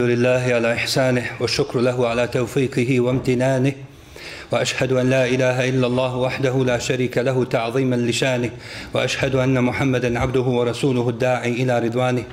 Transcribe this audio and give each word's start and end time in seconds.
الحمد 0.00 0.18
لله 0.18 0.54
على 0.54 0.72
إحسانه 0.72 1.26
والشكر 1.40 1.80
له 1.80 2.08
على 2.08 2.26
توفيقه 2.26 3.00
وامتنانه 3.00 3.72
وأشهد 4.52 4.92
أن 4.92 5.10
لا 5.10 5.26
إله 5.26 5.68
إلا 5.68 5.86
الله 5.86 6.16
وحده 6.16 6.64
لا 6.64 6.78
شريك 6.78 7.18
له 7.18 7.44
تعظيما 7.44 7.96
لشانه 7.96 8.50
وأشهد 8.94 9.34
أن 9.34 9.64
محمدا 9.64 10.18
عبده 10.18 10.40
ورسوله 10.40 11.08
الداعي 11.08 11.52
إلى 11.52 11.78
رضوانه 11.78 12.24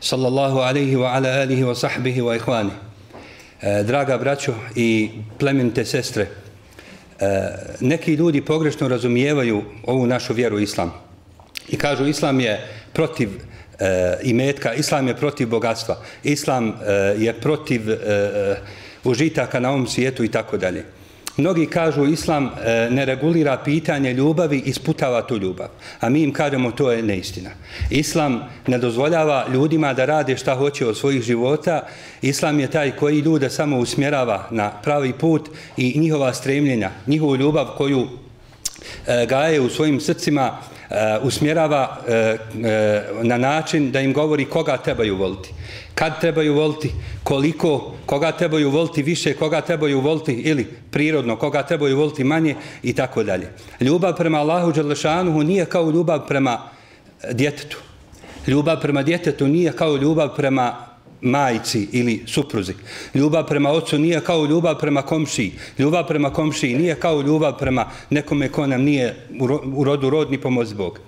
صلى 0.00 0.28
الله 0.28 0.64
عليه 0.64 0.96
وعلى 0.96 1.42
آله 1.42 1.64
وصحبه 1.64 2.22
وإخوانه 2.22 2.72
Draga 3.86 4.18
braćo 4.18 4.54
i 4.74 5.10
plemente 5.38 5.84
sestre, 5.84 6.26
neki 7.80 8.14
ljudi 8.14 8.40
pogrešno 8.40 8.88
razumijevaju 8.88 9.62
ovu 9.86 10.06
našu 10.06 10.34
vjeru 10.34 10.58
islam 10.58 10.92
i 11.68 11.76
kažu 11.76 12.06
islam 12.06 12.40
je 12.40 12.66
protiv 12.92 13.28
Eh, 13.78 13.86
e, 13.86 14.18
imetka, 14.22 14.74
islam 14.74 15.08
je 15.08 15.16
protiv 15.16 15.48
bogatstva, 15.48 15.96
islam 16.24 16.68
e, 16.68 16.92
je 17.18 17.32
protiv 17.40 17.90
e, 17.90 17.96
užitaka 19.04 19.60
na 19.60 19.70
ovom 19.70 19.86
svijetu 19.86 20.24
i 20.24 20.28
tako 20.28 20.56
dalje. 20.56 20.84
Mnogi 21.38 21.66
kažu 21.66 22.06
islam 22.06 22.44
e, 22.46 22.88
ne 22.90 23.04
regulira 23.04 23.58
pitanje 23.64 24.12
ljubavi 24.12 24.58
i 24.58 24.72
sputava 24.72 25.26
tu 25.26 25.36
ljubav. 25.36 25.68
A 26.00 26.08
mi 26.08 26.22
im 26.22 26.32
kažemo 26.32 26.70
to 26.70 26.92
je 26.92 27.02
neistina. 27.02 27.50
Islam 27.90 28.40
ne 28.66 28.78
dozvoljava 28.78 29.46
ljudima 29.52 29.94
da 29.94 30.04
rade 30.04 30.36
šta 30.36 30.54
hoće 30.54 30.86
od 30.86 30.96
svojih 30.96 31.22
života. 31.22 31.86
Islam 32.22 32.60
je 32.60 32.70
taj 32.70 32.90
koji 32.90 33.20
ljude 33.20 33.50
samo 33.50 33.78
usmjerava 33.78 34.48
na 34.50 34.70
pravi 34.70 35.12
put 35.12 35.48
i 35.76 36.00
njihova 36.00 36.34
stremljenja, 36.34 36.90
njihovu 37.06 37.36
ljubav 37.36 37.66
koju 37.76 38.08
e, 39.06 39.26
gaje 39.26 39.60
u 39.60 39.68
svojim 39.68 40.00
srcima 40.00 40.58
Eh, 40.90 41.18
usmjerava 41.22 41.96
eh, 42.08 42.38
na 43.22 43.38
način 43.38 43.90
da 43.90 44.00
im 44.00 44.12
govori 44.12 44.44
koga 44.44 44.76
trebaju 44.76 45.16
voliti. 45.16 45.50
Kad 45.94 46.20
trebaju 46.20 46.54
voliti, 46.54 46.92
koliko, 47.22 47.94
koga 48.06 48.32
trebaju 48.32 48.70
voliti 48.70 49.02
više, 49.02 49.34
koga 49.34 49.60
trebaju 49.60 50.00
voliti 50.00 50.32
ili 50.32 50.64
prirodno, 50.90 51.36
koga 51.36 51.62
trebaju 51.62 51.96
voliti 51.96 52.24
manje 52.24 52.54
i 52.82 52.92
tako 52.92 53.22
dalje. 53.22 53.48
Ljubav 53.80 54.16
prema 54.16 54.38
Allahu 54.38 54.72
Đelešanuhu 54.72 55.42
nije 55.42 55.64
kao 55.64 55.90
ljubav 55.90 56.26
prema 56.26 56.58
djetetu. 57.32 57.78
Ljubav 58.46 58.80
prema 58.80 59.02
djetetu 59.02 59.48
nije 59.48 59.72
kao 59.72 59.96
ljubav 59.96 60.36
prema 60.36 60.87
majci 61.20 61.88
ili 61.92 62.22
supruzi. 62.26 62.74
Ljubav 63.14 63.46
prema 63.46 63.70
ocu 63.70 63.98
nije 63.98 64.20
kao 64.20 64.46
ljubav 64.46 64.78
prema 64.78 65.02
komšiji. 65.02 65.52
Ljubav 65.78 66.06
prema 66.06 66.32
komšiji 66.32 66.78
nije 66.78 66.94
kao 66.94 67.22
ljubav 67.22 67.58
prema 67.58 67.90
nekome 68.10 68.48
ko 68.48 68.66
nam 68.66 68.82
nije 68.82 69.26
u 69.76 69.84
rodu 69.84 70.10
rodni 70.10 70.40
pomoć 70.40 70.74
Bog. 70.74 70.98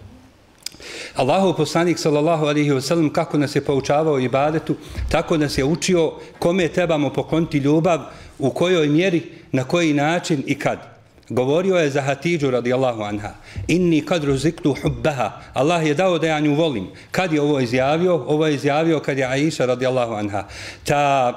Allahov 1.15 1.57
poslanik 1.57 1.99
sallallahu 1.99 2.47
alaihi 2.47 2.71
wa 2.71 2.81
sallam 2.81 3.11
kako 3.11 3.39
nas 3.39 3.57
je 3.57 3.65
poučavao 3.65 4.21
ibadetu, 4.21 4.75
tako 5.11 5.37
nas 5.37 5.59
je 5.59 5.65
učio 5.65 6.13
kome 6.39 6.69
trebamo 6.69 7.11
pokonti 7.13 7.59
ljubav, 7.59 8.01
u 8.39 8.51
kojoj 8.51 8.89
mjeri, 8.89 9.23
na 9.53 9.65
koji 9.65 9.95
način 9.95 10.43
i 10.47 10.59
kad. 10.59 11.00
Govorio 11.31 11.77
je 11.77 11.91
za 11.91 12.03
Hatidžu 12.03 12.51
radijallahu 12.51 13.03
anha. 13.03 13.31
Inni 13.69 14.01
kad 14.07 14.25
ruziktu 14.25 14.75
hubbaha. 14.83 15.33
Allah 15.55 15.87
je 15.87 15.95
dao 15.95 16.19
da 16.19 16.27
ja 16.27 16.41
nju 16.41 16.55
volim. 16.55 16.87
Kad 17.11 17.33
je 17.33 17.41
ovo 17.41 17.61
izjavio? 17.61 18.15
Ovo 18.15 18.47
je 18.47 18.55
izjavio 18.55 19.01
kad 19.01 19.19
je 19.19 19.25
Aisha 19.25 19.67
radijallahu 19.67 20.13
anha. 20.13 20.45
Ta 20.85 21.33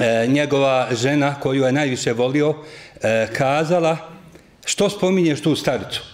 e, 0.00 0.26
njegova 0.26 0.88
žena 0.92 1.34
koju 1.40 1.64
je 1.64 1.72
najviše 1.72 2.12
volio 2.12 2.54
e, 3.02 3.28
kazala 3.32 3.96
što 4.64 4.90
spominješ 4.90 5.42
tu 5.42 5.56
staricu? 5.56 6.11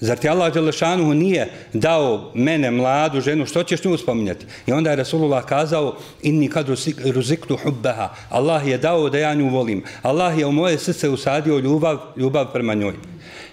Zar 0.00 0.18
ti 0.18 0.28
Allah 0.28 0.52
Đelešanuhu 0.52 1.14
nije 1.14 1.48
dao 1.72 2.30
mene, 2.34 2.70
mladu 2.70 3.20
ženu, 3.20 3.46
što 3.46 3.62
ćeš 3.62 3.84
nju 3.84 3.96
spominjati? 3.96 4.46
I 4.66 4.72
onda 4.72 4.90
je 4.90 4.96
Rasulullah 4.96 5.44
kazao, 5.44 5.96
inni 6.22 6.48
kad 6.48 6.66
ruziktu 7.14 7.56
hubbeha, 7.56 8.14
Allah 8.28 8.68
je 8.68 8.78
dao 8.78 9.10
da 9.10 9.18
ja 9.18 9.34
nju 9.34 9.48
volim. 9.48 9.84
Allah 10.02 10.38
je 10.38 10.46
u 10.46 10.52
moje 10.52 10.78
srce 10.78 11.08
usadio 11.08 11.58
ljubav, 11.58 11.98
ljubav 12.16 12.52
prema 12.52 12.74
njoj. 12.74 12.94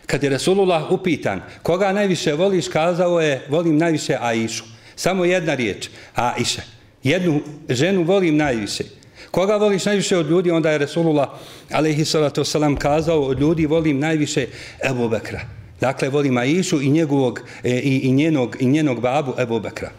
Kad 0.06 0.24
je 0.24 0.30
Rasulullah 0.30 0.92
upitan, 0.92 1.42
koga 1.62 1.92
najviše 1.92 2.34
voliš, 2.34 2.68
kazao 2.68 3.22
je, 3.22 3.46
volim 3.50 3.78
najviše 3.78 4.18
Aishu. 4.22 4.66
Samo 4.96 5.26
jedna 5.26 5.56
riječ, 5.56 5.90
Aisha. 6.16 6.62
Jednu 7.04 7.42
ženu 7.70 8.04
volim 8.04 8.38
najviše. 8.38 8.84
Koga 9.32 9.56
voliš 9.56 9.86
najviše 9.86 10.18
od 10.18 10.30
ljudi, 10.30 10.52
onda 10.52 10.72
je 10.72 10.78
Rasulullah, 10.78 11.30
alaihi 11.72 12.06
salatu 12.06 12.42
wasalam, 12.42 12.78
kazao, 12.78 13.22
od 13.22 13.40
ljudi 13.40 13.66
volim 13.66 14.00
najviše 14.00 14.48
Ebu 14.90 15.10
Bekra. 15.10 15.63
Dakle, 15.84 16.10
voli 16.10 16.32
Maišu 16.32 16.82
i, 16.82 16.90
njegovog, 16.90 17.42
e, 17.64 17.80
i, 17.80 17.98
i, 17.98 18.12
njenog, 18.12 18.58
i 18.60 18.66
njenog 18.66 19.02
babu 19.02 19.34
Ebu 19.40 19.60
Bekra. 19.60 19.92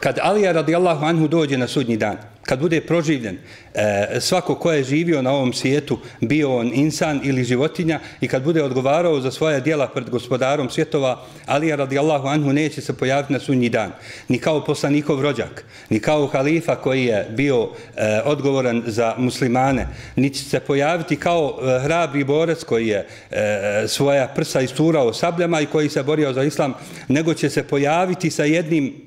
Kad 0.00 0.18
Alija 0.22 0.52
radijallahu 0.52 1.04
anhu 1.04 1.28
dođe 1.28 1.58
na 1.58 1.68
sudnji 1.68 1.96
dan, 1.96 2.16
kad 2.46 2.60
bude 2.60 2.80
proživljen, 2.80 3.38
e, 3.74 4.20
svako 4.20 4.54
ko 4.54 4.72
je 4.72 4.84
živio 4.84 5.22
na 5.22 5.32
ovom 5.32 5.52
svijetu, 5.52 5.98
bio 6.20 6.56
on 6.56 6.70
insan 6.74 7.20
ili 7.24 7.44
životinja, 7.44 8.00
i 8.20 8.28
kad 8.28 8.42
bude 8.42 8.62
odgovarao 8.62 9.20
za 9.20 9.30
svoja 9.30 9.60
dijela 9.60 9.88
pred 9.88 10.10
gospodarom 10.10 10.70
svjetova, 10.70 11.22
Alija 11.46 11.76
radijallahu 11.76 12.26
anhu 12.28 12.52
neće 12.52 12.80
se 12.80 12.96
pojaviti 12.96 13.32
na 13.32 13.38
sudnji 13.38 13.68
dan. 13.68 13.92
Ni 14.28 14.38
kao 14.38 14.64
poslanikov 14.64 15.22
rođak, 15.22 15.64
ni 15.90 16.00
kao 16.00 16.26
halifa 16.26 16.76
koji 16.76 17.04
je 17.04 17.26
bio 17.30 17.68
e, 17.96 18.20
odgovoran 18.24 18.82
za 18.86 19.14
muslimane, 19.18 19.88
ni 20.16 20.30
će 20.30 20.44
se 20.44 20.60
pojaviti 20.60 21.16
kao 21.16 21.58
e, 21.60 21.80
hrabri 21.82 22.24
borac 22.24 22.64
koji 22.64 22.86
je 22.86 23.06
e, 23.30 23.88
svoja 23.88 24.28
prsa 24.28 24.60
isturao 24.60 25.12
sabljama 25.12 25.60
i 25.60 25.66
koji 25.66 25.88
se 25.88 26.02
borio 26.02 26.32
za 26.32 26.42
islam, 26.42 26.74
nego 27.08 27.34
će 27.34 27.50
se 27.50 27.62
pojaviti 27.62 28.30
sa 28.30 28.44
jednim 28.44 29.05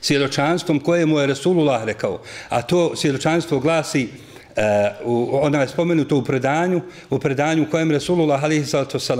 svjedočanstvom 0.00 0.80
koje 0.80 1.06
mu 1.06 1.18
je 1.18 1.26
Resulullah 1.26 1.84
rekao. 1.84 2.20
A 2.48 2.62
to 2.62 2.96
svjedočanstvo 2.96 3.58
glasi, 3.58 4.08
uh, 4.56 4.62
ona 5.42 5.60
je 5.60 5.68
spomenuto 5.68 6.16
u 6.16 6.24
predanju, 6.24 6.80
u 7.10 7.18
predanju 7.18 7.66
kojem 7.70 7.90
Resulullah 7.90 8.44
a.s. 8.44 9.10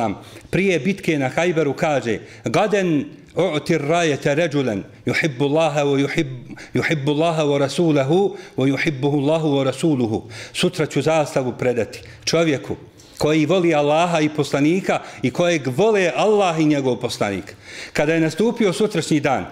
prije 0.50 0.78
bitke 0.78 1.18
na 1.18 1.28
Hajberu 1.28 1.72
kaže 1.72 2.18
Gaden 2.44 3.04
u'tir 3.36 3.80
rajete 3.88 4.34
ređulen 4.34 4.84
yuhibbu 5.06 5.44
Allaha 5.44 5.84
wa 5.84 6.06
yuhib, 6.06 6.26
yuhibbu 6.74 7.10
Allaha 7.10 7.44
wa 7.44 7.58
rasulahu 7.58 8.36
wa 8.56 8.68
yuhibbuhu 8.68 9.18
Allahu 9.18 9.48
wa 9.48 9.64
rasuluhu. 9.64 10.28
Sutra 10.52 10.86
ću 10.86 11.02
zastavu 11.02 11.52
predati 11.58 12.00
čovjeku 12.24 12.76
koji 13.18 13.46
voli 13.46 13.74
Allaha 13.74 14.20
i 14.20 14.28
poslanika 14.28 15.00
i 15.22 15.30
kojeg 15.30 15.66
vole 15.66 16.12
Allah 16.16 16.60
i 16.60 16.64
njegov 16.64 16.96
poslanik. 16.96 17.56
Kada 17.92 18.14
je 18.14 18.20
nastupio 18.20 18.72
sutrašnji 18.72 19.20
dan, 19.20 19.46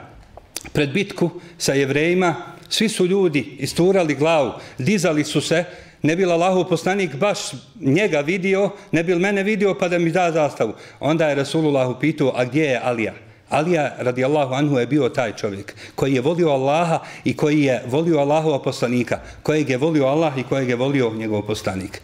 pred 0.72 0.92
bitku 0.92 1.30
sa 1.58 1.72
jevrejima, 1.72 2.34
svi 2.68 2.88
su 2.88 3.06
ljudi 3.06 3.56
isturali 3.58 4.14
glavu, 4.14 4.52
dizali 4.78 5.24
su 5.24 5.40
se, 5.40 5.64
ne 6.02 6.16
bi 6.16 6.24
Allahu 6.24 6.68
poslanik 6.68 7.14
baš 7.14 7.38
njega 7.80 8.20
vidio, 8.20 8.70
ne 8.92 9.04
bi 9.04 9.14
mene 9.14 9.42
vidio 9.42 9.74
pa 9.74 9.88
da 9.88 9.98
mi 9.98 10.10
da 10.10 10.32
zastavu. 10.32 10.72
Onda 11.00 11.28
je 11.28 11.34
Rasulullah 11.34 11.88
upitao, 11.88 12.32
a 12.36 12.44
gdje 12.44 12.64
je 12.64 12.80
Alija? 12.84 13.14
Alija 13.48 13.94
radijallahu 13.98 14.54
anhu 14.54 14.78
je 14.78 14.86
bio 14.86 15.08
taj 15.08 15.32
čovjek 15.36 15.74
koji 15.94 16.14
je 16.14 16.20
volio 16.20 16.48
Allaha 16.48 16.98
i 17.24 17.36
koji 17.36 17.62
je 17.62 17.82
volio 17.86 18.18
Allahova 18.18 18.62
poslanika, 18.62 19.20
kojeg 19.42 19.70
je 19.70 19.76
volio 19.76 20.06
Allah 20.06 20.38
i 20.38 20.42
kojeg 20.42 20.68
je 20.68 20.76
volio 20.76 21.14
njegov 21.14 21.42
poslanik. 21.42 22.00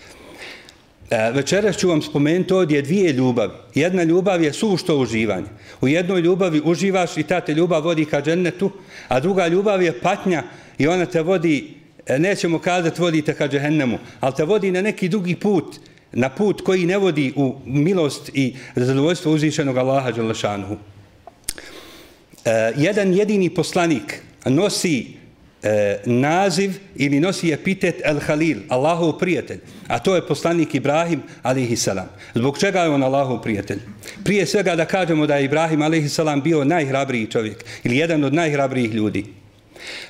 E, 1.10 1.30
večeras 1.30 1.76
ću 1.76 1.88
vam 1.88 2.02
spomenuti 2.02 2.54
ovdje 2.54 2.82
dvije 2.82 3.12
ljubavi. 3.12 3.52
Jedna 3.74 4.02
ljubav 4.02 4.42
je 4.42 4.52
sušto 4.52 4.96
uživanje. 4.96 5.46
U 5.80 5.88
jednoj 5.88 6.20
ljubavi 6.20 6.62
uživaš 6.64 7.16
i 7.16 7.22
ta 7.22 7.40
te 7.40 7.54
ljubav 7.54 7.84
vodi 7.84 8.04
ka 8.04 8.22
džennetu, 8.22 8.70
a 9.08 9.20
druga 9.20 9.46
ljubav 9.48 9.82
je 9.82 10.00
patnja 10.00 10.42
i 10.78 10.86
ona 10.86 11.06
te 11.06 11.22
vodi, 11.22 11.74
e, 12.06 12.18
nećemo 12.18 12.58
kazati 12.58 13.00
vodite 13.00 13.34
ka 13.34 13.48
džehennemu, 13.48 13.98
ali 14.20 14.34
te 14.34 14.44
vodi 14.44 14.70
na 14.70 14.82
neki 14.82 15.08
drugi 15.08 15.34
put, 15.34 15.76
na 16.12 16.28
put 16.28 16.60
koji 16.60 16.86
ne 16.86 16.98
vodi 16.98 17.32
u 17.36 17.54
milost 17.64 18.30
i 18.34 18.54
zadovoljstvo 18.76 19.32
uzvišenog 19.32 19.76
Allaha 19.76 20.10
Đalašanuhu. 20.10 20.76
E, 22.44 22.72
jedan 22.76 23.14
jedini 23.14 23.50
poslanik 23.50 24.22
nosi 24.44 25.19
e, 25.62 25.98
naziv 26.04 26.78
ili 26.96 27.20
nosi 27.20 27.52
epitet 27.52 28.00
El 28.04 28.20
Halil, 28.20 28.58
Allahov 28.68 29.18
prijatelj, 29.18 29.60
a 29.88 29.98
to 29.98 30.14
je 30.14 30.26
poslanik 30.26 30.74
Ibrahim 30.74 31.22
alihi 31.42 31.76
salam. 31.76 32.08
Zbog 32.34 32.58
čega 32.58 32.80
je 32.80 32.88
on 32.88 33.02
Allahov 33.02 33.42
prijatelj? 33.42 33.78
Prije 34.24 34.46
svega 34.46 34.76
da 34.76 34.84
kažemo 34.84 35.26
da 35.26 35.36
je 35.36 35.44
Ibrahim 35.44 35.82
alihi 35.82 36.08
salam 36.08 36.40
bio 36.40 36.64
najhrabriji 36.64 37.26
čovjek 37.26 37.64
ili 37.84 37.96
jedan 37.96 38.24
od 38.24 38.34
najhrabrijih 38.34 38.94
ljudi. 38.94 39.24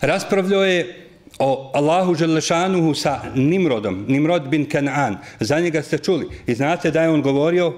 Raspravljao 0.00 0.64
je 0.64 1.06
o 1.38 1.70
Allahu 1.75 2.14
Želešanuhu 2.14 2.94
sa 2.94 3.20
Nimrodom, 3.35 4.05
Nimrod 4.08 4.49
bin 4.49 4.69
Kanaan. 4.69 5.19
Za 5.41 5.61
njega 5.61 5.82
ste 5.82 5.99
čuli 5.99 6.29
i 6.47 6.55
znate 6.55 6.91
da 6.91 7.02
je 7.02 7.11
on 7.11 7.23
govorio 7.23 7.75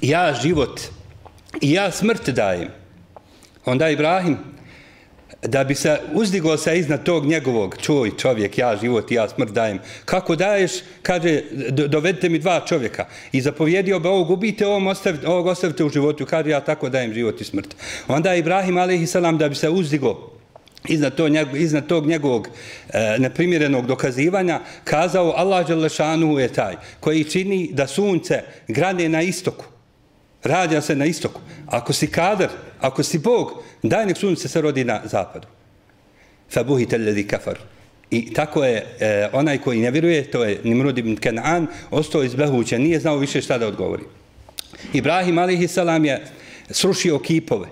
ja 0.00 0.34
život 0.42 0.80
i 1.60 1.72
ja 1.72 1.90
smrt 1.90 2.28
dajem. 2.28 2.68
Onda 3.64 3.88
Ibrahim 3.88 4.38
da 5.42 5.64
bi 5.64 5.74
se 5.74 5.98
uzdigo 6.12 6.56
se 6.56 6.78
iznad 6.78 7.02
tog 7.02 7.26
njegovog, 7.26 7.76
čuj 7.80 8.16
čovjek, 8.16 8.58
ja 8.58 8.76
život 8.76 9.10
i 9.10 9.14
ja 9.14 9.28
smrt 9.28 9.50
dajem. 9.50 9.78
Kako 10.04 10.36
daješ, 10.36 10.72
kaže, 11.02 11.42
dovedite 11.88 12.28
mi 12.28 12.38
dva 12.38 12.60
čovjeka. 12.68 13.06
I 13.32 13.40
zapovjedio 13.40 14.00
bi 14.00 14.08
ovog, 14.08 14.30
ubite 14.30 14.66
ovog, 14.66 14.86
ostavite, 14.86 15.28
ovog 15.28 15.46
ostavite 15.46 15.84
u 15.84 15.88
životu. 15.88 16.26
Kaže, 16.26 16.50
ja 16.50 16.60
tako 16.60 16.88
dajem 16.88 17.14
život 17.14 17.40
i 17.40 17.44
smrt. 17.44 17.76
Onda 18.08 18.32
je 18.32 18.38
Ibrahim 18.38 18.78
a.s. 18.78 19.16
da 19.38 19.48
bi 19.48 19.54
se 19.54 19.68
uzdigo 19.68 20.32
iznad, 20.88 21.14
to, 21.14 21.26
iznad 21.56 21.86
tog 21.86 22.06
njegovog 22.06 22.48
e, 22.92 23.16
neprimjerenog 23.18 23.86
dokazivanja, 23.86 24.60
kazao 24.84 25.34
Allah 25.36 25.66
Đelešanu 25.66 26.38
je 26.38 26.48
taj 26.48 26.74
koji 27.00 27.24
čini 27.24 27.70
da 27.72 27.86
sunce 27.86 28.42
grane 28.68 29.08
na 29.08 29.22
istoku. 29.22 29.64
Rađa 30.44 30.80
se 30.80 30.96
na 30.96 31.04
istoku. 31.04 31.40
Ako 31.66 31.92
si 31.92 32.06
kadar, 32.06 32.48
ako 32.82 33.02
si 33.02 33.18
Bog, 33.18 33.62
daj 33.82 34.06
nek 34.06 34.16
sunce 34.16 34.48
se 34.48 34.60
rodi 34.60 34.84
na 34.84 35.00
zapadu. 35.04 35.46
Fabuhite 36.50 36.98
ledi 36.98 37.26
kafar. 37.26 37.58
I 38.10 38.32
tako 38.32 38.64
je 38.64 38.76
e, 39.00 39.28
onaj 39.32 39.58
koji 39.58 39.80
ne 39.80 39.90
vjeruje, 39.90 40.24
to 40.30 40.44
je 40.44 40.60
Nimrud 40.64 40.98
ibn 40.98 41.16
Kenan, 41.16 41.66
ostao 41.90 42.22
izbehućen, 42.22 42.82
nije 42.82 43.00
znao 43.00 43.16
više 43.16 43.40
šta 43.42 43.58
da 43.58 43.66
odgovori. 43.66 44.02
Ibrahim 44.92 45.38
a.s. 45.38 45.76
je 46.04 46.26
srušio 46.70 47.18
kipove. 47.18 47.68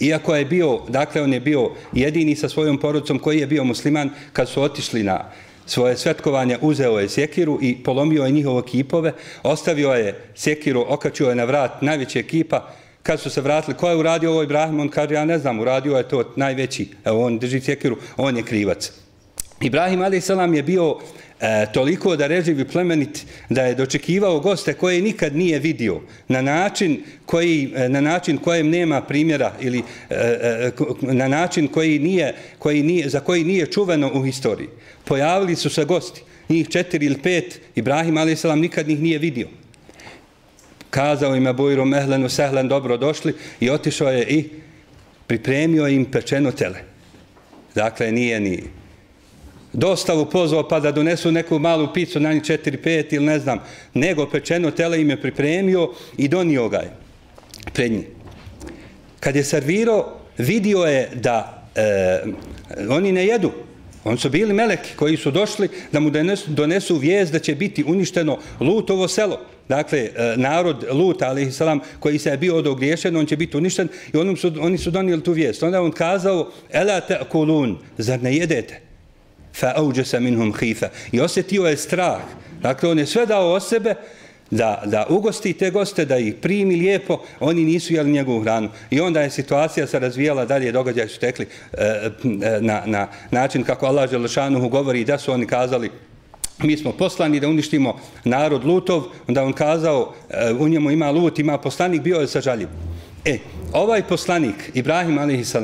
Iako 0.00 0.34
je 0.34 0.44
bio, 0.44 0.80
dakle 0.88 1.22
on 1.22 1.32
je 1.32 1.40
bio 1.40 1.70
jedini 1.92 2.36
sa 2.36 2.48
svojom 2.48 2.78
porodicom 2.78 3.18
koji 3.18 3.38
je 3.38 3.46
bio 3.46 3.64
musliman 3.64 4.10
kad 4.32 4.48
su 4.48 4.62
otišli 4.62 5.02
na 5.02 5.30
svoje 5.66 5.96
svetkovanje, 5.96 6.58
uzeo 6.60 6.98
je 6.98 7.08
sjekiru 7.08 7.58
i 7.62 7.76
polomio 7.82 8.24
je 8.24 8.30
njihove 8.30 8.62
kipove, 8.66 9.12
ostavio 9.42 9.92
je 9.92 10.14
sjekiru, 10.34 10.84
okačio 10.88 11.28
je 11.28 11.34
na 11.34 11.44
vrat 11.44 11.82
najveće 11.82 12.22
kipa, 12.22 12.74
kad 13.08 13.20
su 13.20 13.30
se 13.30 13.40
vratili, 13.40 13.76
ko 13.76 13.88
je 13.88 13.96
uradio 13.96 14.30
ovo 14.30 14.42
Ibrahim, 14.42 14.80
on 14.80 14.88
kaže, 14.88 15.14
ja 15.14 15.24
ne 15.24 15.38
znam, 15.38 15.60
uradio 15.60 15.96
je 15.96 16.08
to 16.08 16.32
najveći, 16.36 16.88
evo 17.04 17.24
on 17.26 17.38
drži 17.38 17.60
sjekiru, 17.60 17.96
on 18.16 18.36
je 18.36 18.42
krivac. 18.42 18.92
Ibrahim 19.60 20.02
a.s. 20.02 20.28
je 20.54 20.62
bio 20.62 20.96
e, 21.40 21.66
toliko 21.72 22.16
da 22.16 22.26
reživi 22.26 22.64
plemenit 22.68 23.24
da 23.48 23.62
je 23.62 23.74
dočekivao 23.74 24.40
goste 24.40 24.74
koje 24.74 25.00
nikad 25.02 25.36
nije 25.36 25.58
vidio 25.58 26.00
na 26.28 26.42
način 26.42 27.02
koji 27.26 27.72
e, 27.76 27.88
na 27.88 28.00
način 28.00 28.38
kojem 28.38 28.68
nema 28.70 29.00
primjera 29.02 29.52
ili 29.60 29.78
e, 29.78 30.14
e, 30.14 30.72
na 31.00 31.28
način 31.28 31.68
koji 31.68 31.98
nije, 31.98 32.34
koji 32.58 32.82
nije 32.82 33.08
za 33.08 33.20
koji 33.20 33.44
nije 33.44 33.66
čuveno 33.66 34.10
u 34.14 34.22
historiji 34.22 34.68
pojavili 35.04 35.56
su 35.56 35.70
se 35.70 35.84
gosti 35.84 36.22
njih 36.48 36.68
četiri 36.68 37.06
ili 37.06 37.18
pet 37.18 37.60
Ibrahim 37.74 38.16
a.s. 38.16 38.44
nikad 38.44 38.88
njih 38.88 39.00
nije 39.00 39.18
vidio 39.18 39.48
kazao 40.90 41.36
im 41.36 41.46
Abujru 41.46 41.84
Mehlenu 41.84 42.28
Sehlen 42.28 42.68
dobro 42.68 42.96
došli 42.96 43.34
i 43.60 43.70
otišao 43.70 44.10
je 44.10 44.26
i 44.26 44.50
pripremio 45.26 45.88
im 45.88 46.04
pečeno 46.04 46.52
tele 46.52 46.78
dakle 47.74 48.12
nije 48.12 48.40
ni 48.40 48.62
dostavu 49.72 50.26
pozvao 50.26 50.68
pa 50.68 50.80
da 50.80 50.92
donesu 50.92 51.32
neku 51.32 51.58
malu 51.58 51.92
picu 51.94 52.20
na 52.20 52.32
njih 52.32 52.42
4-5 52.42 53.14
ili 53.14 53.26
ne 53.26 53.38
znam, 53.38 53.58
nego 53.94 54.26
pečeno 54.26 54.70
tele 54.70 55.00
im 55.00 55.10
je 55.10 55.22
pripremio 55.22 55.90
i 56.16 56.28
donio 56.28 56.68
ga 56.68 56.76
je 56.76 56.90
pred 57.72 57.92
njih. 57.92 58.06
Kad 59.20 59.36
je 59.36 59.44
servirao, 59.44 60.18
vidio 60.38 60.78
je 60.78 61.08
da 61.14 61.68
e, 61.74 62.22
oni 62.90 63.12
ne 63.12 63.26
jedu. 63.26 63.52
Oni 64.04 64.18
su 64.18 64.30
bili 64.30 64.52
meleki 64.52 64.96
koji 64.96 65.16
su 65.16 65.30
došli 65.30 65.68
da 65.92 66.00
mu 66.00 66.10
donesu, 66.10 66.50
donesu 66.50 66.96
vijest 66.96 67.32
da 67.32 67.38
će 67.38 67.54
biti 67.54 67.84
uništeno 67.84 68.38
Lutovo 68.60 69.08
selo. 69.08 69.40
Dakle, 69.68 69.98
e, 69.98 70.34
narod 70.36 70.84
Lut, 70.90 71.22
ali 71.22 71.52
salam, 71.52 71.80
koji 72.00 72.18
se 72.18 72.30
je 72.30 72.36
bio 72.36 72.56
odogriješen, 72.56 73.16
on 73.16 73.26
će 73.26 73.36
biti 73.36 73.56
uništen 73.56 73.88
i 74.14 74.16
oni 74.16 74.36
su, 74.36 74.52
oni 74.60 74.78
su 74.78 74.90
donijeli 74.90 75.22
tu 75.22 75.32
vijest. 75.32 75.62
Onda 75.62 75.82
on 75.82 75.92
kazao, 75.92 76.50
ela 76.70 77.00
te 77.00 77.18
kulun, 77.30 77.78
zar 77.98 78.22
ne 78.22 78.36
jedete? 78.36 78.88
fa 79.58 79.72
auđesa 79.76 80.20
minhum 80.20 80.54
hifa. 80.54 80.88
I 81.12 81.20
osjetio 81.20 81.66
je 81.66 81.76
strah. 81.76 82.20
Dakle, 82.62 82.90
on 82.90 82.98
je 82.98 83.06
sve 83.06 83.26
dao 83.26 83.52
o 83.52 83.60
sebe 83.60 83.94
da, 84.50 84.82
da 84.86 85.06
ugosti 85.08 85.52
te 85.52 85.70
goste, 85.70 86.04
da 86.04 86.18
ih 86.18 86.34
primi 86.34 86.76
lijepo, 86.76 87.20
oni 87.40 87.64
nisu 87.64 87.94
jeli 87.94 88.10
njegovu 88.10 88.42
hranu. 88.42 88.68
I 88.90 89.00
onda 89.00 89.20
je 89.20 89.30
situacija 89.30 89.86
se 89.86 89.98
razvijala, 89.98 90.44
dalje 90.44 90.72
događaj 90.72 91.08
su 91.08 91.20
tekli 91.20 91.46
e, 91.72 91.84
e, 91.84 92.10
na, 92.60 92.82
na 92.86 93.08
način 93.30 93.64
kako 93.64 93.86
Allah 93.86 94.10
Želešanuhu 94.10 94.68
govori 94.68 95.04
da 95.04 95.18
su 95.18 95.32
oni 95.32 95.46
kazali 95.46 95.90
mi 96.62 96.76
smo 96.76 96.92
poslani 96.92 97.40
da 97.40 97.48
uništimo 97.48 97.96
narod 98.24 98.64
Lutov, 98.64 99.02
onda 99.28 99.44
on 99.44 99.52
kazao 99.52 100.14
e, 100.30 100.52
u 100.52 100.68
njemu 100.68 100.90
ima 100.90 101.10
Lut, 101.10 101.38
ima 101.38 101.58
poslanik, 101.58 102.02
bio 102.02 102.16
je 102.16 102.26
sažaljiv. 102.26 102.68
E, 103.24 103.38
ovaj 103.72 104.02
poslanik, 104.02 104.70
Ibrahim 104.74 105.18
a.s. 105.18 105.56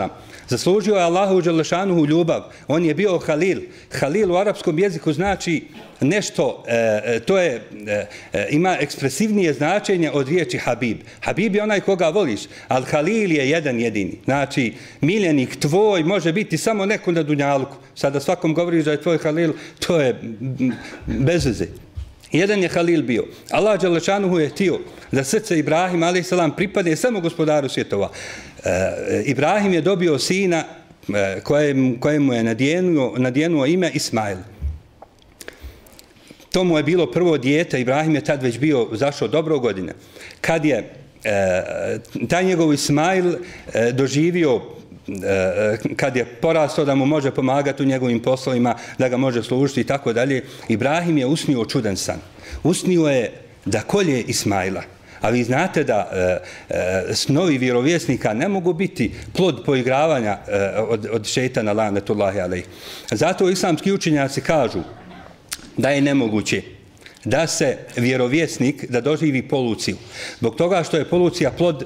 Zaslužio 0.48 0.94
je 0.94 1.02
Allahu 1.02 1.40
Đelešanuhu 1.40 2.06
ljubav. 2.06 2.42
On 2.68 2.84
je 2.84 2.94
bio 2.94 3.18
Halil. 3.18 3.60
Halil 4.00 4.32
u 4.32 4.36
arapskom 4.36 4.78
jeziku 4.78 5.12
znači 5.12 5.64
nešto, 6.00 6.64
e, 6.66 7.00
e 7.04 7.20
to 7.20 7.38
je, 7.38 7.62
e, 7.86 8.06
e, 8.32 8.48
ima 8.50 8.76
ekspresivnije 8.80 9.52
značenje 9.52 10.10
od 10.10 10.28
riječi 10.28 10.58
Habib. 10.58 10.98
Habib 11.20 11.54
je 11.54 11.62
onaj 11.62 11.80
koga 11.80 12.08
voliš, 12.08 12.40
ali 12.68 12.86
Halil 12.90 13.32
je 13.32 13.50
jedan 13.50 13.80
jedini. 13.80 14.18
Znači, 14.24 14.74
miljenik 15.00 15.56
tvoj 15.60 16.02
može 16.02 16.32
biti 16.32 16.58
samo 16.58 16.86
neko 16.86 17.12
na 17.12 17.22
dunjalku. 17.22 17.76
Sada 17.94 18.20
svakom 18.20 18.54
govoriš 18.54 18.84
da 18.84 18.90
je 18.90 19.02
tvoj 19.02 19.18
Halil, 19.18 19.52
to 19.86 20.00
je 20.00 20.20
bez 21.06 21.46
veze. 21.46 21.83
Jedan 22.34 22.62
je 22.62 22.68
Halil 22.68 23.02
bio. 23.02 23.24
Allah 23.50 23.80
Đalešanuhu 23.80 24.38
je 24.38 24.48
htio 24.48 24.78
da 25.12 25.24
srce 25.24 25.58
Ibrahim, 25.58 26.02
a.s. 26.02 26.32
pripadne 26.56 26.96
samo 26.96 27.20
gospodaru 27.20 27.68
svjetova. 27.68 28.10
E, 28.64 29.22
Ibrahim 29.26 29.72
je 29.72 29.80
dobio 29.80 30.18
sina 30.18 30.64
e, 31.14 31.40
kojemu 32.00 32.32
je 32.32 32.44
nadjenuo, 32.44 33.14
nadjenuo 33.18 33.66
ime 33.66 33.90
Ismail. 33.94 34.36
To 36.52 36.64
mu 36.64 36.76
je 36.76 36.82
bilo 36.82 37.10
prvo 37.10 37.38
dijete, 37.38 37.80
Ibrahim 37.80 38.14
je 38.14 38.24
tad 38.24 38.42
već 38.42 38.58
bio 38.58 38.88
zašao 38.92 39.28
dobro 39.28 39.58
godine. 39.58 39.92
Kad 40.40 40.64
je 40.64 40.90
e, 41.24 41.62
taj 42.28 42.44
njegov 42.44 42.72
Ismail 42.72 43.34
e, 43.74 43.92
doživio 43.92 44.62
kad 45.96 46.16
je 46.16 46.24
porasto 46.24 46.84
da 46.84 46.94
mu 46.94 47.06
može 47.06 47.30
pomagati 47.30 47.82
u 47.82 47.86
njegovim 47.86 48.22
poslovima, 48.22 48.74
da 48.98 49.08
ga 49.08 49.16
može 49.16 49.42
služiti 49.42 49.80
i 49.80 49.84
tako 49.84 50.12
dalje, 50.12 50.44
Ibrahim 50.68 51.18
je 51.18 51.26
usnio 51.26 51.64
čudan 51.64 51.96
san. 51.96 52.18
Usnio 52.62 53.08
je 53.08 53.32
da 53.64 53.80
kolje 53.80 54.22
Ismaila. 54.22 54.82
A 55.20 55.30
vi 55.30 55.44
znate 55.44 55.84
da 55.84 56.10
e, 56.12 56.38
e, 56.68 57.14
snovi 57.14 57.58
vjerovjesnika 57.58 58.34
ne 58.34 58.48
mogu 58.48 58.72
biti 58.72 59.12
plod 59.32 59.62
poigravanja 59.66 60.38
e, 60.48 60.70
od, 60.88 61.06
od 61.12 61.26
šeitana 61.26 61.72
lanetullahi 61.72 62.40
alaih. 62.40 62.64
Zato 63.10 63.48
islamski 63.48 63.92
učenjaci 63.92 64.40
kažu 64.40 64.82
da 65.76 65.90
je 65.90 66.00
nemoguće 66.00 66.62
da 67.24 67.46
se 67.46 67.78
vjerovjesnik 67.96 68.90
da 68.90 69.00
doživi 69.00 69.48
poluciju. 69.48 69.96
Zbog 70.38 70.56
toga 70.56 70.82
što 70.82 70.96
je 70.96 71.08
polucija 71.08 71.50
plod 71.50 71.84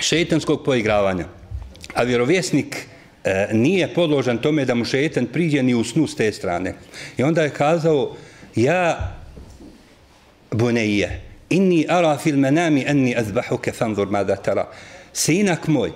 šeitanskog 0.00 0.64
poigravanja. 0.64 1.24
A 1.94 2.02
vjerovjesnik 2.02 2.76
e, 3.24 3.48
nije 3.52 3.94
podložan 3.94 4.38
tome 4.38 4.64
da 4.64 4.74
mu 4.74 4.84
šeitan 4.84 5.26
priđe 5.26 5.62
ni 5.62 5.74
u 5.74 5.84
snu 5.84 6.06
s 6.06 6.16
te 6.16 6.32
strane. 6.32 6.74
I 7.16 7.22
onda 7.22 7.42
je 7.42 7.50
kazao, 7.50 8.16
ja 8.56 9.12
buneije, 10.50 11.20
inni 11.50 11.86
ara 11.88 12.18
fil 12.18 12.36
menami 12.36 12.84
enni 12.86 13.16
azbahuke 13.16 13.72
fanzur 13.72 14.10
mada 14.10 14.36
tara. 14.36 14.68
Sinak 15.12 15.68
moj, 15.68 15.92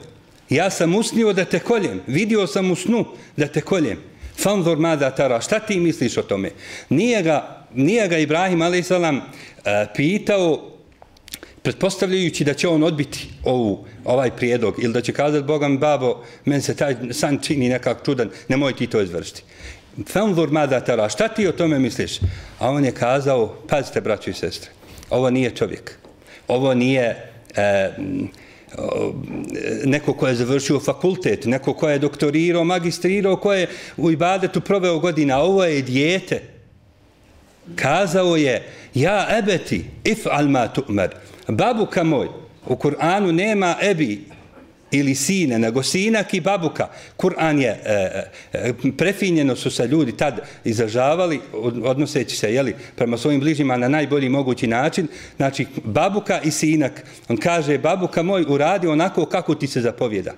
ja 0.51 0.71
sam 0.71 0.95
usnio 0.95 1.33
da 1.33 1.45
te 1.45 1.59
koljem, 1.59 2.01
vidio 2.07 2.47
sam 2.47 2.71
u 2.71 2.77
snu 2.77 3.05
da 3.37 3.47
te 3.47 3.61
koljem. 3.61 3.99
Fanzur 4.39 4.79
mada 4.79 5.11
tara, 5.11 5.41
šta 5.41 5.59
ti 5.59 5.81
misliš 5.81 6.17
o 6.17 6.23
tome? 6.23 6.51
Nije 6.89 7.23
ga, 7.23 7.67
nije 7.75 8.09
ga 8.09 8.19
Ibrahim 8.19 8.63
a.s. 8.63 8.91
E, 8.91 9.87
pitao 9.97 10.70
pretpostavljajući 11.63 12.45
da 12.45 12.55
će 12.55 12.69
on 12.69 12.83
odbiti 12.83 13.29
ovu, 13.45 13.85
ovaj 14.05 14.31
prijedlog 14.37 14.75
ili 14.79 14.93
da 14.93 15.01
će 15.01 15.13
kazati 15.13 15.45
Bogam, 15.45 15.79
babo, 15.79 16.25
men 16.45 16.63
se 16.63 16.77
taj 16.77 16.97
san 17.11 17.39
čini 17.39 17.69
nekak 17.69 18.05
čudan, 18.05 18.31
nemoj 18.49 18.77
ti 18.77 18.87
to 18.87 19.01
izvršiti. 19.01 19.43
Fanzur 20.09 20.51
mada 20.51 20.81
tara, 20.81 21.09
šta 21.09 21.29
ti 21.29 21.47
o 21.47 21.53
tome 21.53 21.79
misliš? 21.79 22.19
A 22.59 22.71
on 22.71 22.85
je 22.85 22.93
kazao, 22.93 23.57
pazite, 23.69 24.01
braćo 24.01 24.31
i 24.31 24.35
sestre, 24.35 24.71
ovo 25.11 25.31
nije 25.31 25.51
čovjek. 25.51 25.99
Ovo 26.49 26.75
nije 26.75 27.31
e, 27.57 27.63
e 27.63 27.93
neko 29.85 30.15
ko 30.15 30.29
je 30.29 30.35
završio 30.35 30.81
fakultet, 30.81 31.45
neko 31.45 31.75
ko 31.75 31.89
je 31.89 31.99
doktorirao, 31.99 32.65
magistrirao, 32.65 33.37
ko 33.37 33.53
je 33.53 33.69
u 33.97 34.11
ibadetu 34.11 34.61
proveo 34.61 34.99
godina. 34.99 35.39
Ovo 35.39 35.65
je 35.65 35.83
dijete. 35.83 36.43
Kazao 37.77 38.37
je, 38.37 38.69
ja 38.95 39.27
ebeti, 39.39 39.85
if 40.05 40.27
alma 40.27 40.69
tu'mer, 40.75 41.09
babuka 41.51 42.05
moj, 42.05 42.29
u 42.67 42.77
Kur'anu 42.77 43.33
nema 43.33 43.77
ebi, 43.83 44.25
ili 44.91 45.15
sine, 45.15 45.59
nego 45.59 45.83
sinak 45.83 46.35
i 46.35 46.41
babuka. 46.41 46.89
Kur'an 47.17 47.59
je, 47.59 47.81
e, 47.85 48.31
e, 48.53 48.73
prefinjeno 48.97 49.57
su 49.57 49.71
se 49.71 49.87
ljudi 49.87 50.17
tad 50.17 50.41
izražavali, 50.65 51.41
odnoseći 51.85 52.37
se 52.37 52.55
jeli, 52.55 52.75
prema 52.97 53.19
svojim 53.19 53.41
bližnjima 53.41 53.77
na 53.77 53.89
najbolji 53.89 54.29
mogući 54.29 54.67
način. 54.67 55.09
Znači, 55.37 55.67
babuka 55.85 56.41
i 56.41 56.51
sinak. 56.51 57.05
On 57.29 57.37
kaže, 57.37 57.79
babuka 57.79 58.23
moj 58.23 58.45
uradi 58.49 58.87
onako 58.87 59.27
kako 59.27 59.55
ti 59.55 59.67
se 59.67 59.81
zapovjeda. 59.81 60.33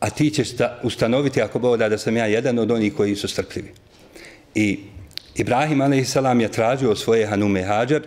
A 0.00 0.10
ti 0.10 0.30
ćeš 0.30 0.50
da 0.50 0.80
ustanoviti, 0.82 1.42
ako 1.42 1.58
Bog 1.58 1.76
da, 1.76 1.88
da 1.88 1.98
sam 1.98 2.16
ja 2.16 2.26
jedan 2.26 2.58
od 2.58 2.70
onih 2.70 2.94
koji 2.94 3.16
su 3.16 3.28
strpljivi. 3.28 3.72
I 4.54 4.78
Ibrahim 5.34 5.80
a.s. 5.80 6.16
je 6.40 6.52
tražio 6.52 6.96
svoje 6.96 7.26
Hanume 7.26 7.62
Hađar 7.62 8.02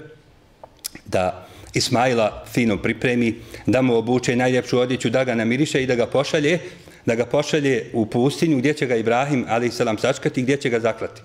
da 1.06 1.48
Ismaila 1.74 2.44
fino 2.54 2.78
pripremi, 2.78 3.36
da 3.66 3.82
mu 3.82 3.96
obuče 3.96 4.36
najljepšu 4.36 4.80
odjeću, 4.80 5.10
da 5.10 5.24
ga 5.24 5.36
namiriše 5.36 5.84
i 5.84 5.86
da 5.86 5.96
ga 5.96 6.06
pošalje, 6.06 6.60
da 7.06 7.16
ga 7.16 7.25
pošalje 7.25 7.90
u 7.94 8.06
pustinju 8.06 8.58
gdje 8.58 8.74
će 8.74 8.86
ga 8.86 8.96
Ibrahim, 8.96 9.46
ali 9.48 9.68
i 9.68 9.72
salam 9.72 9.98
sačkati, 9.98 10.42
gdje 10.42 10.58
će 10.58 10.70
ga 10.70 10.80
zaklati. 10.80 11.22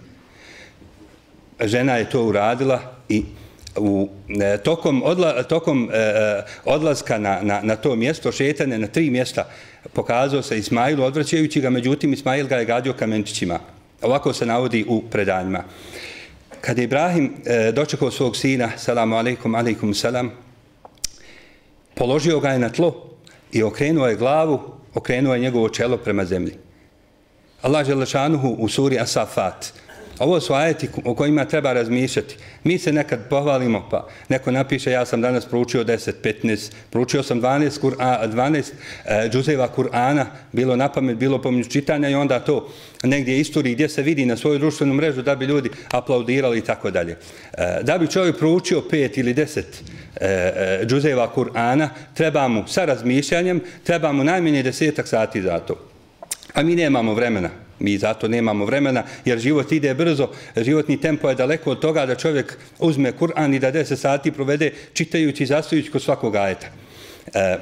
Žena 1.61 1.97
je 1.97 2.11
to 2.11 2.25
uradila 2.25 2.81
i 3.09 3.25
u, 3.77 4.09
e, 4.41 4.59
tokom, 4.59 5.03
odla, 5.05 5.43
tokom 5.43 5.91
e, 5.93 5.99
e 5.99 6.43
odlaska 6.65 7.19
na, 7.19 7.41
na, 7.43 7.61
na 7.63 7.77
to 7.77 7.97
mjesto, 7.97 8.33
šetane 8.33 8.79
na 8.79 8.87
tri 8.87 9.11
mjesta, 9.11 9.49
pokazao 9.93 10.43
se 10.43 10.59
Ismailu 10.59 11.05
odvraćajući 11.05 11.61
ga, 11.61 11.71
međutim 11.71 12.13
Ismail 12.13 12.47
ga 12.47 12.57
je 12.57 12.65
gadio 12.65 12.93
kamenčićima. 12.93 13.59
Ovako 14.03 14.33
se 14.33 14.47
navodi 14.47 14.85
u 14.89 15.03
predanjima. 15.03 15.65
Kada 16.67 16.81
je 16.81 16.85
Ibrahim 16.85 17.35
e, 17.45 17.73
dočekao 17.73 18.11
svog 18.11 18.37
sina, 18.37 18.71
salamu 18.77 19.17
alaikum, 19.17 19.55
alaikum 19.55 19.95
salam, 19.95 20.31
položio 21.95 22.41
ga 22.41 22.51
je 22.51 22.59
na 22.59 22.69
tlo 22.69 23.11
i 23.53 23.63
okrenuo 23.63 24.07
je 24.07 24.17
glavu, 24.17 24.59
okrenuo 24.95 25.35
je 25.35 25.41
njegovo 25.41 25.69
čelo 25.69 25.97
prema 25.97 26.25
zemlji. 26.25 26.55
Allah 27.63 27.87
Želešanuhu 27.87 28.49
u 28.59 28.69
suri 28.69 28.99
Asafat, 28.99 29.73
Ovo 30.19 30.41
su 30.41 30.55
ajeti 30.55 30.89
o 31.05 31.15
kojima 31.15 31.45
treba 31.45 31.73
razmišljati. 31.73 32.37
Mi 32.65 32.79
se 32.79 32.93
nekad 32.93 33.29
pohvalimo, 33.31 33.89
pa 33.91 34.09
neko 34.29 34.51
napiše 34.51 34.91
ja 34.91 35.07
sam 35.07 35.21
danas 35.21 35.47
proučio 35.47 35.85
10, 35.85 36.13
15, 36.23 36.73
proučio 36.91 37.23
sam 37.23 37.43
12, 37.43 37.81
kur, 37.81 37.95
a, 37.99 38.27
12 38.29 38.73
e, 39.05 39.29
džuzeva 39.29 39.69
Kur'ana, 39.77 40.27
bilo 40.53 40.77
na 40.77 40.89
pamet, 40.89 41.17
bilo 41.17 41.43
pomoću 41.43 41.71
čitanja 41.71 42.09
i 42.09 42.15
onda 42.15 42.41
to 42.41 42.69
negdje 43.03 43.41
isturi 43.41 43.73
gdje 43.73 43.89
se 43.89 44.03
vidi 44.03 44.27
na 44.27 44.37
svoju 44.37 44.59
društvenu 44.59 44.95
mrežu 44.95 45.23
da 45.23 45.37
bi 45.37 45.45
ljudi 45.45 45.71
aplaudirali 45.91 46.59
i 46.59 46.65
tako 46.65 46.91
dalje. 46.91 47.17
E, 47.53 47.79
da 47.83 47.99
bi 47.99 48.11
čovjek 48.11 48.39
proučio 48.39 48.83
5 48.91 49.19
ili 49.19 49.35
10 49.35 49.61
e, 49.61 49.63
e, 50.21 50.85
džuzeva 50.87 51.33
Kur'ana, 51.35 51.89
treba 52.15 52.49
mu 52.49 52.65
sa 52.67 52.85
razmišljanjem, 52.85 53.61
treba 53.85 54.13
mu 54.13 54.25
najmanje 54.25 54.63
desetak 54.63 55.09
sati 55.09 55.43
za 55.43 55.59
to. 55.59 55.75
A 56.55 56.63
mi 56.63 56.77
nemamo 56.77 57.15
vremena. 57.15 57.66
Mi 57.79 57.99
zato 57.99 58.29
nemamo 58.29 58.65
vremena, 58.65 59.03
jer 59.25 59.39
život 59.39 59.73
ide 59.73 59.95
brzo, 59.95 60.29
životni 60.57 61.01
tempo 61.01 61.29
je 61.29 61.35
daleko 61.35 61.71
od 61.71 61.81
toga 61.81 62.07
da 62.07 62.15
čovjek 62.15 62.59
uzme 62.79 63.13
Kur'an 63.13 63.55
i 63.55 63.59
da 63.59 63.73
10 63.73 63.97
sati 63.97 64.33
provede 64.33 64.73
čitajući 64.93 65.43
i 65.43 65.47
zastojući 65.47 65.91
kod 65.91 66.03
svakog 66.03 66.37
ajeta. 66.37 66.67
E, 67.35 67.59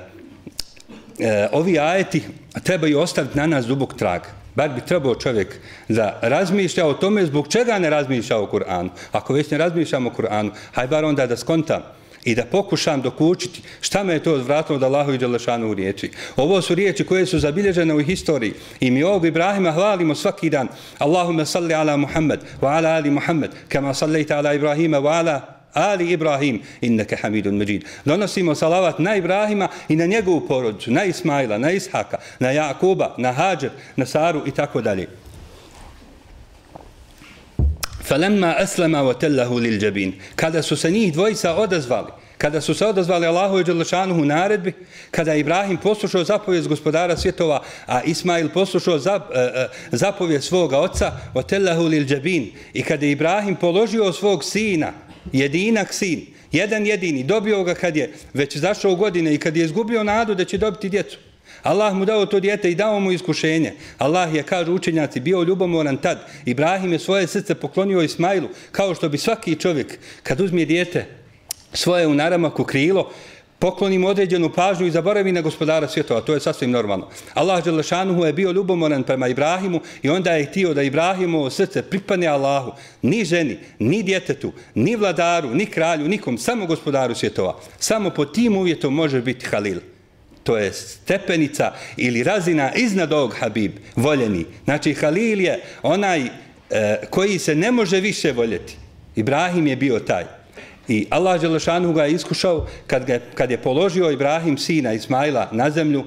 e, 1.18 1.48
ovi 1.52 1.78
ajeti 1.78 2.22
trebaju 2.62 2.98
ostaviti 2.98 3.38
na 3.38 3.46
nas 3.46 3.66
dubog 3.66 3.94
trag. 3.94 4.22
Bar 4.54 4.70
bi 4.70 4.80
trebao 4.80 5.14
čovjek 5.14 5.56
da 5.88 6.18
razmišlja 6.22 6.86
o 6.86 6.94
tome 6.94 7.26
zbog 7.26 7.48
čega 7.48 7.78
ne 7.78 7.90
razmišlja 7.90 8.38
o 8.38 8.46
Kur'anu. 8.52 8.88
Ako 9.12 9.34
već 9.34 9.50
ne 9.50 9.58
razmišljamo 9.58 10.10
o 10.10 10.22
Kur'anu, 10.22 10.50
haj 10.72 10.86
bar 10.86 11.04
onda 11.04 11.26
da 11.26 11.36
skontam 11.36 11.82
i 12.24 12.34
da 12.34 12.44
pokušam 12.44 13.02
dokučiti 13.02 13.62
šta 13.80 14.04
me 14.04 14.12
je 14.12 14.22
to 14.22 14.34
odvratilo 14.34 14.78
da 14.78 14.86
Allahu 14.86 15.12
i 15.12 15.18
Đelešanu 15.18 15.70
u 15.70 15.74
riječi. 15.74 16.10
Ovo 16.36 16.62
su 16.62 16.74
riječi 16.74 17.04
koje 17.04 17.26
su 17.26 17.38
zabilježene 17.38 17.94
u 17.94 18.02
historiji 18.02 18.52
i 18.80 18.90
mi 18.90 19.02
ovog 19.02 19.26
Ibrahima 19.26 19.72
hvalimo 19.72 20.14
svaki 20.14 20.50
dan. 20.50 20.68
Allahumma 20.98 21.44
salli 21.44 21.74
ala 21.74 21.96
Muhammed 21.96 22.40
wa 22.60 22.76
ala 22.76 22.88
ali 22.88 23.10
Muhammed 23.10 23.50
kama 23.68 23.94
sallajta 23.94 24.36
ala 24.36 24.54
Ibrahima 24.54 25.00
wa 25.00 25.18
ala 25.18 25.54
Ali 25.74 26.12
Ibrahim, 26.12 26.62
inneke 26.80 27.16
hamidun 27.16 27.56
međid. 27.56 27.84
Donosimo 28.04 28.54
salavat 28.54 28.98
na 28.98 29.16
Ibrahima 29.16 29.68
i 29.88 29.96
na 29.96 30.06
njegovu 30.06 30.46
porodicu, 30.48 30.90
na 30.90 31.04
Ismaila, 31.04 31.58
na 31.58 31.70
Ishaka, 31.70 32.18
na 32.38 32.50
Jakuba, 32.50 33.14
na 33.18 33.32
Hađer, 33.32 33.70
na 33.96 34.06
Saru 34.06 34.42
i 34.46 34.50
tako 34.50 34.80
dalje. 34.80 35.08
Falemma 38.04 38.54
aslama 38.58 39.02
wa 39.02 39.14
tellahu 39.14 39.58
lil 39.58 39.82
jabin. 39.82 40.12
Kada 40.36 40.62
su 40.62 40.76
se 40.76 40.90
njih 40.90 41.12
dvojica 41.12 41.54
odazvali, 41.54 42.08
kada 42.38 42.60
su 42.60 42.74
se 42.74 42.86
odazvali 42.86 43.26
Allahu 43.26 43.58
i 43.58 43.64
Đelešanuhu 43.64 44.24
naredbi, 44.24 44.72
kada 45.10 45.32
je 45.32 45.40
Ibrahim 45.40 45.76
poslušao 45.76 46.24
zapovijest 46.24 46.68
gospodara 46.68 47.16
svjetova, 47.16 47.62
a 47.86 48.02
Ismail 48.02 48.48
poslušao 48.48 48.98
zap, 48.98 49.22
e, 49.34 49.38
e, 49.38 49.64
uh, 49.64 49.70
zapovijest 49.92 50.48
svoga 50.48 50.78
oca, 50.78 51.12
wa 51.34 51.46
tellahu 51.46 51.82
lil 51.82 52.12
jabin. 52.12 52.50
I 52.72 52.82
kada 52.82 53.06
je 53.06 53.12
Ibrahim 53.12 53.56
položio 53.56 54.12
svog 54.12 54.44
sina, 54.44 54.92
jedinak 55.32 55.92
sin, 55.92 56.26
jedan 56.52 56.86
jedini, 56.86 57.22
dobio 57.22 57.64
ga 57.64 57.74
kad 57.74 57.96
je 57.96 58.12
već 58.34 58.56
zašao 58.56 58.94
godine 58.94 59.34
i 59.34 59.38
kad 59.38 59.56
je 59.56 59.64
izgubio 59.64 60.04
nadu 60.04 60.34
da 60.34 60.44
će 60.44 60.58
dobiti 60.58 60.88
djecu. 60.88 61.18
Allah 61.64 61.94
mu 61.94 62.04
dao 62.04 62.26
to 62.26 62.40
dijete 62.40 62.70
i 62.70 62.74
dao 62.74 63.00
mu 63.00 63.12
iskušenje. 63.12 63.72
Allah 63.98 64.34
je, 64.34 64.42
kažu 64.42 64.74
učenjaci, 64.74 65.20
bio 65.20 65.42
ljubomoran 65.42 65.96
tad. 65.96 66.18
Ibrahim 66.44 66.92
je 66.92 66.98
svoje 66.98 67.26
srce 67.26 67.54
poklonio 67.54 68.02
Ismailu, 68.02 68.48
kao 68.72 68.94
što 68.94 69.08
bi 69.08 69.18
svaki 69.18 69.56
čovjek, 69.56 69.98
kad 70.22 70.40
uzme 70.40 70.64
dijete 70.64 71.06
svoje 71.72 72.06
u 72.06 72.14
naramaku 72.14 72.64
krilo, 72.64 73.10
poklonim 73.58 74.04
određenu 74.04 74.50
pažnju 74.52 74.86
i 74.86 74.90
zaboravi 74.90 75.32
na 75.32 75.40
gospodara 75.40 75.88
svjetova. 75.88 76.20
To 76.20 76.34
je 76.34 76.40
sasvim 76.40 76.70
normalno. 76.70 77.08
Allah 77.34 77.64
Đelešanuhu 77.64 78.24
je 78.24 78.32
bio 78.32 78.52
ljubomoran 78.52 79.02
prema 79.02 79.28
Ibrahimu 79.28 79.80
i 80.02 80.10
onda 80.10 80.32
je 80.32 80.46
htio 80.46 80.74
da 80.74 80.82
Ibrahimu 80.82 81.50
srce 81.50 81.82
pripane 81.82 82.26
Allahu. 82.26 82.72
Ni 83.02 83.24
ženi, 83.24 83.58
ni 83.78 84.02
djetetu, 84.02 84.52
ni 84.74 84.96
vladaru, 84.96 85.54
ni 85.54 85.66
kralju, 85.66 86.08
nikom, 86.08 86.38
samo 86.38 86.66
gospodaru 86.66 87.14
svjetova. 87.14 87.56
Samo 87.78 88.10
po 88.10 88.24
tim 88.24 88.56
uvjetom 88.56 88.94
može 88.94 89.22
biti 89.22 89.46
Halil 89.46 89.93
to 90.44 90.56
je 90.56 90.72
stepenica 90.72 91.72
ili 91.96 92.22
razina 92.22 92.72
iznad 92.74 93.12
ovog 93.12 93.34
Habib, 93.38 93.72
voljeni. 93.96 94.44
Znači, 94.64 94.94
Halil 94.94 95.40
je 95.40 95.60
onaj 95.82 96.20
e, 96.20 96.28
koji 97.10 97.38
se 97.38 97.54
ne 97.54 97.72
može 97.72 98.00
više 98.00 98.32
voljeti. 98.32 98.76
Ibrahim 99.16 99.66
je 99.66 99.76
bio 99.76 99.98
taj. 99.98 100.24
I 100.88 101.06
Allah 101.10 101.40
Želešanu 101.40 101.92
ga 101.92 102.04
je 102.04 102.12
iskušao 102.12 102.66
kad, 102.86 103.04
ga, 103.04 103.20
kad 103.34 103.50
je 103.50 103.62
položio 103.62 104.10
Ibrahim 104.10 104.58
sina 104.58 104.92
Ismaila 104.92 105.48
na 105.52 105.70
zemlju, 105.70 106.04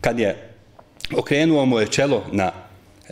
kad 0.00 0.18
je 0.18 0.36
okrenuo 1.16 1.64
mu 1.64 1.80
je 1.80 1.86
čelo 1.86 2.24
na, 2.32 2.52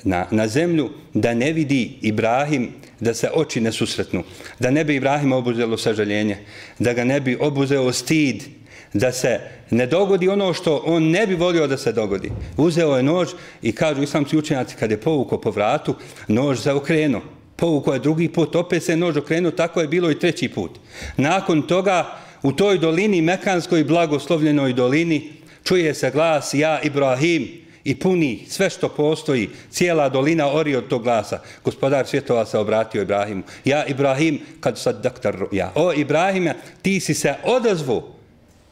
na, 0.05 0.27
na 0.31 0.49
zemlju, 0.49 0.91
da 1.15 1.35
ne 1.35 1.53
vidi 1.53 1.99
Ibrahim 2.03 2.71
da 3.01 3.15
se 3.15 3.31
oči 3.35 3.61
ne 3.61 3.73
susretnu, 3.73 4.23
da 4.59 4.71
ne 4.71 4.85
bi 4.85 4.95
Ibrahim 4.95 5.33
obuzelo 5.33 5.79
sažaljenje, 5.79 6.37
da 6.79 6.93
ga 6.93 7.05
ne 7.05 7.21
bi 7.21 7.37
obuzeo 7.41 7.93
stid, 7.93 8.43
da 8.93 9.13
se 9.13 9.41
ne 9.71 9.87
dogodi 9.87 10.29
ono 10.29 10.53
što 10.53 10.83
on 10.87 11.11
ne 11.11 11.27
bi 11.27 11.35
volio 11.35 11.67
da 11.67 11.77
se 11.77 11.93
dogodi. 11.93 12.33
Uzeo 12.57 12.97
je 12.97 13.03
nož 13.03 13.29
i 13.63 13.73
kažu 13.73 14.03
islamski 14.03 14.39
učenjaci 14.39 14.77
kad 14.77 14.91
je 14.91 15.01
povukao 15.01 15.41
po 15.41 15.51
vratu, 15.51 15.95
nož 16.29 16.59
zaokrenuo. 16.59 17.23
Povukao 17.57 17.95
je 17.95 18.01
drugi 18.01 18.29
put, 18.29 18.57
opet 18.57 18.83
se 18.83 18.97
nož 18.97 19.17
okrenuo, 19.17 19.51
tako 19.51 19.81
je 19.81 19.89
bilo 19.89 20.11
i 20.11 20.19
treći 20.19 20.49
put. 20.49 20.79
Nakon 21.17 21.63
toga 21.63 22.17
u 22.43 22.53
toj 22.53 22.79
dolini, 22.79 23.23
Mekanskoj 23.23 23.85
blagoslovljenoj 23.85 24.73
dolini, 24.73 25.33
čuje 25.65 25.95
se 25.95 26.11
glas 26.11 26.55
ja 26.55 26.81
Ibrahim 26.83 27.49
i 27.85 27.95
puni 27.95 28.45
sve 28.49 28.71
što 28.71 28.89
postoji, 28.89 29.49
cijela 29.71 30.09
dolina 30.09 30.53
ori 30.53 30.77
od 30.77 30.89
tog 30.89 31.03
glasa. 31.03 31.41
Gospodar 31.65 32.07
svjetova 32.07 32.47
se 32.47 32.59
obratio 32.59 33.03
Ibrahimu. 33.03 33.43
Ja 33.65 33.87
Ibrahim, 33.87 34.41
kad 34.61 34.79
sad 34.79 35.03
doktor, 35.03 35.49
ja, 35.53 35.73
o 35.75 35.93
Ibrahime, 35.93 36.55
ti 36.83 37.01
si 37.01 37.15
se 37.15 37.35
odazvu 37.45 38.18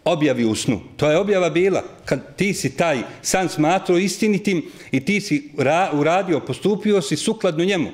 objavi 0.06 0.44
u 0.44 0.54
snu. 0.54 0.80
To 0.96 1.10
je 1.10 1.18
objava 1.18 1.50
bila 1.50 1.82
kad 2.04 2.36
ti 2.36 2.54
si 2.54 2.76
taj 2.76 2.98
san 3.22 3.48
smatrao 3.48 3.98
istinitim 3.98 4.62
i 4.90 5.00
ti 5.04 5.20
si 5.20 5.50
ra, 5.58 5.90
uradio, 5.92 6.40
postupio 6.40 7.02
si 7.02 7.16
sukladno 7.16 7.64
njemu. 7.64 7.90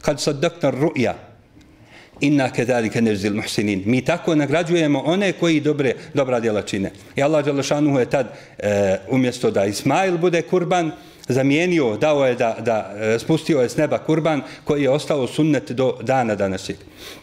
Kad 0.00 0.20
sad 0.20 0.40
doktor 0.40 0.74
ruja, 0.74 1.14
inna 2.20 2.50
kedalike 2.50 3.02
nezil 3.02 3.34
muhsinin. 3.34 3.82
Mi 3.86 4.04
tako 4.04 4.34
nagrađujemo 4.34 5.00
one 5.00 5.32
koji 5.32 5.60
dobre, 5.60 5.94
dobra 6.14 6.40
djela 6.40 6.62
čine. 6.62 6.90
I 7.16 7.22
Allah 7.22 7.44
Đalašanuhu 7.44 7.98
je 7.98 8.10
tad 8.10 8.26
e, 8.58 8.98
umjesto 9.08 9.50
da 9.50 9.64
Ismail 9.64 10.18
bude 10.18 10.42
kurban, 10.42 10.90
zamijenio, 11.28 11.96
dao 11.96 12.26
je 12.26 12.34
da, 12.34 12.56
da 12.60 12.94
e, 12.96 13.18
spustio 13.18 13.60
je 13.60 13.68
s 13.68 13.76
neba 13.76 13.98
kurban 13.98 14.42
koji 14.64 14.82
je 14.82 14.90
ostao 14.90 15.26
sunnet 15.26 15.70
do 15.70 15.98
dana 16.02 16.34
današnjeg. 16.34 16.78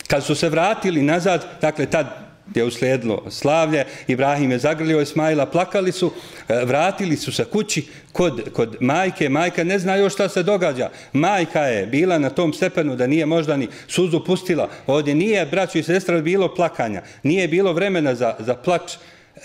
Kad 0.07 0.23
su 0.23 0.35
se 0.35 0.49
vratili 0.49 1.01
nazad, 1.01 1.45
dakle 1.61 1.85
tad 1.85 2.30
je 2.55 2.63
uslijedilo 2.63 3.23
slavlje, 3.29 3.85
Ibrahim 4.07 4.51
je 4.51 4.59
zagrlio 4.59 5.01
Ismaila, 5.01 5.45
plakali 5.45 5.91
su, 5.91 6.11
e, 6.49 6.65
vratili 6.65 7.17
su 7.17 7.31
se 7.31 7.45
kući 7.45 7.85
kod, 8.11 8.49
kod 8.53 8.77
majke, 8.79 9.29
majka 9.29 9.63
ne 9.63 9.79
zna 9.79 9.95
još 9.95 10.13
šta 10.13 10.29
se 10.29 10.43
događa. 10.43 10.89
Majka 11.13 11.61
je 11.61 11.85
bila 11.85 12.17
na 12.17 12.29
tom 12.29 12.53
stepenu 12.53 12.95
da 12.95 13.07
nije 13.07 13.25
možda 13.25 13.57
ni 13.57 13.67
suzu 13.87 14.23
pustila. 14.25 14.69
Ovdje 14.87 15.15
nije, 15.15 15.45
braću 15.45 15.77
i 15.77 15.83
sestra, 15.83 16.21
bilo 16.21 16.55
plakanja. 16.55 17.01
Nije 17.23 17.47
bilo 17.47 17.73
vremena 17.73 18.15
za, 18.15 18.35
za 18.39 18.55
plač, 18.55 18.93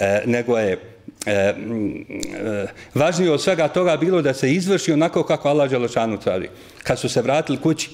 e, 0.01 0.23
nego 0.27 0.59
je 0.59 0.79
e, 1.27 1.53
mm, 1.53 2.07
e, 2.47 2.67
važnije 2.95 3.31
od 3.31 3.43
svega 3.43 3.69
toga 3.69 3.97
bilo 3.97 4.23
da 4.23 4.35
se 4.35 4.53
izvrši 4.53 4.93
onako 4.93 5.23
kako 5.23 5.49
Allah 5.49 5.71
Đelešanu 5.71 6.21
traži. 6.21 6.49
Kad 6.83 6.99
su 6.99 7.09
se 7.09 7.23
vratili 7.23 7.59
kući, 7.61 7.91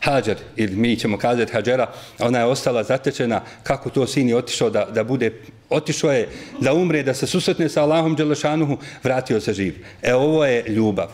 Hađer, 0.00 0.36
ili 0.56 0.76
mi 0.76 0.96
ćemo 0.96 1.18
kazati 1.18 1.52
Hađera, 1.52 1.86
ona 2.18 2.38
je 2.38 2.44
ostala 2.44 2.82
zatečena 2.82 3.40
kako 3.62 3.90
to 3.90 4.06
sin 4.06 4.28
je 4.28 4.36
otišao 4.36 4.70
da, 4.70 4.84
da 4.84 5.04
bude, 5.04 5.40
otišao 5.70 6.12
je 6.12 6.28
da 6.60 6.72
umre, 6.72 7.02
da 7.02 7.14
se 7.14 7.26
susretne 7.26 7.68
sa 7.68 7.82
Allahom 7.82 8.14
Đelešanuhu, 8.14 8.78
vratio 9.02 9.40
se 9.40 9.52
živ. 9.52 9.84
E 10.02 10.14
ovo 10.14 10.44
je 10.44 10.64
ljubav. 10.68 11.08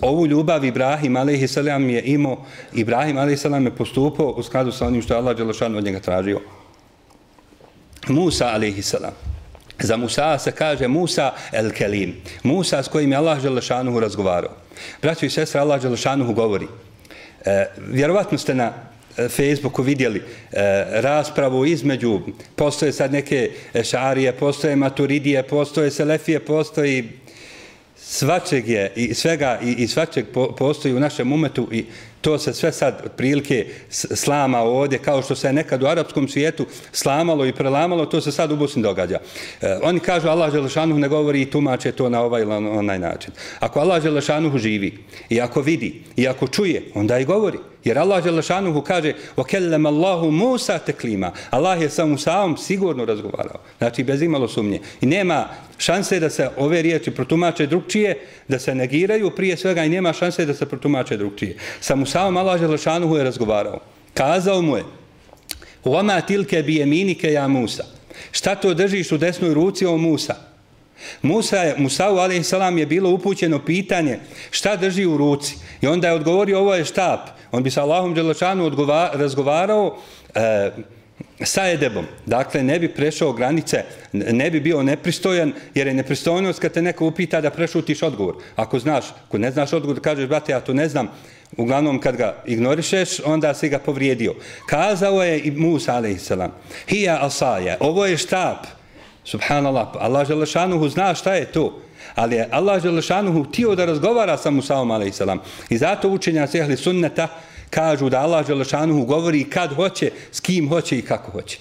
Ovu 0.00 0.26
ljubav 0.26 0.64
Ibrahim 0.64 1.16
a.s. 1.16 1.56
je 1.56 2.02
imao, 2.04 2.44
Ibrahim 2.74 3.18
a.s. 3.18 3.44
je 3.44 3.76
postupao 3.76 4.26
u 4.26 4.42
skladu 4.42 4.72
sa 4.72 4.86
onim 4.86 5.02
što 5.02 5.14
je 5.14 5.18
Allah 5.18 5.36
Đelešanuhu 5.36 5.78
od 5.78 5.84
njega 5.84 6.00
tražio. 6.00 6.40
Musa 8.08 8.46
a.s. 8.46 8.94
Za 9.78 9.96
Musa 9.96 10.38
se 10.38 10.52
kaže 10.52 10.88
Musa 10.88 11.32
el 11.52 11.70
Kelim. 11.70 12.14
Musa 12.42 12.82
s 12.82 12.88
kojim 12.88 13.12
je 13.12 13.18
Allah 13.18 13.42
Đelešanuhu 13.42 14.00
razgovarao. 14.00 14.50
Braćo 15.02 15.26
i 15.26 15.30
sestra, 15.30 15.60
Allah 15.60 15.82
Želešanuhu 15.82 16.32
govori. 16.32 16.66
E, 17.44 17.66
vjerovatno 17.88 18.38
ste 18.38 18.54
na 18.54 18.72
e, 19.16 19.28
Facebooku 19.28 19.82
vidjeli 19.82 20.18
e, 20.18 20.22
raspravu 21.00 21.66
između, 21.66 22.20
postoje 22.56 22.92
sad 22.92 23.12
neke 23.12 23.50
šarije, 23.84 24.32
postoje 24.32 24.76
maturidije, 24.76 25.42
postoje 25.42 25.90
selefije, 25.90 26.40
postoji 26.40 27.08
svačeg 27.96 28.68
je 28.68 28.92
i 28.96 29.14
svega 29.14 29.58
i, 29.62 29.70
i 29.72 29.88
svačeg 29.88 30.26
po, 30.34 30.52
postoji 30.56 30.94
u 30.94 31.00
našem 31.00 31.32
umetu 31.32 31.68
i 31.72 31.84
to 32.22 32.38
se 32.38 32.52
sve 32.52 32.72
sad 32.72 33.16
prilike 33.16 33.66
slama 33.90 34.60
ovdje, 34.60 34.98
kao 34.98 35.22
što 35.22 35.34
se 35.34 35.52
nekad 35.52 35.82
u 35.82 35.86
arapskom 35.86 36.28
svijetu 36.28 36.66
slamalo 36.92 37.46
i 37.46 37.52
prelamalo, 37.52 38.06
to 38.06 38.20
se 38.20 38.32
sad 38.32 38.52
u 38.52 38.56
Bosni 38.56 38.82
događa. 38.82 39.18
E, 39.60 39.78
oni 39.82 40.00
kažu 40.00 40.28
Allah 40.28 40.52
Želešanuh 40.52 40.98
ne 40.98 41.08
govori 41.08 41.42
i 41.42 41.50
tumače 41.50 41.92
to 41.92 42.08
na 42.08 42.20
ovaj 42.20 42.42
ili 42.42 42.52
onaj 42.52 42.98
način. 42.98 43.32
Ako 43.60 43.80
Allah 43.80 44.02
Želešanuh 44.02 44.56
živi 44.56 44.98
i 45.28 45.40
ako 45.40 45.60
vidi 45.60 46.02
i 46.16 46.28
ako 46.28 46.48
čuje, 46.48 46.82
onda 46.94 47.18
i 47.18 47.24
govori. 47.24 47.58
Jer 47.83 47.99
Allah 47.99 48.23
Želešanuhu 48.23 48.81
kaže 48.81 49.13
وَكَلَّمَ 49.37 49.87
اللَّهُ 49.87 50.29
مُوسَى 50.29 50.79
تَكْلِيمًا 50.85 51.31
Allah 51.49 51.81
je 51.81 51.89
sa 51.89 52.05
Musaom 52.05 52.57
sigurno 52.57 53.05
razgovarao. 53.05 53.59
Znači, 53.77 54.03
bez 54.03 54.21
imalo 54.21 54.47
sumnje. 54.47 54.79
I 55.01 55.05
nema 55.05 55.47
šanse 55.77 56.19
da 56.19 56.29
se 56.29 56.49
ove 56.57 56.81
riječi 56.81 57.11
protumače 57.11 57.65
drugčije, 57.65 58.19
da 58.47 58.59
se 58.59 58.75
negiraju 58.75 59.31
prije 59.35 59.57
svega 59.57 59.83
i 59.83 59.89
nema 59.89 60.13
šanse 60.13 60.45
da 60.45 60.53
se 60.53 60.65
protumače 60.65 61.17
drugčije. 61.17 61.57
Sa 61.79 61.95
Musaom 61.95 62.37
Allah 62.37 62.59
Želešanuhu 62.59 63.17
je 63.17 63.23
razgovarao. 63.23 63.79
Kazao 64.13 64.61
mu 64.61 64.77
je 64.77 64.83
وَمَا 65.85 66.21
تِلْكَ 66.21 66.63
بِيَمِينِكَ 66.65 67.27
ja 67.27 67.47
Musa 67.47 67.83
Šta 68.31 68.55
to 68.55 68.73
držiš 68.73 69.11
u 69.11 69.17
desnoj 69.17 69.53
ruci 69.53 69.85
o 69.85 69.97
Musa? 69.97 70.35
Musa 71.22 71.56
je, 71.56 71.74
Musa'u 71.78 72.18
a.s. 72.18 72.52
je 72.78 72.86
bilo 72.86 73.10
upućeno 73.10 73.64
pitanje 73.64 74.18
šta 74.50 74.76
drži 74.76 75.06
u 75.06 75.16
ruci. 75.16 75.56
I 75.80 75.86
onda 75.86 76.08
je 76.08 76.14
odgovorio 76.14 76.58
ovo 76.58 76.74
je 76.74 76.84
štap. 76.84 77.20
On 77.52 77.62
bi 77.62 77.70
sa 77.70 77.82
Allahom 77.82 78.14
Đelešanu 78.14 78.70
razgovarao 79.14 79.96
e, 80.34 80.70
sa 81.44 81.68
edebom. 81.68 82.06
Dakle, 82.26 82.62
ne 82.62 82.78
bi 82.78 82.88
prešao 82.88 83.32
granice, 83.32 83.84
ne 84.12 84.50
bi 84.50 84.60
bio 84.60 84.82
nepristojan, 84.82 85.52
jer 85.74 85.86
je 85.86 85.94
nepristojnost 85.94 86.60
kad 86.60 86.72
te 86.72 86.82
neko 86.82 87.06
upita 87.06 87.40
da 87.40 87.50
prešutiš 87.50 88.02
odgovor. 88.02 88.34
Ako 88.56 88.78
znaš, 88.78 89.04
ako 89.28 89.38
ne 89.38 89.50
znaš 89.50 89.72
odgovor, 89.72 90.00
kažeš, 90.00 90.28
brate, 90.28 90.52
ja 90.52 90.60
to 90.60 90.74
ne 90.74 90.88
znam, 90.88 91.08
uglavnom 91.56 92.00
kad 92.00 92.16
ga 92.16 92.42
ignorišeš, 92.46 93.20
onda 93.24 93.54
si 93.54 93.68
ga 93.68 93.78
povrijedio. 93.78 94.34
Kazao 94.66 95.22
je 95.22 95.40
i 95.40 95.50
Musa, 95.50 95.96
a.s. 95.96 96.32
Hija 96.88 97.18
asaja, 97.20 97.76
ovo 97.80 98.06
je 98.06 98.16
štap. 98.16 98.81
Subhanallah, 99.24 99.88
Allah 99.98 100.26
Želešanuhu 100.26 100.88
zna 100.88 101.14
šta 101.14 101.34
je 101.34 101.44
to. 101.44 101.78
Ali 102.14 102.36
je 102.36 102.48
Allah 102.50 102.82
Želešanuhu 102.82 103.44
htio 103.44 103.74
da 103.74 103.84
razgovara 103.84 104.36
sa 104.36 104.50
Musaom 104.50 104.90
a.s. 104.90 105.20
I 105.70 105.78
zato 105.78 106.08
učenja 106.08 106.46
sehli 106.46 106.76
sunneta 106.76 107.28
kažu 107.70 108.08
da 108.08 108.20
Allah 108.20 108.46
Želešanuhu 108.46 109.04
govori 109.04 109.44
kad 109.44 109.74
hoće, 109.74 110.10
s 110.32 110.40
kim 110.40 110.68
hoće 110.68 110.98
i 110.98 111.02
kako 111.02 111.30
hoće. 111.30 111.58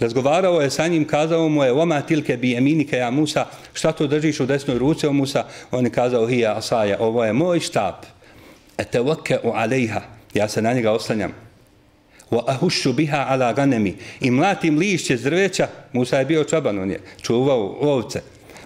Razgovarao 0.00 0.60
je 0.60 0.70
sa 0.70 0.86
njim, 0.86 1.06
kazao 1.06 1.48
mu 1.48 1.64
je 1.64 1.72
Oma 1.72 2.00
tilke 2.00 2.36
bi 2.36 2.56
eminike 2.56 2.96
ja 2.96 3.10
Musa, 3.10 3.46
šta 3.72 3.92
to 3.92 4.06
držiš 4.06 4.40
u 4.40 4.46
desnoj 4.46 4.78
ruci 4.78 5.06
o 5.06 5.12
Musa? 5.12 5.44
On 5.70 5.84
je 5.84 5.90
kazao, 5.90 6.26
hija 6.26 6.54
asaja, 6.56 6.96
ovo 7.00 7.24
je 7.24 7.32
moj 7.32 7.60
štap. 7.60 8.06
Ete 8.78 9.00
voke 9.00 9.38
u 9.42 9.50
alejha, 9.54 10.00
ja 10.34 10.48
se 10.48 10.62
na 10.62 10.72
njega 10.72 10.92
oslanjam 10.92 11.43
wa 12.34 12.42
ahushu 12.46 12.92
biha 12.92 13.26
ala 13.28 13.52
ganemi. 13.52 13.94
I 14.20 14.30
mlatim 14.30 14.78
lišće 14.78 15.16
drveća 15.16 15.68
Musa 15.92 16.18
je 16.18 16.24
bio 16.24 16.44
čaban 16.44 16.78
on 16.78 16.90
je 16.90 17.00
čuvao 17.22 17.76
ovce. 17.80 18.20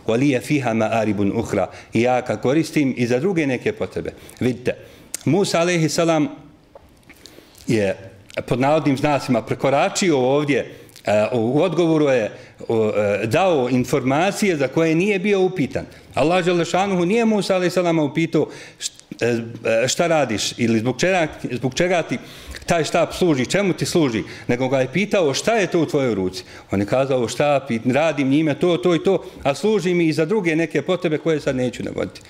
Wa 0.06 0.18
li 0.18 0.40
fiha 0.40 0.70
ma'aribun 0.70 1.32
ukhra. 1.34 1.70
I 1.92 2.02
ja 2.02 2.22
ka 2.22 2.36
koristim 2.36 2.94
i 2.96 3.06
za 3.06 3.18
druge 3.18 3.46
neke 3.46 3.72
potrebe. 3.72 4.12
Vidite 4.40 4.74
Musa 5.24 5.60
alejhi 5.60 5.88
salam 5.88 6.28
je 7.66 7.96
pod 8.46 8.60
navodnim 8.60 8.96
znacima 8.96 9.42
prekoračio 9.42 10.18
ovdje 10.18 10.74
eh, 11.04 11.26
u 11.32 11.62
odgovoru 11.62 12.08
je 12.08 12.24
eh, 12.24 12.32
dao 13.26 13.68
informacije 13.70 14.56
za 14.56 14.68
koje 14.68 14.94
nije 14.94 15.18
bio 15.18 15.40
upitan. 15.40 15.86
Allah 16.14 16.44
Želešanuhu 16.44 17.04
nije 17.04 17.24
Musa 17.24 17.54
alejhi 17.54 17.80
upitao 18.10 18.48
eh, 19.20 19.88
šta 19.88 20.06
radiš 20.06 20.52
ili 20.56 20.78
zbog 20.78 21.00
čega, 21.00 21.26
zbog 21.50 21.74
čega 21.74 22.02
ti 22.02 22.18
taj 22.68 22.84
štap 22.84 23.12
služi, 23.14 23.46
čemu 23.46 23.72
ti 23.72 23.86
služi, 23.86 24.22
nego 24.48 24.68
ga 24.68 24.80
je 24.80 24.92
pitao 24.92 25.34
šta 25.34 25.56
je 25.56 25.66
to 25.66 25.80
u 25.80 25.86
tvojoj 25.86 26.14
ruci. 26.14 26.44
On 26.70 26.80
je 26.80 26.86
kazao 26.86 27.28
štap 27.28 27.70
i 27.70 27.80
radim 27.84 28.28
njime 28.28 28.54
to, 28.54 28.76
to 28.76 28.94
i 28.94 29.02
to, 29.02 29.24
a 29.42 29.54
služi 29.54 29.94
mi 29.94 30.06
i 30.06 30.12
za 30.12 30.24
druge 30.24 30.56
neke 30.56 30.82
potrebe 30.82 31.18
koje 31.18 31.40
sad 31.40 31.56
neću 31.56 31.82
navoditi. 31.82 32.20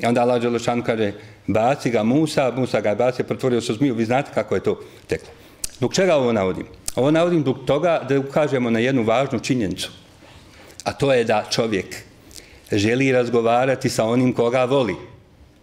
I 0.00 0.06
onda 0.06 0.22
Allah 0.22 0.42
Đelešan 0.42 0.82
kaže, 0.82 1.12
baci 1.46 1.90
ga 1.90 2.02
Musa, 2.02 2.52
Musa 2.56 2.80
ga 2.80 2.90
je 2.90 2.96
bacio, 2.96 3.24
pretvorio 3.24 3.60
se 3.60 3.74
zmiju, 3.74 3.94
vi 3.94 4.04
znate 4.04 4.30
kako 4.34 4.54
je 4.54 4.60
to 4.60 4.80
teklo. 5.06 5.28
Zbog 5.78 5.94
čega 5.94 6.16
ovo 6.16 6.32
navodim? 6.32 6.66
Ovo 6.96 7.10
navodim 7.10 7.40
zbog 7.40 7.64
toga 7.66 8.02
da 8.08 8.18
ukažemo 8.18 8.70
na 8.70 8.78
jednu 8.78 9.02
važnu 9.02 9.40
činjenicu. 9.40 9.90
A 10.84 10.92
to 10.92 11.12
je 11.12 11.24
da 11.24 11.44
čovjek 11.50 11.96
želi 12.72 13.12
razgovarati 13.12 13.88
sa 13.88 14.04
onim 14.04 14.32
koga 14.32 14.64
voli. 14.64 14.96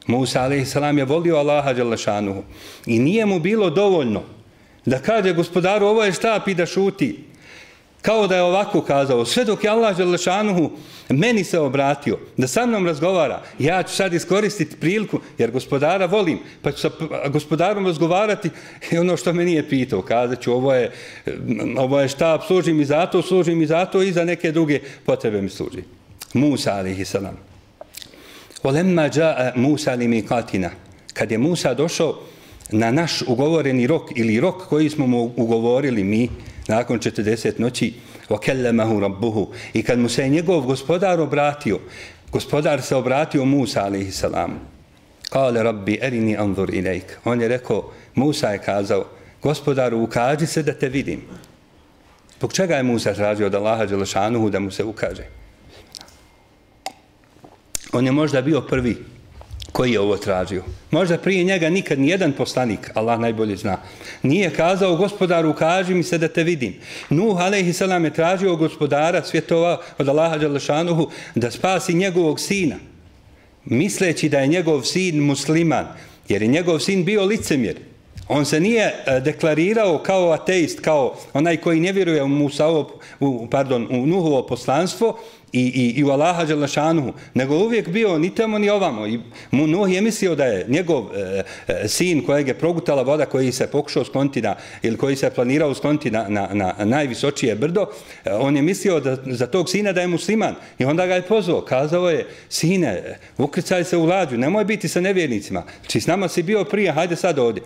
Musa 0.07 0.41
a.s. 0.41 0.75
je 0.97 1.05
volio 1.05 1.35
Allaha 1.35 1.73
Đalešanuhu 1.73 2.43
i 2.85 2.99
nije 2.99 3.25
mu 3.25 3.39
bilo 3.39 3.69
dovoljno 3.69 4.21
da 4.85 4.99
kaže 4.99 5.33
gospodaru 5.33 5.85
ovo 5.85 6.03
je 6.03 6.13
štap 6.13 6.47
i 6.47 6.55
da 6.55 6.65
šuti. 6.65 7.23
Kao 8.01 8.27
da 8.27 8.35
je 8.35 8.43
ovako 8.43 8.81
kazao, 8.81 9.25
sve 9.25 9.45
dok 9.45 9.63
je 9.63 9.69
Allah 9.69 9.97
Đalešanuhu 9.97 10.71
meni 11.09 11.43
se 11.43 11.59
obratio, 11.59 12.17
da 12.37 12.47
sa 12.47 12.65
mnom 12.65 12.85
razgovara, 12.85 13.41
ja 13.59 13.83
ću 13.83 13.95
sad 13.95 14.13
iskoristiti 14.13 14.75
priliku, 14.75 15.19
jer 15.37 15.51
gospodara 15.51 16.05
volim, 16.05 16.39
pa 16.61 16.71
ću 16.71 16.79
sa 16.79 16.89
gospodarom 17.29 17.85
razgovarati 17.85 18.49
i 18.91 18.97
ono 18.97 19.17
što 19.17 19.33
me 19.33 19.45
nije 19.45 19.69
pitao, 19.69 20.01
kazat 20.01 20.41
ću 20.41 20.53
ovo 20.53 20.73
je, 20.73 20.91
ovo 21.77 21.99
je 21.99 22.07
štab, 22.07 22.41
služi 22.47 22.73
mi 22.73 22.85
zato, 22.85 23.21
služi 23.21 23.55
mi 23.55 23.63
i 24.07 24.11
za 24.11 24.25
neke 24.25 24.51
druge 24.51 24.79
potrebe 25.05 25.41
mi 25.41 25.49
služi. 25.49 25.83
Musa 26.33 26.73
alihi 26.73 27.05
salam 27.05 27.52
dža 29.10 29.52
Musa 29.56 29.93
li 29.93 30.08
mikatina. 30.08 30.69
Kad 31.13 31.32
je 31.32 31.38
Musa 31.38 31.73
došao 31.73 32.19
na 32.71 32.91
naš 32.91 33.21
ugovoreni 33.21 33.88
rok 33.88 34.12
ili 34.15 34.39
rok 34.39 34.67
koji 34.67 34.89
smo 34.89 35.08
mu 35.08 35.32
ugovorili 35.38 36.04
mi 36.04 36.30
nakon 36.67 36.99
40 36.99 37.60
noći 37.60 37.93
wa 38.30 38.39
kellamahu 38.39 38.99
rabbuhu 38.99 39.47
i 39.73 39.84
kad 39.84 39.99
mu 39.99 40.10
se 40.10 40.21
je 40.21 40.30
njegov 40.30 40.62
gospodar 40.62 41.19
obratio 41.19 41.80
gospodar 42.32 42.82
se 42.82 42.95
obratio 42.95 43.45
Musa 43.45 43.84
alejhi 43.84 44.12
salam 44.12 44.60
kale 45.30 45.63
rabbi 45.63 45.99
erini 46.02 46.38
anzur 46.38 46.73
ilajk. 46.73 47.19
on 47.26 47.41
je 47.41 47.47
rekao 47.47 47.91
Musa 48.15 48.47
je 48.47 48.58
kazao 48.58 49.06
gospodaru 49.41 50.04
ukaži 50.04 50.47
se 50.47 50.63
da 50.63 50.73
te 50.73 50.89
vidim 50.89 51.21
zbog 52.38 52.54
čega 52.54 52.76
je 52.76 52.84
Musa 52.84 53.13
tražio 53.13 53.47
od 53.47 53.56
Allaha 53.56 53.86
Đelešanuhu 53.86 54.49
da 54.49 54.60
mu 54.60 54.71
se 54.71 54.84
ukaže 54.84 55.42
On 57.93 58.06
je 58.06 58.12
možda 58.12 58.41
bio 58.41 58.62
prvi 58.62 58.97
koji 59.71 59.91
je 59.91 59.99
ovo 59.99 60.17
tražio. 60.17 60.63
Možda 60.91 61.17
prije 61.17 61.43
njega 61.43 61.69
nikad 61.69 61.99
ni 61.99 62.10
jedan 62.10 62.34
poslanik, 62.34 62.91
Allah 62.93 63.19
najbolje 63.19 63.56
zna, 63.56 63.77
nije 64.23 64.49
kazao 64.49 64.95
gospodaru, 64.95 65.53
kaži 65.53 65.93
mi 65.93 66.03
se 66.03 66.17
da 66.17 66.27
te 66.27 66.43
vidim. 66.43 66.75
Nuh, 67.10 67.41
alaihi 67.41 67.73
salam, 67.73 68.06
je 68.06 68.13
tražio 68.13 68.56
gospodara 68.56 69.23
svjetova 69.23 69.82
od 69.97 70.10
Allaha 70.10 70.38
Đalešanuhu 70.38 71.10
da 71.36 71.51
spasi 71.51 71.93
njegovog 71.93 72.39
sina, 72.39 72.75
misleći 73.65 74.29
da 74.29 74.39
je 74.39 74.47
njegov 74.47 74.82
sin 74.82 75.19
musliman, 75.19 75.88
jer 76.29 76.41
je 76.41 76.47
njegov 76.47 76.79
sin 76.79 77.06
bio 77.06 77.25
licemjer. 77.25 77.75
On 78.27 78.45
se 78.45 78.60
nije 78.60 78.86
e, 78.86 79.19
deklarirao 79.19 79.97
kao 79.97 80.32
ateist, 80.32 80.79
kao 80.79 81.15
onaj 81.34 81.58
koji 81.58 81.79
ne 81.79 81.91
vjeruje 81.91 82.23
u, 82.23 82.27
Musa, 82.27 82.69
u, 83.19 83.47
pardon, 83.51 83.88
u 83.91 84.06
Nuhovo 84.06 84.47
poslanstvo, 84.47 85.19
i, 85.53 85.61
i, 85.61 85.99
i 85.99 86.03
u 86.03 86.09
Allaha 86.09 86.45
Đalašanuhu, 86.45 87.13
nego 87.33 87.55
uvijek 87.55 87.89
bio 87.89 88.19
ni 88.19 88.35
tamo 88.35 88.57
ni 88.57 88.69
ovamo. 88.69 89.07
I 89.07 89.19
mu 89.51 89.67
Nuh 89.67 89.93
je 89.93 90.01
mislio 90.01 90.35
da 90.35 90.45
je 90.45 90.65
njegov 90.67 91.05
e, 91.15 91.43
e, 91.67 91.87
sin 91.87 92.25
kojeg 92.25 92.47
je 92.47 92.53
progutala 92.53 93.01
voda 93.01 93.25
koji 93.25 93.51
se 93.51 93.67
pokušao 93.67 94.05
skloniti 94.05 94.41
na, 94.41 94.55
ili 94.81 94.97
koji 94.97 95.15
se 95.15 95.29
planirao 95.29 95.73
skloniti 95.73 96.11
na, 96.11 96.25
na, 96.29 96.49
na 96.53 96.75
najvisočije 96.85 97.55
brdo, 97.55 97.85
e, 98.25 98.33
on 98.33 98.55
je 98.55 98.61
mislio 98.61 98.99
da, 98.99 99.17
za 99.25 99.47
tog 99.47 99.69
sina 99.69 99.91
da 99.91 100.01
je 100.01 100.07
musliman. 100.07 100.55
I 100.79 100.85
onda 100.85 101.05
ga 101.05 101.15
je 101.15 101.21
pozvao, 101.21 101.61
kazao 101.61 102.09
je, 102.09 102.27
sine, 102.49 103.19
ukrcaj 103.37 103.83
se 103.83 103.97
u 103.97 104.05
lađu, 104.05 104.37
nemoj 104.37 104.65
biti 104.65 104.87
sa 104.87 105.01
nevjernicima. 105.01 105.63
Či 105.87 106.01
s 106.01 106.07
nama 106.07 106.27
si 106.27 106.43
bio 106.43 106.63
prije, 106.63 106.91
hajde 106.91 107.15
sad 107.15 107.39
ovdje. 107.39 107.63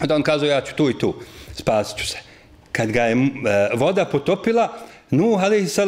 Onda 0.00 0.14
on 0.14 0.22
kazao, 0.22 0.48
ja 0.48 0.60
ću 0.60 0.74
tu 0.74 0.90
i 0.90 0.98
tu, 0.98 1.14
spasit 1.54 1.98
ću 1.98 2.06
se. 2.06 2.18
Kad 2.72 2.90
ga 2.90 3.02
je 3.02 3.12
e, 3.12 3.16
voda 3.76 4.04
potopila, 4.04 4.68
Nuh 5.12 5.42
a.s. 5.42 5.78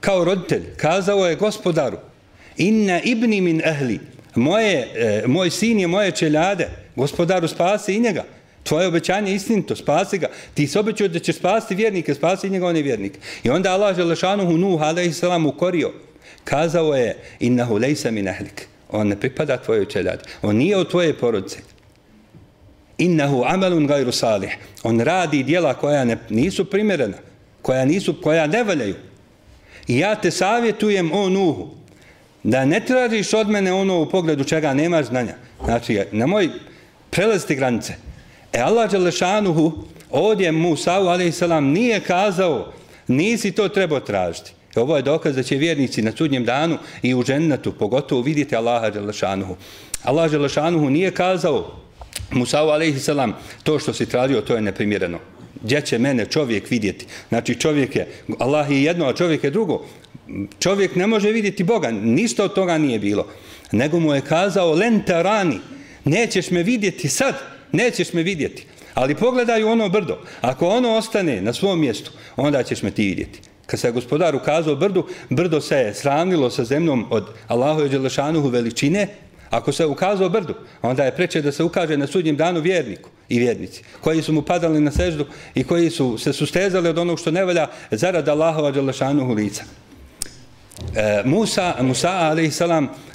kao 0.00 0.24
roditelj 0.24 0.62
kazao 0.76 1.26
je 1.26 1.36
gospodaru 1.36 1.98
inna 2.56 3.00
ibni 3.00 3.40
min 3.40 3.62
ehli 3.64 4.00
moje, 4.34 4.88
e, 4.94 5.22
moj 5.26 5.50
sin 5.50 5.80
je 5.80 5.86
moje 5.86 6.10
čeljade 6.10 6.68
gospodaru 6.96 7.48
spasi 7.48 7.94
i 7.94 8.00
njega 8.00 8.24
Tvoje 8.68 8.86
obećanje 8.86 9.30
je 9.30 9.36
istinito, 9.36 9.76
spasi 9.76 10.18
ga. 10.18 10.28
Ti 10.54 10.66
se 10.66 10.78
obećao 10.78 11.08
da 11.08 11.18
ćeš 11.18 11.36
spasti 11.36 11.74
vjernike, 11.74 12.14
spasi 12.14 12.50
njega 12.50 12.66
on 12.66 12.76
je 12.76 12.82
vjernik. 12.82 13.12
I 13.42 13.50
onda 13.50 13.72
Allah 13.72 13.96
Želešanuhu 13.96 14.58
Nuh, 14.58 14.82
a.s. 14.82 15.22
ukorio. 15.46 15.92
Kazao 16.44 16.94
je, 16.94 17.16
innahu 17.40 17.78
lejsa 17.78 18.10
min 18.10 18.28
ahlik. 18.28 18.68
On 18.90 19.08
ne 19.08 19.20
pripada 19.20 19.56
tvojoj 19.56 19.88
čeljadi. 19.88 20.22
On 20.42 20.56
nije 20.56 20.76
od 20.76 20.90
tvoje 20.90 21.18
porodice. 21.18 21.58
Innahu 22.98 23.44
amalun 23.46 23.86
gajru 23.86 24.12
salih. 24.12 24.56
On 24.82 25.00
radi 25.00 25.42
dijela 25.42 25.74
koja 25.74 26.04
ne, 26.04 26.18
nisu 26.28 26.64
primjerena, 26.64 27.16
koja, 27.62 27.84
nisu, 27.84 28.14
koja 28.22 28.46
ne 28.46 28.64
valjaju. 28.64 28.94
I 29.86 29.98
ja 29.98 30.14
te 30.14 30.30
savjetujem 30.30 31.12
o 31.12 31.28
Nuhu, 31.28 31.68
da 32.42 32.64
ne 32.64 32.80
tražiš 32.80 33.34
od 33.34 33.48
mene 33.48 33.72
ono 33.72 34.00
u 34.02 34.08
pogledu 34.08 34.44
čega 34.44 34.74
nemaš 34.74 35.06
znanja. 35.06 35.34
Znači, 35.64 36.02
nemoj 36.12 36.48
prelaziti 37.10 37.54
granice. 37.54 37.94
E 38.52 38.60
Allah 38.60 38.90
Đelešanuhu 38.90 39.72
ovdje 40.10 40.52
Musa'u 40.52 41.08
a.s. 41.08 41.42
nije 41.62 42.00
kazao 42.00 42.72
nisi 43.06 43.52
to 43.52 43.68
trebao 43.68 44.00
tražiti. 44.00 44.52
I 44.76 44.78
ovo 44.78 44.96
je 44.96 45.02
dokaz 45.02 45.36
da 45.36 45.42
će 45.42 45.56
vjernici 45.56 46.02
na 46.02 46.12
sudnjem 46.16 46.44
danu 46.44 46.78
i 47.02 47.14
u 47.14 47.24
džennetu 47.24 47.72
pogotovo 47.72 48.22
vidjeti 48.22 48.56
Allaha 48.56 48.90
Đelešanuhu. 48.90 49.56
Allah 50.02 50.30
Đelešanuhu 50.30 50.90
nije 50.90 51.10
kazao 51.10 51.76
Musa'u 52.30 52.70
a.s. 52.70 53.08
to 53.62 53.78
što 53.78 53.92
si 53.92 54.06
tražio 54.06 54.40
to 54.40 54.54
je 54.54 54.60
neprimjereno. 54.60 55.18
Gdje 55.62 55.80
će 55.80 55.98
mene 55.98 56.26
čovjek 56.26 56.70
vidjeti? 56.70 57.06
Znači 57.28 57.54
čovjek 57.54 57.96
je, 57.96 58.08
Allah 58.38 58.70
je 58.70 58.82
jedno, 58.82 59.06
a 59.06 59.14
čovjek 59.14 59.44
je 59.44 59.50
drugo. 59.50 59.84
Čovjek 60.58 60.96
ne 60.96 61.06
može 61.06 61.30
vidjeti 61.30 61.64
Boga, 61.64 61.90
ništa 61.90 62.44
od 62.44 62.54
toga 62.54 62.78
nije 62.78 62.98
bilo. 62.98 63.26
Nego 63.72 64.00
mu 64.00 64.14
je 64.14 64.20
kazao, 64.20 64.74
len 64.74 65.02
tarani, 65.06 65.60
nećeš 66.04 66.50
me 66.50 66.62
vidjeti 66.62 67.08
sad, 67.08 67.34
nećeš 67.72 68.12
me 68.12 68.22
vidjeti. 68.22 68.66
Ali 68.94 69.14
pogledaj 69.14 69.62
ono 69.62 69.88
brdo. 69.88 70.18
Ako 70.40 70.68
ono 70.68 70.96
ostane 70.96 71.42
na 71.42 71.52
svom 71.52 71.80
mjestu, 71.80 72.10
onda 72.36 72.62
ćeš 72.62 72.82
me 72.82 72.90
ti 72.90 73.02
vidjeti. 73.02 73.40
Kad 73.66 73.80
se 73.80 73.90
gospodar 73.90 74.34
ukazao 74.34 74.76
brdu, 74.76 75.06
brdo 75.30 75.60
se 75.60 75.76
je 75.76 75.94
sravnilo 75.94 76.50
sa 76.50 76.64
zemljom 76.64 77.06
od 77.10 77.26
Allahu 77.46 77.84
i 77.84 77.88
Đelešanuhu 77.88 78.48
veličine. 78.48 79.08
Ako 79.50 79.72
se 79.72 79.86
ukazao 79.86 80.28
brdu, 80.28 80.54
onda 80.82 81.04
je 81.04 81.16
preče 81.16 81.42
da 81.42 81.52
se 81.52 81.64
ukaže 81.64 81.96
na 81.96 82.06
sudnjem 82.06 82.36
danu 82.36 82.60
vjerniku 82.60 83.10
i 83.28 83.38
vjernici, 83.38 83.82
koji 84.00 84.22
su 84.22 84.32
mu 84.32 84.42
padali 84.42 84.80
na 84.80 84.90
seždu 84.90 85.26
i 85.54 85.64
koji 85.64 85.90
su 85.90 86.18
se 86.18 86.32
sustezali 86.32 86.88
od 86.88 86.98
onog 86.98 87.18
što 87.18 87.30
ne 87.30 87.44
valja 87.44 87.66
zarad 87.90 88.28
Allahova 88.28 88.70
Đelešanuhu 88.70 89.32
lica. 89.32 89.64
E, 90.94 91.22
Musa, 91.24 91.74
Musa 91.80 92.10
a.s. 92.10 92.62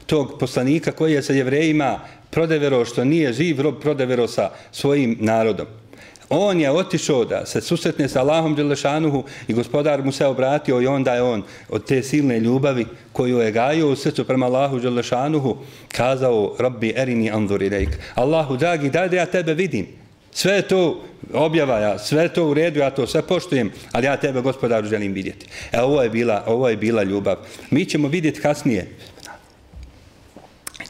tog 0.06 0.40
poslanika 0.40 0.92
koji 0.92 1.14
je 1.14 1.24
sa 1.24 1.34
jevrejima 1.34 2.00
prodevero 2.30 2.86
što 2.86 3.06
nije 3.06 3.34
živ 3.34 3.62
rob 3.62 3.82
prodevero 3.82 4.28
sa 4.28 4.50
svojim 4.72 5.18
narodom. 5.20 5.83
On 6.30 6.60
je 6.60 6.72
otišao 6.72 7.26
da 7.26 7.46
se 7.46 7.62
susretne 7.62 8.10
sa 8.10 8.20
Allahom 8.20 8.56
Đelešanuhu 8.56 9.24
i 9.48 9.54
gospodar 9.54 10.04
mu 10.04 10.12
se 10.12 10.26
obratio 10.26 10.82
i 10.82 10.88
onda 10.88 11.14
je 11.14 11.22
on 11.22 11.44
od 11.70 11.86
te 11.86 12.04
silne 12.04 12.40
ljubavi 12.40 12.86
koju 13.12 13.40
je 13.40 13.52
gajio 13.52 13.90
u 13.90 13.96
srcu 13.96 14.24
prema 14.24 14.46
Allahu 14.46 14.80
Đelešanuhu 14.80 15.58
kazao 15.88 16.56
Rabbi 16.60 16.94
erini 16.96 17.32
anzuri 17.32 17.70
rejk. 17.70 17.90
Allahu 18.16 18.58
dragi, 18.58 18.90
daj 18.90 19.10
da 19.10 19.16
ja 19.16 19.26
tebe 19.26 19.54
vidim. 19.54 19.88
Sve 20.32 20.62
to 20.62 21.04
objava 21.34 21.80
ja, 21.80 22.00
sve 22.00 22.28
to 22.30 22.46
u 22.46 22.54
redu, 22.54 22.80
ja 22.80 22.90
to 22.90 23.08
sve 23.08 23.22
poštujem, 23.22 23.72
ali 23.92 24.06
ja 24.06 24.18
tebe 24.18 24.42
gospodaru 24.42 24.88
želim 24.88 25.14
vidjeti. 25.14 25.46
E 25.72 25.82
ovo 25.82 26.04
je 26.04 26.10
bila, 26.10 26.44
ovo 26.48 26.70
je 26.70 26.78
bila 26.78 27.04
ljubav. 27.04 27.38
Mi 27.70 27.86
ćemo 27.86 28.08
vidjeti 28.08 28.42
kasnije 28.42 28.88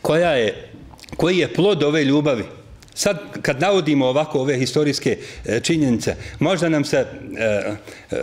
koja 0.02 0.32
je 0.32 0.70
koji 1.18 1.38
je 1.38 1.54
plod 1.54 1.84
ove 1.84 2.04
ljubavi. 2.04 2.44
Sad, 2.94 3.20
kad 3.42 3.62
navodimo 3.62 4.06
ovako 4.06 4.40
ove 4.40 4.58
historijske 4.58 5.18
e, 5.46 5.60
činjenice, 5.60 6.16
možda 6.40 6.70
nam 6.70 6.86
se 6.86 6.98
e, 6.98 7.06
e, 7.44 7.76
e 8.12 8.18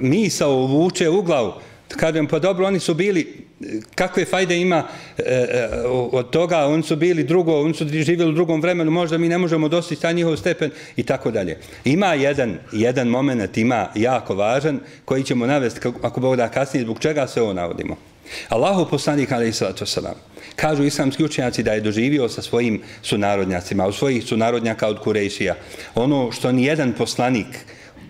misao 0.00 0.56
uvuče 0.56 1.08
u 1.08 1.22
glavu, 1.22 1.52
kažem, 1.96 2.26
pa 2.26 2.38
dobro, 2.38 2.66
oni 2.66 2.80
su 2.80 2.94
bili, 2.94 3.46
kakve 3.94 4.24
fajde 4.24 4.56
ima 4.56 4.84
e, 5.18 5.22
e 5.24 5.68
od 6.12 6.30
toga, 6.30 6.66
oni 6.66 6.82
su 6.82 6.96
bili 6.96 7.24
drugo, 7.24 7.60
oni 7.60 7.74
su 7.74 7.88
živjeli 7.88 8.30
u 8.30 8.34
drugom 8.34 8.60
vremenu, 8.60 8.90
možda 8.90 9.18
mi 9.18 9.28
ne 9.28 9.38
možemo 9.38 9.68
dostići 9.68 10.02
taj 10.02 10.14
njihov 10.14 10.36
stepen 10.36 10.70
i 10.96 11.02
tako 11.02 11.30
dalje. 11.30 11.58
Ima 11.84 12.14
jedan, 12.14 12.58
jedan 12.72 13.08
moment, 13.08 13.58
ima 13.58 13.88
jako 13.94 14.34
važan, 14.34 14.80
koji 15.04 15.22
ćemo 15.22 15.46
navesti, 15.46 15.80
ako 16.02 16.20
Bog 16.20 16.36
da 16.36 16.48
kasnije, 16.48 16.84
zbog 16.84 16.98
čega 16.98 17.26
se 17.26 17.42
ovo 17.42 17.52
navodimo. 17.52 18.11
Allahu 18.48 18.90
poslanik, 18.90 19.32
ali 19.32 19.52
salatu 19.52 19.84
wasalam 19.84 20.32
kažu 20.56 20.84
islamski 20.84 21.24
učenjaci 21.24 21.62
da 21.62 21.72
je 21.72 21.80
doživio 21.80 22.28
sa 22.28 22.42
svojim 22.42 22.82
sunarodnjacima, 23.02 23.86
u 23.86 23.92
svojih 23.92 24.24
sunarodnjaka 24.24 24.88
od 24.88 24.98
Kurejšija, 24.98 25.56
ono 25.94 26.32
što 26.32 26.52
ni 26.52 26.64
jedan 26.64 26.92
poslanik 26.92 27.46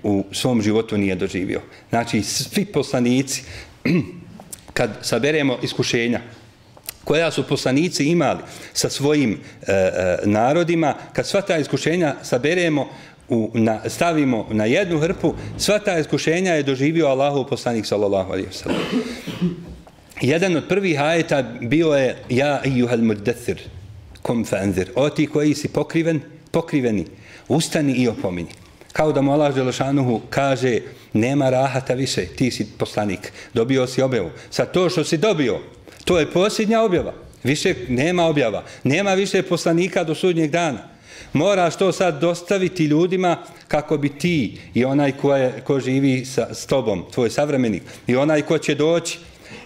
u 0.03 0.25
svom 0.33 0.63
životu 0.63 0.99
nije 0.99 1.15
doživio. 1.15 1.61
Znači, 1.91 2.23
svi 2.23 2.65
poslanici, 2.65 3.43
kad 4.79 4.91
saberemo 5.03 5.59
iskušenja, 5.63 6.21
koja 7.05 7.31
su 7.31 7.47
poslanici 7.49 8.05
imali 8.05 8.39
sa 8.73 8.91
svojim 8.91 9.33
e, 9.33 9.73
e, 9.73 10.19
narodima, 10.25 10.95
kad 11.13 11.27
sva 11.27 11.41
ta 11.41 11.57
iskušenja 11.57 12.15
saberemo, 12.23 12.89
u, 13.29 13.51
na, 13.55 13.81
stavimo 13.89 14.47
na 14.51 14.65
jednu 14.65 14.99
hrpu, 14.99 15.35
sva 15.59 15.79
ta 15.79 15.99
iskušenja 15.99 16.53
je 16.53 16.63
doživio 16.63 17.07
Allahu 17.07 17.47
poslanik 17.47 17.87
sallallahu 17.87 18.33
alaihi 18.33 18.49
wa 18.49 18.53
sallam 18.53 19.72
jedan 20.23 20.57
od 20.57 20.69
prvih 20.69 21.01
ajeta 21.01 21.43
bio 21.61 21.93
je 21.93 22.17
ja 22.29 22.63
ijuhal 22.65 22.99
muddathir 22.99 23.59
kom 24.23 24.45
fanzir. 24.45 24.91
O 24.95 25.11
ti 25.11 25.27
koji 25.27 25.55
si 25.55 25.69
pokriven 25.69 26.21
pokriveni 26.51 27.07
ustani 27.49 27.93
i 27.93 28.09
opomini. 28.09 28.49
Kao 28.93 29.13
da 29.13 29.21
mu 29.21 29.33
Allah 29.33 29.55
Želešanuhu 29.55 30.21
kaže 30.31 30.79
nema 31.13 31.51
rahata 31.51 31.95
više 31.95 32.27
ti 32.27 32.51
si 32.51 32.67
poslanik 32.79 33.33
dobio 33.55 33.87
si 33.87 34.03
objavu. 34.03 34.31
Sa 34.51 34.65
to 34.65 34.91
što 34.91 35.05
si 35.05 35.17
dobio 35.17 35.59
to 36.05 36.19
je 36.19 36.31
posljednja 36.31 36.83
objava. 36.83 37.15
Više 37.45 37.75
nema 37.89 38.27
objava 38.27 38.65
nema 38.85 39.15
više 39.15 39.43
poslanika 39.43 40.05
do 40.05 40.15
sudnjeg 40.15 40.51
dana. 40.51 40.93
Moraš 41.33 41.77
to 41.77 41.93
sad 41.93 42.21
dostaviti 42.21 42.85
ljudima 42.85 43.37
kako 43.69 43.97
bi 43.97 44.09
ti 44.09 44.59
i 44.75 44.85
onaj 44.85 45.13
ko, 45.13 45.37
je, 45.37 45.53
ko 45.65 45.81
živi 45.81 46.25
sa, 46.25 46.55
s 46.55 46.67
tobom, 46.67 47.05
tvoj 47.13 47.31
savremenik, 47.31 47.83
i 48.07 48.17
onaj 48.17 48.43
ko 48.43 48.59
će 48.59 48.75
doći, 48.75 49.19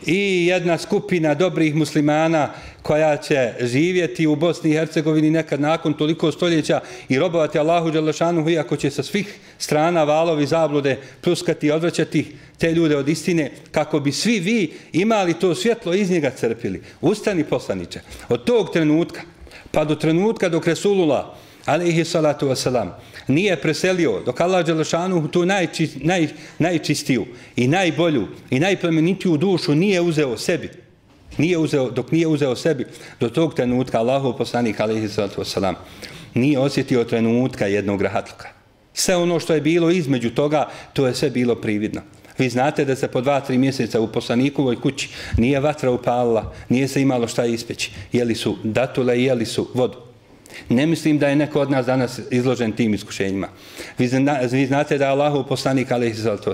i 0.07 0.47
jedna 0.47 0.79
skupina 0.79 1.35
dobrih 1.35 1.75
muslimana 1.75 2.51
koja 2.83 3.16
će 3.16 3.53
živjeti 3.61 4.27
u 4.27 4.37
Bosni 4.37 4.71
i 4.71 4.73
Hercegovini 4.73 5.31
nekad 5.31 5.61
nakon 5.61 5.95
toliko 5.95 6.33
stoljeća 6.33 6.81
i 7.09 7.19
robovati 7.19 7.59
Allahu 7.59 7.90
Đalešanu, 7.90 8.51
iako 8.51 8.77
će 8.77 8.90
sa 8.90 9.03
svih 9.03 9.38
strana 9.59 10.05
valovi 10.05 10.47
zablude 10.47 10.99
pluskati 11.21 11.66
i 11.66 11.71
odvraćati 11.71 12.27
te 12.59 12.73
ljude 12.73 12.97
od 12.97 13.09
istine, 13.09 13.51
kako 13.71 14.01
bi 14.01 14.12
svi 14.12 14.40
vi 14.40 14.73
imali 14.92 15.35
to 15.35 15.55
svjetlo 15.55 15.95
iz 15.95 16.11
njega 16.11 16.31
crpili. 16.31 16.83
Ustani 17.01 17.45
poslaniće. 17.45 18.01
Od 18.29 18.45
tog 18.45 18.73
trenutka, 18.73 19.21
pa 19.71 19.85
do 19.85 19.95
trenutka 19.95 20.49
dok 20.49 20.66
Resulullah, 20.66 21.25
alaihi 21.67 22.05
salatu 22.05 22.49
wasalam, 22.49 22.91
nije 23.29 23.57
preselio, 23.57 24.23
dok 24.27 24.41
Allah 24.41 24.67
Đelešanu 24.67 25.29
tu 25.29 25.47
najči, 25.47 25.91
naj, 25.97 26.29
najčistiju 26.59 27.27
i 27.57 27.69
najbolju 27.69 28.29
i 28.51 28.61
najplemenitiju 28.61 29.37
dušu 29.37 29.75
nije 29.75 30.01
uzeo 30.01 30.37
sebi, 30.37 30.71
nije 31.39 31.59
uzeo, 31.59 31.91
dok 31.91 32.13
nije 32.13 32.27
uzeo 32.27 32.57
sebi, 32.57 32.87
do 33.21 33.29
tog 33.29 33.55
trenutka 33.55 33.99
Allahu 33.99 34.35
poslanik, 34.39 34.81
alaihi 34.81 35.09
salatu 35.09 35.41
wasalam, 35.41 35.75
nije 36.35 36.59
osjetio 36.59 37.05
trenutka 37.05 37.67
jednog 37.67 38.03
rahatluka. 38.03 38.49
Sve 38.95 39.17
ono 39.17 39.41
što 39.41 39.55
je 39.55 39.61
bilo 39.61 39.91
između 39.91 40.31
toga, 40.31 40.69
to 40.93 41.07
je 41.07 41.15
sve 41.15 41.31
bilo 41.31 41.55
prividno. 41.55 42.01
Vi 42.39 42.49
znate 42.49 42.85
da 42.85 42.97
se 42.97 43.09
po 43.09 43.21
dva, 43.21 43.41
tri 43.41 43.59
mjeseca 43.59 44.01
u 44.01 44.13
poslanikovoj 44.13 44.81
kući 44.81 45.09
nije 45.39 45.61
vatra 45.61 45.91
upalila, 45.91 46.53
nije 46.69 46.89
se 46.89 47.03
imalo 47.03 47.29
šta 47.29 47.45
ispeći. 47.45 47.91
Jeli 48.13 48.35
su 48.35 48.57
datule 48.65 49.19
i 49.19 49.25
jeli 49.25 49.47
su 49.47 49.69
vodu. 49.75 50.06
Ne 50.69 50.87
mislim 50.87 51.19
da 51.19 51.29
je 51.29 51.37
neko 51.37 51.61
od 51.61 51.71
nas 51.71 51.87
danas 51.87 52.21
izložen 52.31 52.73
tim 52.73 52.95
iskušenjima. 52.95 53.49
Vi, 53.99 54.09
zna, 54.09 54.38
vi 54.53 54.66
znate 54.66 54.99
da 54.99 55.05
je 55.05 55.11
Allahu 55.11 55.45
poslanik 55.49 55.88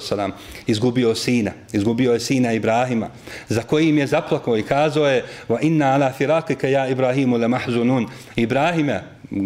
salam, 0.01 0.33
izgubio 0.67 1.15
sina. 1.15 1.51
Izgubio 1.73 2.13
je 2.13 2.21
sina 2.21 2.53
Ibrahima, 2.53 3.09
za 3.49 3.63
kojim 3.63 3.99
je 3.99 4.07
zaplakao 4.07 4.59
i 4.59 4.63
kazao 4.63 5.07
je 5.07 5.25
Va 5.49 5.61
inna 5.61 5.87
ala 5.87 6.13
firakika 6.13 6.69
ja 6.69 6.89
Ibrahimu 6.89 7.37
le 7.37 7.49
mahzunun. 7.49 8.07
Ibrahime, 8.37 9.03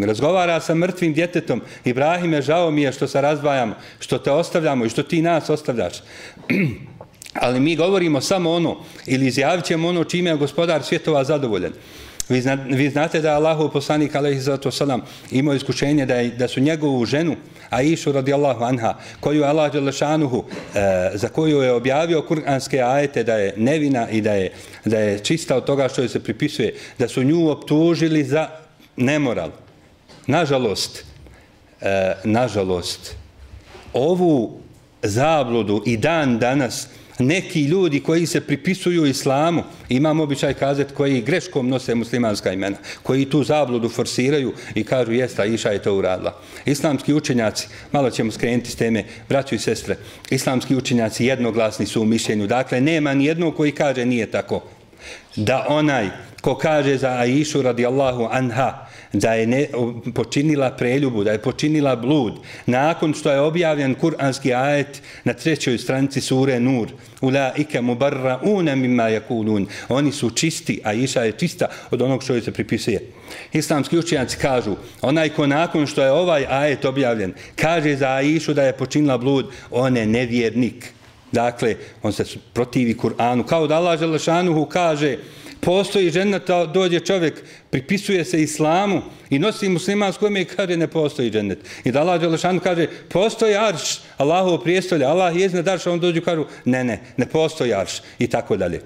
razgovara 0.07 0.61
sa 0.61 0.75
mrtvim 0.75 1.14
djetetom. 1.14 1.62
Ibrahime, 1.85 2.42
žao 2.42 2.71
mi 2.71 2.83
je 2.83 2.92
što 2.92 3.07
se 3.07 3.21
razdvajamo, 3.21 3.75
što 3.99 4.19
te 4.19 4.31
ostavljamo 4.31 4.85
i 4.85 4.88
što 4.88 5.03
ti 5.03 5.23
nas 5.23 5.51
ostavljaš. 5.51 6.03
Ali 7.42 7.61
mi 7.61 7.77
govorimo 7.77 8.21
samo 8.21 8.53
ono, 8.53 8.77
ili 9.07 9.27
izjavit 9.27 9.64
ćemo 9.64 9.88
ono 9.88 10.05
čime 10.05 10.31
je 10.31 10.37
gospodar 10.37 10.83
svjetova 10.83 11.25
zadovoljen. 11.25 11.73
Vi, 12.29 12.41
zna, 12.41 12.55
vi 12.55 12.91
znate 12.91 13.21
da 13.21 13.29
je 13.29 13.35
Allahu 13.35 13.69
poslanik 13.73 14.15
alaihi 14.15 14.41
sallatu 14.41 14.69
wasalam 14.71 15.01
imao 15.31 15.55
iskušenje 15.55 16.07
da, 16.07 16.15
je, 16.15 16.31
da 16.31 16.49
su 16.49 16.61
njegovu 16.61 17.05
ženu 17.05 17.37
Aishu 17.71 18.12
radijallahu 18.12 18.65
anha 18.65 18.95
koju 19.21 19.41
je 19.41 19.47
Allah 19.47 19.73
Đelešanuhu 19.73 20.45
e, 20.75 21.11
za 21.15 21.29
koju 21.29 21.62
je 21.62 21.73
objavio 21.73 22.23
kuranske 22.23 22.81
ajete 22.83 23.25
da 23.25 23.35
je 23.35 23.55
nevina 23.57 24.11
i 24.11 24.21
da 24.21 24.33
je, 24.33 24.53
da 24.85 24.99
je 24.99 25.19
čista 25.19 25.57
od 25.57 25.65
toga 25.65 25.89
što 25.89 26.01
joj 26.01 26.09
se 26.09 26.23
pripisuje 26.23 26.75
da 26.99 27.09
su 27.09 27.23
nju 27.23 27.49
optužili 27.49 28.25
za 28.25 28.49
nemoral. 28.97 29.51
Nažalost, 30.27 31.05
e, 31.81 32.15
nažalost, 32.25 33.15
ovu 33.93 34.61
zabludu 35.03 35.83
i 35.87 35.97
dan 35.97 36.39
danas 36.39 36.89
neki 37.19 37.63
ljudi 37.63 38.01
koji 38.01 38.27
se 38.27 38.41
pripisuju 38.41 39.07
islamu, 39.07 39.63
imam 39.89 40.21
običaj 40.21 40.55
kazati 40.55 40.95
koji 40.95 41.23
greškom 41.23 41.69
nose 41.69 41.95
muslimanska 41.95 42.53
imena, 42.53 42.77
koji 43.03 43.31
tu 43.31 43.45
zabludu 43.45 43.89
forsiraju 43.89 44.53
i 44.75 44.85
kažu 44.85 45.13
jesta, 45.13 45.45
Iša 45.45 45.71
je 45.71 45.83
to 45.83 45.95
uradila. 45.95 46.41
Islamski 46.65 47.15
učenjaci, 47.15 47.69
malo 47.93 48.11
ćemo 48.11 48.33
skrenuti 48.33 48.71
s 48.71 48.77
teme, 48.77 49.05
braću 49.29 49.55
i 49.55 49.59
sestre, 49.59 49.97
islamski 50.31 50.77
učenjaci 50.77 51.25
jednoglasni 51.25 51.87
su 51.87 52.03
u 52.03 52.05
mišljenju, 52.05 52.47
dakle 52.47 52.81
nema 52.81 53.15
ni 53.15 53.25
jednog 53.25 53.57
koji 53.57 53.73
kaže 53.73 54.05
nije 54.05 54.31
tako. 54.31 54.63
Da 55.37 55.67
onaj 55.69 56.09
ko 56.41 56.55
kaže 56.55 56.97
za 56.97 57.09
Aishu 57.09 57.63
radijallahu 57.63 58.29
anha, 58.31 58.86
da 59.19 59.33
je 59.35 59.47
ne, 59.47 59.67
počinila 60.15 60.71
preljubu, 60.71 61.25
da 61.25 61.33
je 61.33 61.43
počinila 61.43 61.97
blud, 61.97 62.35
nakon 62.67 63.15
što 63.15 63.31
je 63.31 63.41
objavljen 63.41 63.95
kuranski 63.95 64.55
ajet 64.55 65.03
na 65.25 65.33
trećoj 65.33 65.79
stranici 65.79 66.21
sure 66.21 66.61
Nur, 66.61 66.89
ula 67.21 67.53
ike 67.57 67.81
mubarra 67.81 68.41
mimma 68.77 69.11
yakulun. 69.11 69.67
Oni 69.89 70.13
su 70.13 70.31
čisti, 70.31 70.81
a 70.85 70.93
Iša 70.93 71.23
je 71.23 71.33
čista 71.33 71.67
od 71.91 72.03
onog 72.03 72.23
što 72.23 72.33
joj 72.33 72.41
se 72.41 72.53
pripisuje. 72.53 73.01
Islamski 73.53 73.99
učenjaci 73.99 74.37
kažu, 74.37 74.77
onaj 75.03 75.29
ko 75.29 75.47
nakon 75.47 75.87
što 75.87 76.03
je 76.03 76.11
ovaj 76.13 76.47
ajet 76.51 76.85
objavljen, 76.85 77.33
kaže 77.57 77.97
za 77.97 78.09
Aishu 78.09 78.55
da 78.55 78.63
je 78.63 78.73
počinila 78.73 79.19
blud, 79.19 79.47
on 79.71 79.97
je 79.97 80.07
nevjernik. 80.07 80.93
Dakle, 81.33 81.75
on 82.03 82.13
se 82.13 82.25
protivi 82.53 82.95
Kur'anu. 82.95 83.45
Kao 83.45 83.67
da 83.67 83.77
Allah 83.77 83.99
Želešanuhu 83.99 84.67
kaže, 84.67 85.17
postoji 85.67 86.11
džennet, 86.11 86.43
dođe 86.75 87.01
čovjek, 87.01 87.43
pripisuje 87.71 88.25
se 88.25 88.43
islamu 88.43 89.03
i 89.31 89.39
nosi 89.39 89.69
muslimansku 89.69 90.27
ime 90.27 90.41
i 90.41 90.45
kaže 90.45 90.77
ne 90.77 90.87
postoji 90.87 91.31
džennet. 91.31 91.59
I 91.85 91.91
da 91.91 92.01
Allah 92.01 92.21
Đelešanu 92.21 92.61
kaže 92.61 92.87
postoji 93.09 93.57
arš, 93.57 93.99
Allahovo 94.17 94.59
prijestolje, 94.59 95.05
Allah 95.05 95.37
je 95.37 95.45
iznad 95.45 95.69
arša, 95.69 95.93
on 95.93 96.01
dođu 96.01 96.23
kažu 96.23 96.45
ne, 96.65 96.85
ne, 96.85 97.01
ne 97.17 97.27
postoji 97.27 97.75
arš 97.75 97.99
i 98.19 98.27
tako 98.27 98.57
dalje. 98.57 98.81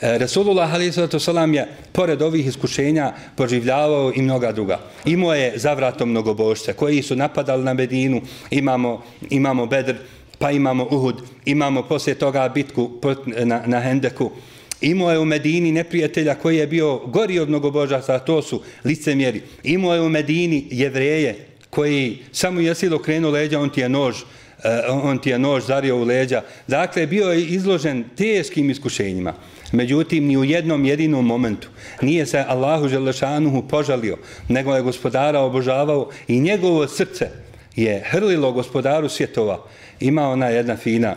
E, 0.00 0.18
Resulullah 0.18 0.74
a.s. 0.74 1.28
je, 1.54 1.66
pored 1.92 2.22
ovih 2.22 2.46
iskušenja, 2.46 3.12
poživljavao 3.36 4.12
i 4.14 4.22
mnoga 4.22 4.52
druga. 4.52 4.80
Imao 5.04 5.34
je 5.34 5.58
zavratom 5.58 6.10
mnogobošce 6.10 6.72
koji 6.72 7.02
su 7.02 7.16
napadali 7.16 7.64
na 7.64 7.74
Medinu, 7.74 8.20
imamo, 8.50 9.02
imamo 9.30 9.66
Bedr, 9.66 9.94
pa 10.38 10.50
imamo 10.50 10.84
Uhud, 10.90 11.22
imamo 11.44 11.82
poslije 11.82 12.14
toga 12.14 12.48
bitku 12.48 12.90
na, 13.44 13.62
na 13.66 13.80
Hendeku, 13.80 14.30
Imao 14.80 15.12
je 15.12 15.18
u 15.18 15.24
Medini 15.24 15.72
neprijatelja 15.72 16.34
koji 16.34 16.56
je 16.56 16.66
bio 16.66 16.96
gori 16.96 17.38
od 17.38 17.48
mnogobožaca, 17.48 18.18
to 18.18 18.42
su 18.42 18.62
licemjeri. 18.84 19.42
Imao 19.62 19.94
je 19.94 20.00
u 20.00 20.08
Medini 20.08 20.66
jevreje 20.70 21.46
koji 21.70 22.18
samo 22.32 22.60
jesi 22.60 22.88
okrenuo 22.88 23.30
leđa, 23.30 23.60
on 23.60 23.70
ti 23.70 23.80
je 23.80 23.88
nož, 23.88 24.16
eh, 24.64 24.80
on 24.88 25.18
ti 25.18 25.30
je 25.30 25.38
nož 25.38 25.64
zario 25.64 25.96
u 25.96 26.04
leđa. 26.04 26.42
Dakle, 26.66 27.06
bio 27.06 27.32
je 27.32 27.46
izložen 27.46 28.04
teškim 28.16 28.70
iskušenjima. 28.70 29.34
Međutim, 29.72 30.26
ni 30.26 30.36
u 30.36 30.44
jednom 30.44 30.84
jedinom 30.84 31.26
momentu 31.26 31.68
nije 32.02 32.26
se 32.26 32.44
Allahu 32.48 32.88
Želešanuhu 32.88 33.68
požalio, 33.68 34.16
nego 34.48 34.76
je 34.76 34.82
gospodara 34.82 35.40
obožavao 35.40 36.10
i 36.28 36.40
njegovo 36.40 36.88
srce 36.88 37.28
je 37.76 38.02
hrlilo 38.06 38.52
gospodaru 38.52 39.08
svjetova. 39.08 39.64
Ima 40.00 40.28
ona 40.28 40.48
jedna 40.48 40.76
fina 40.76 41.16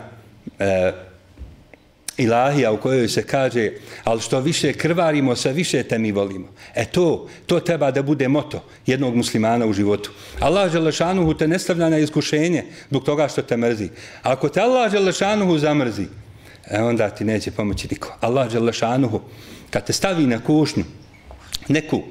eh, 0.58 0.92
ilahija 2.22 2.72
u 2.72 2.76
kojoj 2.76 3.08
se 3.08 3.22
kaže 3.22 3.70
ali 4.04 4.20
što 4.20 4.40
više 4.40 4.72
krvarimo, 4.72 5.36
sve 5.36 5.52
više 5.52 5.82
te 5.82 5.98
mi 5.98 6.12
volimo. 6.12 6.48
E 6.74 6.84
to, 6.84 7.28
to 7.46 7.60
treba 7.60 7.90
da 7.90 8.02
bude 8.02 8.28
moto 8.28 8.62
jednog 8.86 9.16
muslimana 9.16 9.66
u 9.66 9.72
životu. 9.72 10.10
Allah 10.40 10.72
Želešanuhu 10.72 11.34
te 11.34 11.48
ne 11.48 11.58
stavlja 11.58 11.88
na 11.88 11.98
iskušenje 11.98 12.64
zbog 12.90 13.04
toga 13.04 13.28
što 13.28 13.42
te 13.42 13.56
mrzi. 13.56 13.88
Ako 14.22 14.48
te 14.48 14.60
Allah 14.60 14.92
Želešanuhu 14.92 15.58
zamrzi, 15.58 16.06
e 16.70 16.82
onda 16.82 17.10
ti 17.10 17.24
neće 17.24 17.50
pomoći 17.50 17.88
niko. 17.90 18.16
Allah 18.20 18.50
Želešanuhu, 18.50 19.20
kad 19.70 19.86
te 19.86 19.92
stavi 19.92 20.26
na 20.26 20.44
kušnju, 20.44 20.84
neku, 21.68 22.02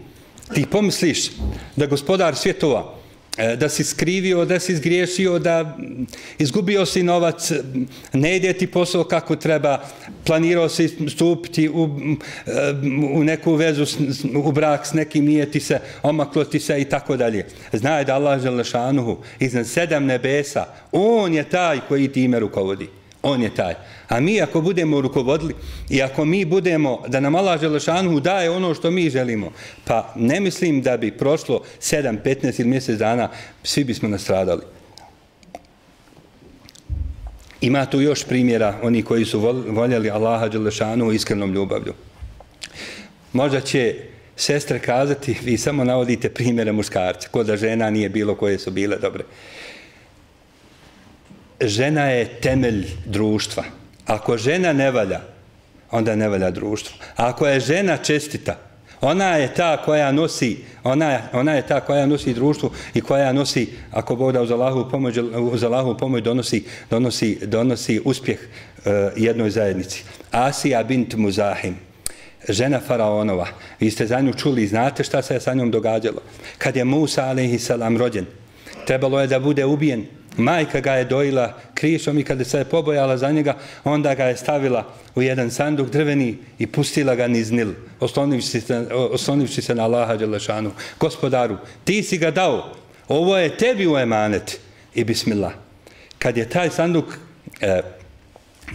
ti 0.54 0.66
pomisliš 0.66 1.32
da 1.76 1.86
gospodar 1.86 2.36
svjetova, 2.36 2.96
E, 3.38 3.56
da 3.56 3.70
si 3.70 3.84
skrivio, 3.84 4.46
da 4.46 4.60
si 4.60 4.76
zgriješio, 4.76 5.40
da 5.40 5.78
izgubio 6.38 6.86
si 6.86 7.04
novac, 7.04 7.52
ne 8.14 8.36
ide 8.36 8.54
ti 8.54 8.68
posao 8.68 9.04
kako 9.04 9.36
treba, 9.36 9.84
planirao 10.26 10.70
si 10.70 10.88
stupiti 11.10 11.70
u, 11.70 11.90
e, 12.46 12.52
u 13.14 13.24
neku 13.24 13.54
vezu, 13.54 13.86
u 14.36 14.52
brak 14.52 14.88
s 14.88 14.94
nekim, 14.94 15.26
nije 15.26 15.52
ti 15.52 15.60
se, 15.60 15.80
omaklo 16.04 16.44
ti 16.44 16.60
se 16.60 16.82
i 16.82 16.86
tako 16.86 17.18
dalje. 17.18 17.46
Znaj 17.74 18.06
da 18.06 18.16
Allah 18.16 18.42
Želešanuhu 18.42 19.18
iznad 19.40 19.68
sedam 19.68 20.06
nebesa, 20.06 20.66
on 20.92 21.34
je 21.34 21.44
taj 21.44 21.80
koji 21.88 22.08
ti 22.08 22.24
ime 22.24 22.40
rukovodi. 22.40 22.88
On 23.22 23.44
je 23.44 23.56
taj. 23.56 23.74
A 24.08 24.20
mi 24.20 24.42
ako 24.42 24.62
budemo 24.62 25.02
rukovodili 25.02 25.56
i 25.90 26.02
ako 26.02 26.26
mi 26.26 26.46
budemo 26.46 27.04
da 27.08 27.20
nam 27.20 27.36
Allah 27.36 27.62
Želešanu 27.62 28.20
daje 28.20 28.50
ono 28.50 28.74
što 28.74 28.92
mi 28.92 29.10
želimo, 29.10 29.52
pa 29.86 30.14
ne 30.16 30.40
mislim 30.40 30.82
da 30.82 30.98
bi 30.98 31.12
prošlo 31.12 31.62
7, 31.82 32.18
15 32.24 32.60
ili 32.60 32.70
mjesec 32.70 32.98
dana, 32.98 33.30
svi 33.64 33.84
bismo 33.84 34.10
nastradali. 34.10 34.62
Ima 37.62 37.86
tu 37.86 38.02
još 38.02 38.24
primjera 38.24 38.80
oni 38.84 39.04
koji 39.04 39.26
su 39.26 39.40
voljeli 39.68 40.10
Allaha 40.10 40.48
Đelešanu 40.48 41.12
iskrenom 41.12 41.54
ljubavlju. 41.54 41.94
Možda 43.34 43.62
će 43.62 43.96
sestre 44.36 44.80
kazati, 44.80 45.38
vi 45.44 45.58
samo 45.58 45.84
navodite 45.84 46.30
primjere 46.30 46.72
muškarca, 46.72 47.28
kod 47.32 47.46
da 47.46 47.58
žena 47.58 47.90
nije 47.90 48.10
bilo 48.10 48.36
koje 48.36 48.60
su 48.60 48.72
bile 48.72 48.98
dobre 48.98 49.24
žena 51.62 52.06
je 52.10 52.26
temelj 52.26 52.88
društva. 53.06 53.64
Ako 54.06 54.38
žena 54.38 54.74
ne 54.74 54.92
valja, 54.92 55.22
onda 55.92 56.16
ne 56.16 56.30
valja 56.30 56.52
društvo. 56.52 56.98
A 57.16 57.30
ako 57.30 57.48
je 57.48 57.60
žena 57.60 57.98
čestita, 57.98 58.58
ona 59.02 59.36
je 59.36 59.54
ta 59.54 59.78
koja 59.86 60.12
nosi, 60.12 60.58
ona 60.84 61.12
je, 61.12 61.22
ona 61.34 61.54
je 61.54 61.68
ta 61.68 61.80
koja 61.80 62.06
nosi 62.06 62.34
društvo 62.34 62.72
i 62.94 63.02
koja 63.02 63.34
nosi, 63.34 63.70
ako 63.92 64.16
Bog 64.16 64.32
da 64.32 64.42
uz 64.42 64.52
Allahu 64.52 64.90
pomoć, 64.90 65.18
uz 65.52 65.64
Allahu 65.64 65.98
pomoć 65.98 66.24
donosi, 66.24 66.66
donosi, 66.90 67.40
donosi 67.42 68.02
uspjeh 68.06 68.40
uh, 68.40 68.84
jednoj 69.16 69.50
zajednici. 69.50 70.04
Asija 70.32 70.84
bint 70.84 71.16
Muzahim, 71.16 71.76
žena 72.50 72.80
faraonova, 72.88 73.48
vi 73.80 73.92
ste 73.92 74.08
za 74.08 74.20
nju 74.22 74.34
čuli, 74.34 74.68
znate 74.68 75.04
šta 75.04 75.22
se 75.22 75.34
je 75.34 75.42
sa 75.42 75.54
njom 75.54 75.72
događalo. 75.72 76.22
Kad 76.58 76.76
je 76.76 76.86
Musa, 76.86 77.24
alaihissalam, 77.26 77.98
rođen, 77.98 78.26
trebalo 78.86 79.22
je 79.22 79.28
da 79.28 79.40
bude 79.40 79.66
ubijen, 79.66 80.06
majka 80.40 80.80
ga 80.80 80.94
je 80.94 81.06
dojila 81.06 81.54
krišom 81.74 82.20
i 82.20 82.24
kada 82.24 82.44
se 82.44 82.58
je 82.58 82.66
pobojala 82.66 83.18
za 83.18 83.32
njega, 83.32 83.58
onda 83.84 84.16
ga 84.16 84.26
je 84.26 84.38
stavila 84.38 84.86
u 85.16 85.22
jedan 85.22 85.52
sanduk 85.52 85.90
drveni 85.90 86.38
i 86.60 86.68
pustila 86.68 87.16
ga 87.16 87.28
niz 87.28 87.52
Nil, 87.52 87.74
oslonivši 88.00 88.62
se, 88.62 88.88
oslonivši 88.92 89.62
se 89.62 89.76
na 89.76 89.84
Allaha 89.84 90.18
Đelešanu. 90.18 90.72
Gospodaru, 91.00 91.58
ti 91.84 92.04
si 92.04 92.18
ga 92.18 92.32
dao, 92.32 92.74
ovo 93.08 93.38
je 93.38 93.58
tebi 93.58 93.88
u 93.88 93.98
emanet 93.98 94.60
i 94.96 95.04
bismillah. 95.04 95.54
Kad 96.20 96.38
je 96.38 96.50
taj 96.50 96.70
sanduk 96.70 97.06
e, 97.62 97.82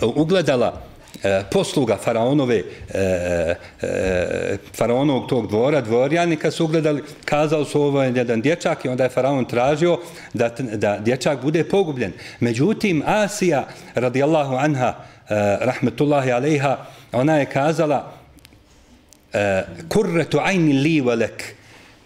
ugledala 0.03 0.83
E, 1.22 1.42
posluga 1.50 1.96
faraonove 1.96 2.57
e, 2.57 2.64
e, 3.83 4.59
faraonovog 4.74 5.29
tog 5.29 5.48
dvora, 5.48 5.81
dvorjanika 5.81 6.50
su 6.50 6.64
ugledali, 6.64 7.03
kazao 7.24 7.64
su 7.64 7.83
ovo 7.83 8.03
je 8.03 8.12
jedan 8.16 8.40
dječak 8.40 8.85
i 8.85 8.88
onda 8.88 9.05
je 9.05 9.11
faraon 9.11 9.44
tražio 9.44 9.98
da, 10.33 10.48
da 10.59 10.98
dječak 10.98 11.42
bude 11.42 11.64
pogubljen. 11.64 12.12
Međutim, 12.40 13.03
Asija, 13.07 13.66
radijallahu 13.94 14.55
anha, 14.55 14.94
e, 15.29 15.35
rahmetullahi 15.61 16.33
alejha, 16.33 16.77
ona 17.12 17.37
je 17.37 17.46
kazala 17.46 18.12
e, 19.33 19.62
kurretu 19.88 20.40
ajni 20.42 20.72
li 20.72 21.00
velek, 21.00 21.44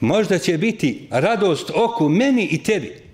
možda 0.00 0.38
će 0.38 0.58
biti 0.58 1.08
radost 1.10 1.70
oku 1.74 2.08
meni 2.08 2.48
i 2.50 2.62
tebi 2.62 3.07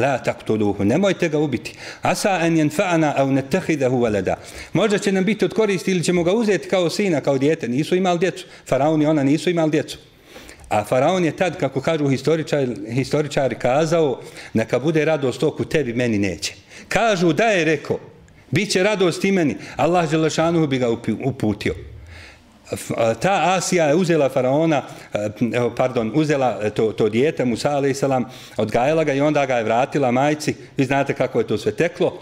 la 0.00 0.18
taktuluhu, 0.18 0.84
nemojte 0.84 1.28
ga 1.28 1.38
ubiti. 1.38 1.74
Asa 2.02 2.30
an 2.30 2.56
yanfa'ana 2.56 3.12
aw 3.16 3.32
nattakhidahu 3.32 4.00
walada. 4.00 4.34
Možda 4.72 4.98
će 4.98 5.12
nam 5.12 5.24
biti 5.24 5.44
od 5.44 5.54
koristi 5.54 5.90
ili 5.90 6.04
ćemo 6.04 6.22
ga 6.22 6.32
uzeti 6.32 6.68
kao 6.68 6.90
sina, 6.90 7.20
kao 7.20 7.38
dijete. 7.38 7.68
Nisu 7.68 7.96
imali 7.96 8.18
djecu. 8.18 8.46
Faraon 8.68 9.02
i 9.02 9.06
ona 9.06 9.22
nisu 9.22 9.50
imali 9.50 9.70
djecu. 9.70 9.98
A 10.68 10.84
faraon 10.84 11.24
je 11.24 11.36
tad, 11.36 11.56
kako 11.58 11.80
kažu 11.80 12.08
historičari, 12.08 12.76
historičari 12.90 13.54
kazao, 13.54 14.20
neka 14.54 14.78
bude 14.78 15.04
radost 15.04 15.42
oku 15.42 15.64
tebi, 15.64 15.92
meni 15.92 16.18
neće. 16.18 16.54
Kažu 16.88 17.32
da 17.32 17.44
je 17.44 17.64
rekao, 17.64 17.98
bit 18.50 18.70
će 18.70 18.82
radost 18.82 19.24
i 19.24 19.32
meni. 19.32 19.56
Allah 19.76 20.10
Želešanu 20.10 20.66
bi 20.66 20.78
ga 20.78 20.88
uputio 21.24 21.74
ta 23.20 23.54
Asija 23.56 23.84
je 23.84 23.94
uzela 23.94 24.28
faraona, 24.28 24.82
e, 25.14 25.30
pardon, 25.76 26.12
uzela 26.14 26.58
e, 26.62 26.70
to, 26.70 26.92
to 26.92 27.08
dijete, 27.08 27.44
Musa 27.44 27.78
a.s. 27.78 28.02
odgajala 28.56 29.04
ga 29.04 29.12
i 29.12 29.20
onda 29.20 29.46
ga 29.46 29.56
je 29.56 29.64
vratila 29.64 30.10
majci. 30.10 30.54
Vi 30.76 30.84
znate 30.84 31.14
kako 31.14 31.38
je 31.38 31.46
to 31.46 31.58
sve 31.58 31.72
teklo. 31.72 32.18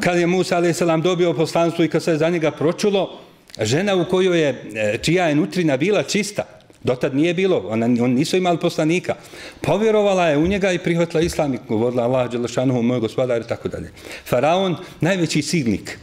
Kad 0.00 0.18
je 0.18 0.26
Musa 0.26 0.58
a.s. 0.58 0.82
dobio 1.02 1.32
poslanstvo 1.32 1.84
i 1.84 1.88
kad 1.88 2.02
se 2.02 2.16
za 2.16 2.28
njega 2.28 2.50
pročulo, 2.50 3.18
žena 3.60 3.94
u 3.94 4.04
kojoj 4.04 4.40
je, 4.40 4.64
e, 4.74 4.98
čija 4.98 5.28
je 5.28 5.34
nutrina 5.34 5.76
bila 5.76 6.02
čista, 6.02 6.44
Dotad 6.82 7.14
nije 7.14 7.34
bilo, 7.34 7.64
ona, 7.68 7.86
on 7.86 8.10
nisu 8.10 8.36
imali 8.36 8.58
poslanika. 8.58 9.14
Povjerovala 9.60 10.26
je 10.26 10.38
u 10.38 10.46
njega 10.46 10.72
i 10.72 10.78
prihvatila 10.78 11.22
islam 11.22 11.54
i 11.54 11.58
govorila 11.68 12.02
Allah, 12.02 12.30
Đelešanohu, 12.30 12.82
moj 12.82 13.00
gospodar 13.00 13.40
i 13.40 13.48
tako 13.48 13.68
dalje. 13.68 13.90
Faraon, 14.24 14.76
najveći 15.00 15.42
signik, 15.42 15.98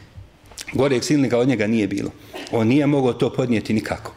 goreg 0.75 1.03
silnika 1.03 1.37
od 1.37 1.47
njega 1.47 1.67
nije 1.67 1.87
bilo. 1.87 2.11
On 2.51 2.67
nije 2.67 2.87
mogao 2.87 3.13
to 3.13 3.33
podnijeti 3.33 3.73
nikako. 3.73 4.13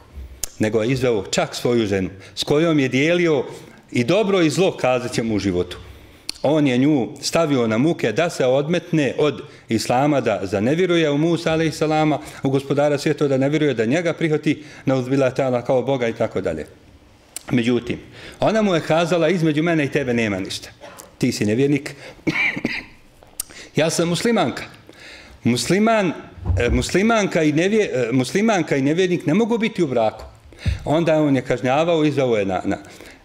Nego 0.59 0.83
je 0.83 0.90
izveo 0.90 1.25
čak 1.31 1.55
svoju 1.55 1.87
ženu, 1.87 2.11
s 2.35 2.44
kojom 2.44 2.79
je 2.79 2.88
dijelio 2.88 3.44
i 3.92 4.05
dobro 4.05 4.40
i 4.40 4.51
zlo, 4.51 4.77
kazat 4.77 5.12
ćemo 5.12 5.35
u 5.35 5.38
životu 5.38 5.79
on 6.42 6.66
je 6.66 6.79
nju 6.79 7.09
stavio 7.21 7.66
na 7.66 7.79
muke 7.79 8.12
da 8.12 8.31
se 8.31 8.47
odmetne 8.47 9.14
od 9.18 9.42
islama, 9.68 10.21
da 10.21 10.40
za 10.42 10.61
ne 10.61 10.75
vjeruje 10.75 11.11
u 11.11 11.18
Musa, 11.18 11.53
ali 11.53 11.66
i 11.66 11.73
salama, 11.73 12.18
u 12.42 12.51
gospodara 12.51 12.99
svijeta, 12.99 13.29
da 13.29 13.37
ne 13.37 13.49
vjeruje 13.49 13.75
da 13.75 13.85
njega 13.85 14.12
prihoti 14.12 14.62
na 14.85 14.94
uzbilatala 14.94 15.64
kao 15.64 15.83
Boga 15.83 16.09
i 16.09 16.12
tako 16.12 16.40
dalje. 16.40 16.66
Međutim, 17.51 17.99
ona 18.40 18.62
mu 18.62 18.75
je 18.75 18.81
kazala, 18.81 19.29
između 19.29 19.62
mene 19.62 19.85
i 19.85 19.90
tebe 19.90 20.14
nema 20.14 20.40
ništa. 20.40 20.68
Ti 21.18 21.33
si 21.33 21.47
nevjernik. 21.47 21.94
ja 23.77 23.90
sam 23.90 24.09
muslimanka. 24.09 24.62
Musliman, 25.44 26.12
E, 26.59 26.70
muslimanka, 26.70 27.42
i 27.42 27.53
nevje, 27.53 27.90
e, 27.92 28.12
muslimanka 28.12 28.77
i 28.77 28.83
nevjernik 28.83 29.27
ne 29.27 29.35
mogu 29.35 29.59
biti 29.59 29.83
u 29.83 29.87
braku. 29.87 30.24
Onda 30.85 31.22
on 31.22 31.37
je 31.37 31.42
kažnjavao, 31.42 32.05
izdao 32.05 32.37
je 32.37 32.46
na, 32.46 32.62
na, 32.64 32.77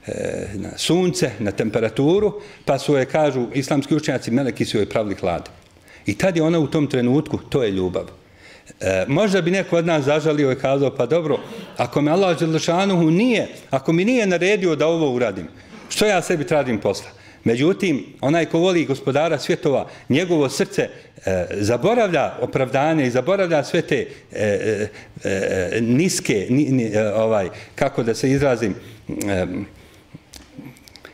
e, 0.07 0.47
na 0.53 0.69
sunce, 0.77 1.31
na 1.39 1.51
temperaturu, 1.51 2.41
pa 2.65 2.79
su 2.79 2.95
je, 2.95 3.05
kažu, 3.05 3.47
islamski 3.53 3.95
učenjaci, 3.95 4.31
meleki 4.31 4.65
su 4.65 4.77
joj 4.77 4.89
pravili 4.89 5.15
hlad. 5.15 5.49
I 6.05 6.17
tad 6.17 6.35
je 6.37 6.43
ona 6.43 6.59
u 6.59 6.67
tom 6.67 6.87
trenutku, 6.87 7.37
to 7.37 7.63
je 7.63 7.71
ljubav. 7.71 8.05
E, 8.79 9.05
možda 9.07 9.41
bi 9.41 9.51
neko 9.51 9.77
od 9.77 9.85
nas 9.85 10.05
zažalio 10.05 10.51
i 10.51 10.55
kazao, 10.55 10.95
pa 10.95 11.05
dobro, 11.05 11.39
ako 11.77 12.01
me 12.01 12.11
Allah 12.11 12.39
Želešanuhu 12.39 13.11
nije, 13.11 13.47
ako 13.69 13.93
mi 13.93 14.05
nije 14.05 14.27
naredio 14.27 14.75
da 14.75 14.87
ovo 14.87 15.11
uradim, 15.11 15.47
što 15.89 16.05
ja 16.05 16.21
sebi 16.21 16.47
tradim 16.47 16.79
posla? 16.79 17.09
Međutim, 17.43 18.05
onaj 18.21 18.45
ko 18.45 18.59
voli 18.59 18.85
gospodara 18.85 19.39
svjetova, 19.39 19.87
njegovo 20.09 20.49
srce 20.49 20.89
e, 21.25 21.45
zaboravlja 21.51 22.33
opravdanje 22.41 23.07
i 23.07 23.11
zaboravlja 23.11 23.63
sve 23.63 23.81
te 23.81 24.07
e, 24.31 24.39
e, 24.39 24.89
e 25.23 25.81
niske, 25.81 26.47
ni, 26.49 26.63
ni, 26.63 26.83
e, 26.83 27.13
ovaj, 27.13 27.49
kako 27.75 28.03
da 28.03 28.15
se 28.15 28.31
izrazim, 28.31 28.75
e, 29.27 29.45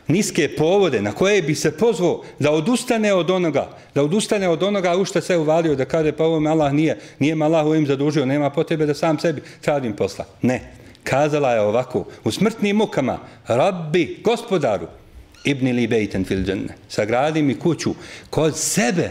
niske 0.08 0.48
povode 0.58 1.02
na 1.02 1.12
koje 1.12 1.42
bi 1.42 1.54
se 1.54 1.76
pozvao 1.76 2.22
da 2.38 2.50
odustane 2.50 3.14
od 3.14 3.30
onoga, 3.30 3.68
da 3.94 4.02
odustane 4.02 4.48
od 4.48 4.62
onoga 4.62 4.96
u 4.96 5.04
što 5.04 5.20
se 5.20 5.36
uvalio, 5.36 5.74
da 5.74 5.84
kaže 5.84 6.12
pa 6.12 6.24
ovo 6.24 6.48
Allah 6.48 6.72
nije, 6.72 6.98
nije 7.18 7.34
me 7.34 7.44
Allah 7.44 7.66
ovim 7.66 7.86
zadužio, 7.86 8.26
nema 8.26 8.50
potrebe 8.50 8.86
da 8.86 8.94
sam 8.94 9.18
sebi 9.18 9.42
tradim 9.60 9.96
posla. 9.96 10.24
Ne. 10.42 10.60
Kazala 11.04 11.52
je 11.52 11.60
ovako, 11.60 12.04
u 12.24 12.30
smrtnim 12.30 12.76
mukama, 12.76 13.18
rabbi, 13.46 14.20
gospodaru, 14.24 14.86
ibni 15.44 15.72
li 15.72 15.86
bejten 15.86 16.24
fil 16.24 16.44
dženne, 16.44 16.74
sagradi 16.88 17.42
mi 17.42 17.58
kuću 17.58 17.94
kod 18.30 18.58
sebe 18.58 19.10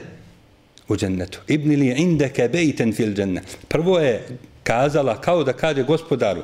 u 0.87 0.97
džennetu. 0.97 1.39
Ibni 1.47 1.75
li 1.75 1.87
indeke 1.97 2.49
bejten 2.49 2.93
fil 2.93 3.13
dženne. 3.13 3.41
Prvo 3.67 3.99
je 3.99 4.27
kazala 4.63 5.21
kao 5.21 5.43
da 5.43 5.53
kaže 5.53 5.83
gospodaru, 5.83 6.41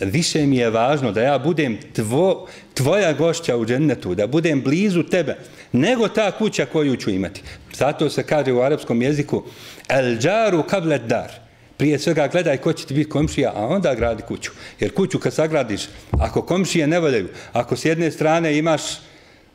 više 0.00 0.46
mi 0.46 0.56
je 0.56 0.70
važno 0.70 1.12
da 1.12 1.22
ja 1.22 1.38
budem 1.38 1.78
tvo, 1.92 2.48
tvoja 2.74 3.12
gošća 3.12 3.56
u 3.56 3.66
džennetu, 3.66 4.14
da 4.14 4.26
budem 4.26 4.62
blizu 4.62 5.02
tebe, 5.02 5.36
nego 5.72 6.08
ta 6.08 6.30
kuća 6.30 6.66
koju 6.66 6.96
ću 6.96 7.10
imati. 7.10 7.42
Zato 7.74 8.10
se 8.10 8.22
kaže 8.22 8.52
u 8.52 8.62
arapskom 8.62 9.02
jeziku 9.02 9.42
el 9.88 10.18
džaru 10.18 10.62
kablet 10.62 11.02
dar. 11.02 11.47
Prije 11.78 11.98
svega 11.98 12.28
gledaj 12.28 12.56
ko 12.56 12.72
će 12.72 12.86
ti 12.86 12.94
biti 12.94 13.10
komšija, 13.10 13.52
a 13.54 13.66
onda 13.66 13.94
gradi 13.94 14.22
kuću. 14.22 14.50
Jer 14.80 14.94
kuću 14.94 15.18
kad 15.18 15.34
sagradiš, 15.34 15.88
ako 16.10 16.42
komšije 16.42 16.86
ne 16.86 17.00
voljaju, 17.00 17.28
ako 17.52 17.76
s 17.76 17.84
jedne 17.84 18.10
strane 18.10 18.58
imaš 18.58 18.82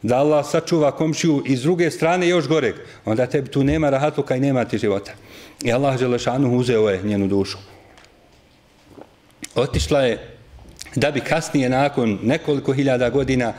da 0.01 0.17
Allah 0.17 0.45
sačuva 0.45 0.91
komšiju 0.91 1.43
i 1.45 1.57
s 1.57 1.61
druge 1.61 1.91
strane 1.91 2.27
još 2.27 2.47
goreg, 2.47 2.75
onda 3.05 3.25
tebi 3.25 3.51
tu 3.51 3.63
nema 3.63 3.89
rahatluka 3.89 4.35
i 4.35 4.39
nema 4.39 4.65
ti 4.65 4.77
života. 4.77 5.11
I 5.63 5.71
Allah 5.71 5.99
Želešanu 5.99 6.57
uzeo 6.57 6.89
je 6.89 7.03
njenu 7.03 7.27
dušu. 7.27 7.57
Otišla 9.55 10.01
je 10.01 10.37
da 10.95 11.11
bi 11.11 11.19
kasnije 11.19 11.69
nakon 11.69 12.19
nekoliko 12.23 12.73
hiljada 12.73 13.09
godina 13.09 13.53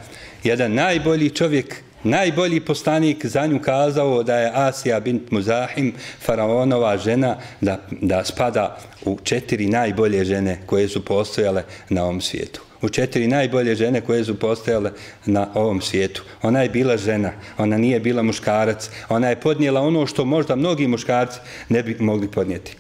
jedan 0.45 0.75
najbolji 0.75 1.31
čovjek, 1.31 1.83
najbolji 2.05 2.61
postanik 2.61 3.27
za 3.27 3.47
nju 3.47 3.61
kazao 3.61 4.23
da 4.23 4.39
je 4.39 4.51
Asija 4.55 5.01
bint 5.01 5.31
Muzahim, 5.31 5.93
faraonova 6.21 6.99
žena, 6.99 7.37
da, 7.61 7.79
da 7.91 8.25
spada 8.25 8.79
u 9.05 9.19
četiri 9.25 9.67
najbolje 9.67 10.25
žene 10.25 10.61
koje 10.67 10.89
su 10.89 11.05
postojale 11.05 11.63
na 11.89 12.05
ovom 12.05 12.21
svijetu. 12.21 12.63
U 12.83 12.89
četiri 12.89 13.27
najbolje 13.27 13.75
žene 13.75 14.01
koje 14.01 14.25
su 14.25 14.39
postojale 14.39 14.91
na 15.27 15.49
ovom 15.55 15.81
svijetu. 15.81 16.23
Ona 16.43 16.63
je 16.63 16.69
bila 16.69 16.97
žena, 16.97 17.33
ona 17.59 17.79
nije 17.79 18.01
bila 18.01 18.23
muškarac, 18.23 18.91
ona 19.09 19.29
je 19.29 19.41
podnijela 19.41 19.81
ono 19.81 20.07
što 20.07 20.25
možda 20.25 20.57
mnogi 20.57 20.87
muškarci 20.87 21.39
ne 21.69 21.83
bi 21.83 21.97
mogli 22.01 22.31
podnijeti. 22.31 22.77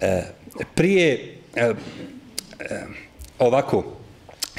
E, 0.00 0.22
prije... 0.74 1.34
E, 1.54 1.60
e, 1.60 1.74
ovako, 3.38 3.84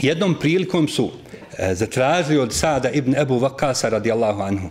jednom 0.02 0.36
prilikom 0.40 0.88
su 0.88 1.12
E, 1.58 1.76
zatražio 1.76 2.44
od 2.44 2.54
Sada 2.54 2.90
ibn 2.90 3.16
Ebu 3.16 3.40
Vakasa 3.40 3.90
radijallahu 3.90 4.42
anhu 4.42 4.70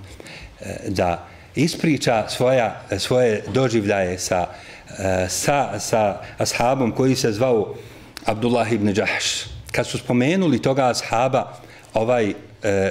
e, 0.60 0.76
da 0.88 1.26
ispriča 1.54 2.28
svoja, 2.28 2.82
e, 2.90 2.98
svoje 2.98 3.42
doživljaje 3.52 4.18
sa, 4.18 4.46
sa, 5.28 5.80
sa 5.80 6.20
ashabom 6.38 6.92
koji 6.92 7.16
se 7.16 7.32
zvao 7.32 7.74
Abdullah 8.24 8.72
ibn 8.72 8.92
Đahš. 8.92 9.44
Kad 9.72 9.86
su 9.86 9.98
spomenuli 9.98 10.62
toga 10.62 10.88
ashaba, 10.88 11.52
ovaj 11.94 12.34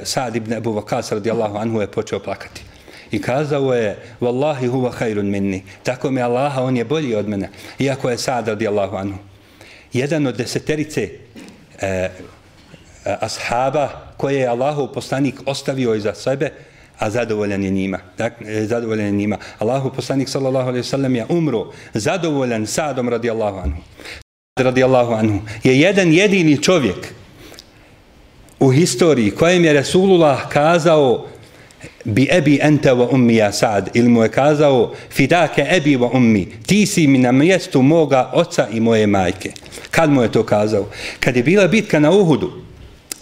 Sad 0.04 0.36
ibn 0.36 0.54
Ebu 0.54 0.72
Vakas 0.72 1.12
radijallahu 1.12 1.58
anhu 1.58 1.82
je 1.82 1.92
počeo 1.92 2.20
plakati. 2.20 2.62
I 3.12 3.22
kazao 3.22 3.74
je, 3.74 3.98
Wallahi 4.22 4.70
huwa 4.70 4.92
khairun 4.92 5.26
minni. 5.26 5.64
Tako 5.84 6.12
mi 6.12 6.22
Allaha, 6.22 6.64
on 6.64 6.78
je 6.78 6.86
bolji 6.86 7.16
od 7.16 7.28
mene. 7.28 7.50
Iako 7.80 8.10
je 8.10 8.18
Sad 8.18 8.48
radijallahu 8.48 8.96
anhu 8.96 9.18
jedan 9.94 10.28
od 10.28 10.38
deseterice 10.38 11.10
e, 11.82 12.10
Eh, 13.06 13.16
ashaba 13.20 13.90
koje 14.18 14.40
je 14.40 14.48
Allahov 14.48 14.88
poslanik 14.88 15.36
ostavio 15.46 15.96
iza 15.96 16.14
sebe, 16.14 16.52
a 17.00 17.10
zadovoljan 17.10 17.64
je 17.64 17.70
njima. 17.70 18.00
Dakle, 18.18 18.66
zadovoljan 18.66 19.06
je 19.06 19.12
njima. 19.12 19.38
Allahov 19.60 19.92
poslanik 19.92 20.30
sallallahu 20.30 20.68
alejhi 20.68 20.86
ve 20.86 20.90
sellem 20.90 21.16
je 21.16 21.26
umro 21.30 21.72
zadovoljan 21.94 22.68
Sadom 22.68 23.10
radijallahu 23.10 23.58
anhu. 23.58 23.82
Radijallahu 24.60 25.14
anhu 25.14 25.40
je 25.64 25.80
jedan 25.80 26.14
jedini 26.14 26.64
čovjek 26.64 27.14
u 28.60 28.70
historiji 28.70 29.32
kojem 29.32 29.66
je 29.66 29.74
Resulullah 29.74 30.50
kazao 30.50 31.28
bi 32.06 32.28
ebi 32.32 32.60
ente 32.62 32.92
wa 32.92 33.08
ummi 33.12 33.36
ja 33.36 33.52
sad 33.52 33.90
ili 33.94 34.10
mu 34.10 34.24
je 34.24 34.30
kazao 34.30 34.94
fidake 35.10 35.66
ebi 35.70 35.98
wa 35.98 36.10
ummi 36.14 36.48
ti 36.66 36.86
si 36.86 37.08
mi 37.08 37.18
na 37.18 37.32
mjestu 37.32 37.82
moga 37.82 38.32
oca 38.34 38.68
i 38.72 38.80
moje 38.80 39.08
majke 39.08 39.52
kad 39.92 40.10
mu 40.10 40.22
je 40.22 40.32
to 40.32 40.44
kazao 40.44 40.90
kad 41.20 41.36
je 41.36 41.44
bila 41.44 41.68
bitka 41.68 42.00
na 42.00 42.12
Uhudu 42.12 42.63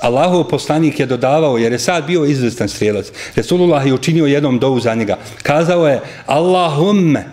Allahov 0.01 0.43
poslanik 0.43 0.99
je 0.99 1.05
dodavao 1.05 1.57
jer 1.57 1.71
je 1.71 1.79
sad 1.79 2.05
bio 2.07 2.25
izvrstan 2.25 2.69
strijelac 2.69 3.11
Resulullah 3.35 3.85
je 3.85 3.93
učinio 3.93 4.25
jednom 4.25 4.59
dovu 4.59 4.79
za 4.79 4.95
njega 4.95 5.17
kazao 5.43 5.87
je 5.87 5.99
Allahumme 6.25 7.25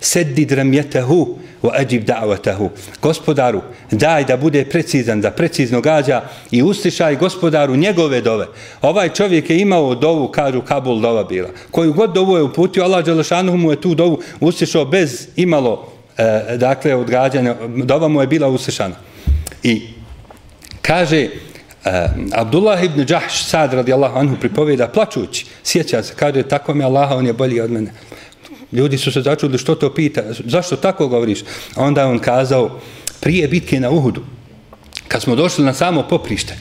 seddi 0.00 0.44
dramjetehu 0.44 1.38
wa 1.62 1.70
ajib 1.74 2.04
da'watahu. 2.06 2.68
Gospodaru, 3.02 3.60
daj 3.90 4.24
da 4.24 4.36
bude 4.36 4.64
precizan, 4.64 5.20
da 5.20 5.30
precizno 5.30 5.80
gađa 5.80 6.22
i 6.50 6.62
ustišaj 6.62 7.16
gospodaru 7.16 7.76
njegove 7.76 8.20
dove. 8.20 8.46
Ovaj 8.82 9.08
čovjek 9.08 9.50
je 9.50 9.60
imao 9.60 9.94
dovu, 9.94 10.28
kažu 10.28 10.62
Kabul 10.62 11.00
dova 11.00 11.24
bila. 11.24 11.48
Koju 11.70 11.92
god 11.92 12.14
dovu 12.14 12.36
je 12.36 12.42
uputio, 12.42 12.84
Allah 12.84 13.04
Đelešanuhu 13.04 13.56
mu 13.56 13.70
je 13.70 13.80
tu 13.80 13.94
dovu 13.94 14.20
uslišao 14.40 14.84
bez 14.84 15.28
imalo, 15.36 15.92
e, 16.16 16.56
dakle, 16.56 16.94
odgađanja. 16.94 17.54
Dova 17.84 18.08
mu 18.08 18.20
je 18.20 18.26
bila 18.26 18.48
uslišana. 18.48 18.94
I 19.62 19.82
kaže, 20.82 21.28
Eh, 21.88 22.10
Abdullah 22.32 22.84
ibn 22.84 23.04
Đahš 23.04 23.44
sad 23.44 23.72
radijallahu 23.72 24.18
anhu 24.18 24.36
pripoveda 24.40 24.88
plačući, 24.88 25.46
sjeća 25.62 26.02
se, 26.02 26.14
kaže 26.16 26.42
tako 26.42 26.74
mi 26.74 26.84
Allah, 26.84 27.10
on 27.10 27.26
je 27.26 27.32
bolji 27.32 27.60
od 27.60 27.70
mene. 27.70 27.92
Ljudi 28.72 28.98
su 28.98 29.12
se 29.12 29.22
začudili 29.22 29.58
što 29.58 29.74
to 29.74 29.94
pita, 29.94 30.22
zašto 30.44 30.76
tako 30.76 31.08
govoriš? 31.08 31.40
A 31.74 31.82
onda 31.82 32.06
on 32.06 32.18
kazao, 32.18 32.80
prije 33.20 33.48
bitke 33.48 33.80
na 33.80 33.90
Uhudu, 33.90 34.20
kad 35.08 35.22
smo 35.22 35.36
došli 35.36 35.64
na 35.64 35.74
samo 35.74 36.02
poprište, 36.02 36.56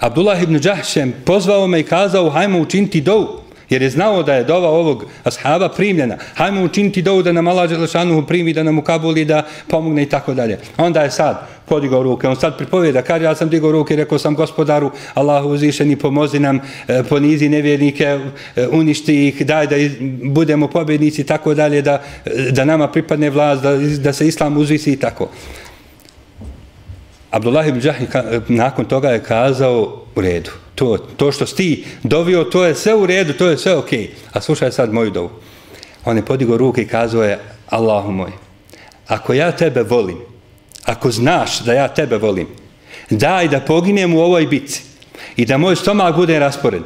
Abdullah 0.00 0.42
ibn 0.42 0.58
Đahšem 0.58 1.14
pozvao 1.24 1.66
me 1.66 1.80
i 1.80 1.82
kazao, 1.82 2.30
hajmo 2.30 2.58
učiniti 2.58 3.00
dovu 3.00 3.45
jer 3.70 3.82
je 3.82 3.90
znao 3.90 4.22
da 4.22 4.34
je 4.34 4.44
dova 4.44 4.68
ovog 4.68 5.04
ashaba 5.24 5.68
primljena. 5.68 6.16
Hajmo 6.34 6.62
učiniti 6.62 7.02
dovu 7.02 7.22
da 7.22 7.32
nam 7.32 7.48
Allah 7.48 7.70
Đelešanuhu 7.70 8.26
primi, 8.26 8.52
da 8.52 8.62
nam 8.62 8.78
ukabuli, 8.78 9.24
da 9.24 9.42
pomogne 9.68 10.02
i 10.02 10.08
tako 10.08 10.34
dalje. 10.34 10.58
Onda 10.76 11.02
je 11.02 11.10
sad 11.10 11.46
podigao 11.68 12.02
ruke. 12.02 12.28
On 12.28 12.36
sad 12.36 12.56
pripoveda, 12.56 13.02
kaže, 13.02 13.24
ja 13.24 13.34
sam 13.34 13.48
digao 13.48 13.72
ruke, 13.72 13.96
rekao 13.96 14.18
sam 14.18 14.34
gospodaru, 14.34 14.90
Allahu 15.14 15.48
uzvišeni, 15.48 15.96
pomozi 15.96 16.38
nam, 16.38 16.60
e, 16.88 17.02
ponizi 17.02 17.48
nevjernike, 17.48 18.04
e, 18.56 18.66
uništi 18.68 19.28
ih, 19.28 19.46
daj 19.46 19.66
da 19.66 19.76
budemo 20.22 20.68
pobjednici 20.68 21.20
i 21.20 21.24
tako 21.24 21.54
dalje, 21.54 21.82
da, 21.82 22.02
e, 22.24 22.50
da 22.50 22.64
nama 22.64 22.88
pripadne 22.88 23.30
vlast, 23.30 23.62
da, 23.62 23.76
da 23.76 24.12
se 24.12 24.28
islam 24.28 24.56
uzvisi 24.56 24.92
i 24.92 24.96
tako. 24.96 25.28
Abdullah 27.30 27.68
ibn 27.68 27.80
Đahni 27.80 28.06
nakon 28.48 28.84
toga 28.84 29.10
je 29.10 29.22
kazao 29.22 30.04
u 30.16 30.20
redu. 30.20 30.50
To, 30.76 30.98
to 31.16 31.32
što 31.32 31.46
si 31.46 31.84
dovio, 32.02 32.44
to 32.44 32.64
je 32.64 32.74
sve 32.74 32.94
u 32.94 33.06
redu, 33.06 33.32
to 33.32 33.46
je 33.46 33.58
sve 33.58 33.76
ok. 33.76 33.90
A 34.32 34.40
slušaj 34.40 34.72
sad 34.72 34.92
moju 34.92 35.10
dovu. 35.10 35.30
On 36.04 36.16
je 36.16 36.24
podigao 36.24 36.56
ruke 36.56 36.82
i 36.82 36.88
kazao 36.88 37.22
je, 37.22 37.38
Allahu 37.66 38.12
moj, 38.12 38.30
ako 39.06 39.32
ja 39.32 39.52
tebe 39.52 39.82
volim, 39.82 40.18
ako 40.84 41.10
znaš 41.10 41.60
da 41.60 41.72
ja 41.72 41.88
tebe 41.88 42.18
volim, 42.18 42.46
daj 43.10 43.48
da 43.48 43.60
poginem 43.60 44.14
u 44.14 44.20
ovoj 44.20 44.46
bici 44.46 44.82
i 45.36 45.46
da 45.46 45.58
moj 45.58 45.76
stomak 45.76 46.16
bude 46.16 46.38
raspored, 46.38 46.82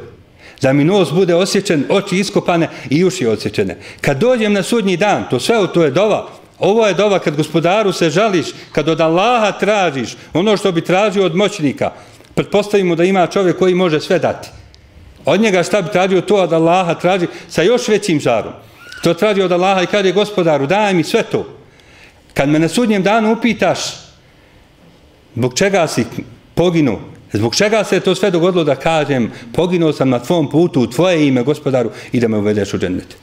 da 0.61 0.73
mi 0.73 0.83
nos 0.83 1.11
bude 1.11 1.35
osjećen, 1.35 1.85
oči 1.89 2.19
iskopane 2.19 2.69
i 2.89 3.05
uši 3.05 3.27
osjećene. 3.27 3.77
Kad 4.01 4.17
dođem 4.17 4.53
na 4.53 4.63
sudnji 4.63 4.97
dan, 4.97 5.25
to 5.29 5.39
sve 5.39 5.55
to 5.73 5.83
je 5.83 5.91
dova, 5.91 6.29
ovo 6.59 6.87
je 6.87 6.93
dova 6.93 7.19
kad 7.19 7.35
gospodaru 7.35 7.91
se 7.91 8.09
žališ, 8.09 8.47
kad 8.71 8.89
od 8.89 9.01
Allaha 9.01 9.51
tražiš 9.51 10.15
ono 10.33 10.57
što 10.57 10.71
bi 10.71 10.81
tražio 10.81 11.25
od 11.25 11.35
moćnika, 11.35 11.91
pretpostavimo 12.35 12.95
da 12.95 13.03
ima 13.03 13.27
čovjek 13.27 13.57
koji 13.57 13.75
može 13.75 13.99
sve 13.99 14.19
dati. 14.19 14.49
Od 15.25 15.41
njega 15.41 15.63
šta 15.63 15.81
bi 15.81 15.91
tražio 15.91 16.21
to 16.21 16.35
od 16.35 16.53
Allaha 16.53 16.93
traži 16.93 17.27
sa 17.49 17.61
još 17.61 17.87
većim 17.87 18.19
žarom. 18.19 18.53
To 19.03 19.13
traži 19.13 19.41
od 19.41 19.51
Allaha 19.51 19.81
i 19.81 19.87
kad 19.87 20.05
je 20.05 20.11
gospodaru, 20.11 20.67
daj 20.67 20.93
mi 20.93 21.03
sve 21.03 21.23
to. 21.23 21.45
Kad 22.33 22.49
me 22.49 22.59
na 22.59 22.67
sudnjem 22.67 23.03
danu 23.03 23.33
upitaš 23.33 23.79
zbog 25.35 25.53
čega 25.53 25.87
si 25.87 26.05
poginuo, 26.55 26.99
zbog 27.33 27.55
čega 27.55 27.83
se 27.83 27.99
to 27.99 28.15
sve 28.15 28.31
dogodilo 28.31 28.63
da 28.63 28.75
kažem 28.75 29.31
poginuo 29.53 29.93
sam 29.93 30.09
na 30.09 30.19
tvom 30.19 30.49
putu 30.49 30.81
u 30.81 30.87
tvoje 30.87 31.27
ime 31.27 31.43
gospodaru 31.43 31.91
i 32.11 32.19
da 32.19 32.27
me 32.27 32.37
uvedeš 32.37 32.73
u 32.73 32.77
džennet. 32.77 33.15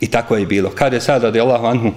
I 0.00 0.06
tako 0.06 0.36
je 0.36 0.46
bilo. 0.46 0.70
Kad 0.70 0.92
je 0.92 1.00
sada 1.00 1.30
da 1.30 1.38
je 1.38 1.42
Allahu 1.42 1.66
anhu 1.66 1.92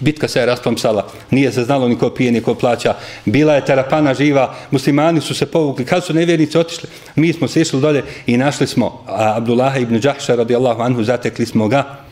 Bitka 0.00 0.28
se 0.28 0.40
je 0.40 0.46
rasplamsala, 0.46 1.08
nije 1.30 1.52
se 1.52 1.64
znalo 1.64 1.88
niko 1.88 2.10
pije, 2.10 2.32
niko 2.32 2.54
plaća. 2.54 2.94
Bila 3.24 3.54
je 3.54 3.64
terapana 3.64 4.14
živa, 4.14 4.54
muslimani 4.70 5.20
su 5.20 5.34
se 5.34 5.46
povukli. 5.46 5.84
Kad 5.84 6.04
su 6.04 6.14
nevjernici 6.14 6.58
otišli, 6.58 6.88
mi 7.16 7.32
smo 7.32 7.48
se 7.48 7.60
išli 7.60 7.80
dolje 7.80 8.02
i 8.26 8.36
našli 8.36 8.66
smo 8.66 9.04
Abdullah 9.06 9.80
ibn 9.80 10.00
Đahša 10.00 10.34
radijallahu 10.34 10.82
anhu, 10.82 11.04
zatekli 11.04 11.46
smo 11.46 11.68
ga. 11.68 12.06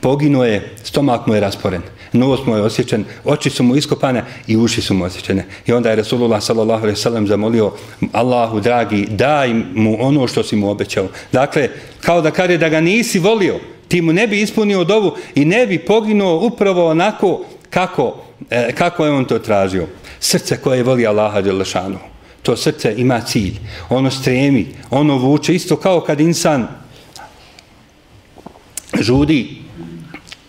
Poginuo 0.00 0.44
je, 0.44 0.74
stomak 0.84 1.26
mu 1.26 1.34
je 1.34 1.40
rasporen, 1.40 1.82
nos 2.12 2.46
mu 2.46 2.56
je 2.56 2.62
osjećen, 2.62 3.04
oči 3.24 3.50
su 3.50 3.62
mu 3.62 3.76
iskopane 3.76 4.24
i 4.46 4.56
uši 4.56 4.82
su 4.82 4.94
mu 4.94 5.04
osjećene. 5.04 5.44
I 5.66 5.72
onda 5.72 5.90
je 5.90 5.96
Rasulullah 5.96 6.42
sallallahu 6.42 6.82
alaihi 6.82 7.00
sallam 7.00 7.26
zamolio 7.26 7.72
Allahu 8.12 8.60
dragi, 8.60 9.06
daj 9.10 9.54
mu 9.74 9.96
ono 10.00 10.28
što 10.28 10.42
si 10.42 10.56
mu 10.56 10.70
obećao. 10.70 11.08
Dakle, 11.32 11.68
kao 12.00 12.20
da 12.20 12.30
kare 12.30 12.58
da 12.58 12.68
ga 12.68 12.80
nisi 12.80 13.18
volio, 13.18 13.60
ti 13.88 14.02
mu 14.02 14.12
ne 14.12 14.26
bi 14.26 14.40
ispunio 14.40 14.84
dovu 14.84 15.14
i 15.34 15.44
ne 15.44 15.66
bi 15.66 15.78
poginuo 15.78 16.46
upravo 16.46 16.90
onako 16.90 17.44
kako, 17.70 18.16
e, 18.50 18.72
kako 18.72 19.04
je 19.04 19.10
on 19.10 19.24
to 19.24 19.38
tražio. 19.38 19.86
Srce 20.20 20.56
koje 20.56 20.82
voli 20.82 21.06
Allaha 21.06 21.40
Đelešanu, 21.40 21.98
to 22.42 22.56
srce 22.56 22.94
ima 22.96 23.20
cilj, 23.20 23.54
ono 23.88 24.10
stremi, 24.10 24.66
ono 24.90 25.16
vuče, 25.16 25.54
isto 25.54 25.76
kao 25.76 26.00
kad 26.00 26.20
insan 26.20 26.68
žudi 29.00 29.48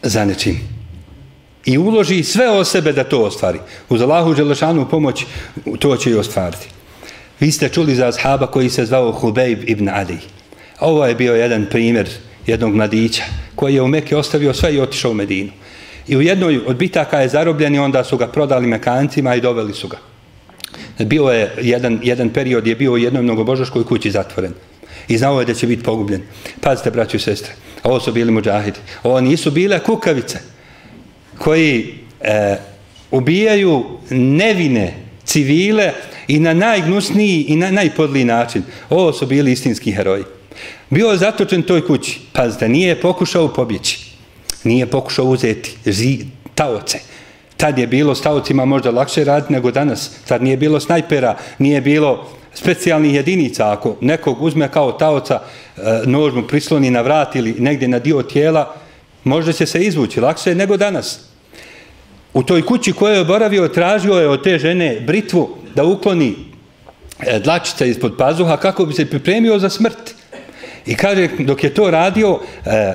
za 0.03 0.25
nečim 0.25 0.77
i 1.67 1.77
uloži 1.77 2.23
sve 2.23 2.49
o 2.49 2.63
sebe 2.63 2.93
da 2.93 3.03
to 3.03 3.23
ostvari. 3.23 3.59
Uz 3.89 4.01
Allahu 4.01 4.33
Đelešanu 4.33 4.89
pomoć 4.89 5.25
to 5.79 5.97
će 5.97 6.11
i 6.11 6.15
ostvariti. 6.15 6.67
Vi 7.39 7.51
ste 7.51 7.69
čuli 7.69 7.95
za 7.95 8.07
ashaba 8.07 8.47
koji 8.47 8.69
se 8.69 8.85
zvao 8.85 9.11
Hubeib 9.11 9.69
ibn 9.69 9.89
Adi. 9.89 10.17
Ovo 10.79 11.05
je 11.05 11.15
bio 11.15 11.35
jedan 11.35 11.65
primjer 11.69 12.09
jednog 12.47 12.75
mladića 12.75 13.23
koji 13.55 13.75
je 13.75 13.81
u 13.81 13.87
Mekke 13.87 14.17
ostavio 14.17 14.53
sve 14.53 14.75
i 14.75 14.79
otišao 14.79 15.11
u 15.11 15.13
Medinu. 15.13 15.51
I 16.07 16.17
u 16.17 16.21
jednoj 16.21 16.59
od 16.65 16.75
bitaka 16.75 17.21
je 17.21 17.29
zarobljen 17.29 17.75
i 17.75 17.79
onda 17.79 18.03
su 18.03 18.17
ga 18.17 18.27
prodali 18.27 18.67
mekancima 18.67 19.35
i 19.35 19.41
doveli 19.41 19.73
su 19.73 19.87
ga. 19.87 19.97
Bio 20.99 21.23
je 21.23 21.51
jedan, 21.61 21.99
jedan 22.03 22.29
period 22.29 22.67
je 22.67 22.75
bio 22.75 22.91
u 22.91 22.97
jednoj 22.97 23.23
mnogobožaškoj 23.23 23.83
kući 23.83 24.11
zatvoren. 24.11 24.53
I 25.07 25.17
znao 25.17 25.39
je 25.39 25.45
da 25.45 25.53
će 25.53 25.67
biti 25.67 25.83
pogubljen. 25.83 26.21
Pazite, 26.61 26.91
braću 26.91 27.17
i 27.17 27.19
sestre, 27.19 27.51
ovo 27.83 27.99
su 27.99 28.11
bili 28.11 28.31
muđahidi. 28.31 28.79
Ovo 29.03 29.21
nisu 29.21 29.51
bile 29.51 29.79
kukavice 29.79 30.39
koji 31.37 31.93
e, 32.21 32.57
ubijaju 33.11 33.85
nevine 34.09 34.93
civile 35.23 35.91
i 36.27 36.39
na 36.39 36.53
najgnusniji 36.53 37.45
i 37.47 37.55
na 37.55 37.71
najpodliji 37.71 38.25
način. 38.25 38.63
Ovo 38.89 39.13
su 39.13 39.25
bili 39.25 39.51
istinski 39.51 39.91
heroji. 39.91 40.23
Bio 40.89 41.07
je 41.07 41.17
zatočen 41.17 41.61
toj 41.61 41.87
kući. 41.87 42.19
Pazite, 42.33 42.69
nije 42.69 43.01
pokušao 43.01 43.47
pobjeći. 43.47 43.99
Nije 44.63 44.85
pokušao 44.85 45.25
uzeti 45.25 45.77
zi, 45.85 46.19
taoce. 46.55 46.99
Tad 47.57 47.77
je 47.77 47.87
bilo 47.87 48.15
s 48.15 48.21
taocima 48.21 48.65
možda 48.65 48.91
lakše 48.91 49.23
raditi 49.23 49.53
nego 49.53 49.71
danas. 49.71 50.11
Tad 50.27 50.43
nije 50.43 50.57
bilo 50.57 50.79
snajpera, 50.79 51.37
nije 51.59 51.81
bilo 51.81 52.29
specijalnih 52.53 53.13
jedinica. 53.15 53.71
Ako 53.71 53.95
nekog 54.01 54.41
uzme 54.41 54.71
kao 54.71 54.91
taoca, 54.91 55.39
e, 55.77 55.81
nož 56.05 56.33
mu 56.33 56.43
prisloni 56.47 56.91
na 56.91 57.01
vrat 57.01 57.35
ili 57.35 57.55
negdje 57.59 57.87
na 57.87 57.99
dio 57.99 58.21
tijela, 58.21 58.75
možda 59.23 59.53
će 59.53 59.65
se 59.65 59.81
izvući 59.81 60.21
lakše 60.21 60.55
nego 60.55 60.77
danas. 60.77 61.19
U 62.33 62.43
toj 62.43 62.65
kući 62.65 62.93
koje 62.93 63.15
je 63.15 63.21
oboravio, 63.21 63.67
tražio 63.67 64.13
je 64.13 64.29
od 64.29 64.43
te 64.43 64.59
žene 64.59 64.99
britvu 64.99 65.49
da 65.75 65.83
ukloni 65.83 66.35
e, 67.19 67.39
dlačica 67.39 67.85
ispod 67.85 68.15
pazuha 68.17 68.57
kako 68.57 68.85
bi 68.85 68.93
se 68.93 69.05
pripremio 69.05 69.59
za 69.59 69.69
smrt. 69.69 70.16
I 70.87 70.95
kaže, 70.95 71.27
dok 71.39 71.63
je 71.63 71.73
to 71.73 71.91
radio, 71.91 72.39
e, 72.65 72.93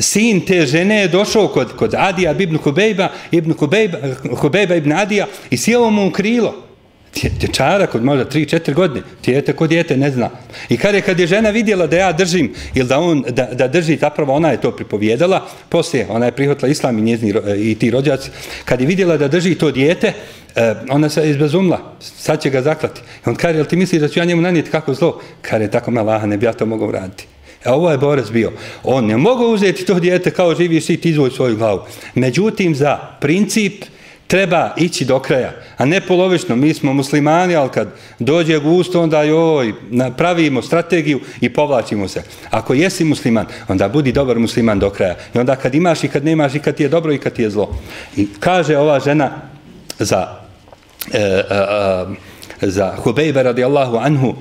sin 0.00 0.40
te 0.46 0.66
žene 0.66 1.00
je 1.00 1.08
došao 1.08 1.48
kod, 1.48 1.76
kod 1.76 1.94
Adija 1.98 2.34
ibn 2.38 2.58
Kubejba, 2.58 3.08
ibn 3.30 3.54
Kubejba, 3.54 3.98
Kubejba 4.40 4.74
ibn 4.74 4.92
Adija 4.92 5.26
i 5.50 5.56
sjelo 5.56 5.90
mu 5.90 6.06
u 6.06 6.10
krilo. 6.10 6.69
Dječara 7.14 7.86
kod 7.86 8.04
možda 8.04 8.24
3-4 8.24 8.74
godine, 8.74 9.02
tijete 9.22 9.52
kod 9.52 9.68
dijete 9.68 9.96
ne 9.96 10.10
zna. 10.10 10.30
I 10.68 10.76
kad 10.76 10.94
je, 10.94 11.00
kad 11.00 11.20
je 11.20 11.26
žena 11.26 11.50
vidjela 11.50 11.86
da 11.86 11.96
ja 11.96 12.12
držim, 12.12 12.52
ili 12.74 12.88
da 12.88 12.98
on 12.98 13.24
da, 13.28 13.48
da 13.52 13.68
drži, 13.68 13.96
zapravo 13.96 14.32
ona 14.34 14.50
je 14.50 14.60
to 14.60 14.70
pripovjedala, 14.70 15.46
poslije 15.68 16.06
ona 16.08 16.26
je 16.26 16.32
prihvatila 16.32 16.68
islam 16.68 16.98
i, 16.98 17.02
njezni, 17.02 17.34
i 17.56 17.74
ti 17.74 17.90
rođaci, 17.90 18.30
kad 18.64 18.80
je 18.80 18.86
vidjela 18.86 19.16
da 19.16 19.28
drži 19.28 19.54
to 19.54 19.70
dijete, 19.70 20.12
e, 20.56 20.74
ona 20.90 21.08
se 21.08 21.30
izbezumla, 21.30 21.96
sad 22.00 22.42
će 22.42 22.50
ga 22.50 22.62
zaklati. 22.62 23.00
I 23.00 23.28
on 23.28 23.34
kaže, 23.34 23.58
jel 23.58 23.66
ti 23.66 23.76
misliš 23.76 24.00
da 24.00 24.08
ću 24.08 24.18
ja 24.18 24.24
njemu 24.24 24.42
nanijeti 24.42 24.70
kako 24.70 24.94
zlo? 24.94 25.20
Kaže, 25.42 25.68
tako 25.68 25.90
me 25.90 26.02
laha, 26.02 26.26
ne 26.26 26.36
bi 26.36 26.46
ja 26.46 26.52
to 26.52 26.66
mogao 26.66 26.90
raditi. 26.90 27.26
E, 27.64 27.70
ovo 27.70 27.90
je 27.90 27.98
borac 27.98 28.30
bio. 28.30 28.52
On 28.82 29.06
ne 29.06 29.16
mogu 29.16 29.44
uzeti 29.44 29.84
to 29.84 30.00
dijete 30.00 30.30
kao 30.30 30.54
živi 30.54 30.76
i 30.88 30.96
ti 30.96 31.10
izvoj 31.10 31.30
svoju 31.30 31.56
glavu. 31.56 31.80
Međutim, 32.14 32.74
za 32.74 32.98
princip 33.20 33.84
treba 34.30 34.74
ići 34.76 35.04
do 35.04 35.18
kraja, 35.18 35.52
a 35.76 35.84
ne 35.84 36.00
polovično. 36.00 36.56
Mi 36.56 36.74
smo 36.74 36.92
muslimani, 36.92 37.56
ali 37.56 37.70
kad 37.70 37.88
dođe 38.18 38.58
gusto, 38.58 39.02
onda 39.02 39.22
joj, 39.22 39.74
pravimo 40.16 40.62
strategiju 40.62 41.20
i 41.40 41.48
povlačimo 41.48 42.08
se. 42.08 42.22
Ako 42.50 42.74
jesi 42.74 43.04
musliman, 43.04 43.46
onda 43.68 43.88
budi 43.88 44.12
dobar 44.12 44.38
musliman 44.38 44.78
do 44.78 44.90
kraja. 44.90 45.16
I 45.34 45.38
onda 45.38 45.56
kad 45.56 45.74
imaš 45.74 46.04
i 46.04 46.08
kad 46.08 46.24
nemaš 46.24 46.54
i 46.54 46.58
kad 46.58 46.74
ti 46.74 46.82
je 46.82 46.88
dobro 46.88 47.12
i 47.12 47.18
kad 47.18 47.32
ti 47.32 47.42
je 47.42 47.50
zlo. 47.50 47.78
I 48.16 48.28
kaže 48.40 48.76
ova 48.76 49.00
žena 49.00 49.30
za, 49.98 50.26
e, 51.12 51.18
e, 51.18 51.54
e, 52.60 52.70
za 52.70 52.94
Hubejbe 53.02 53.42
radijallahu 53.42 53.96
anhu, 53.96 54.34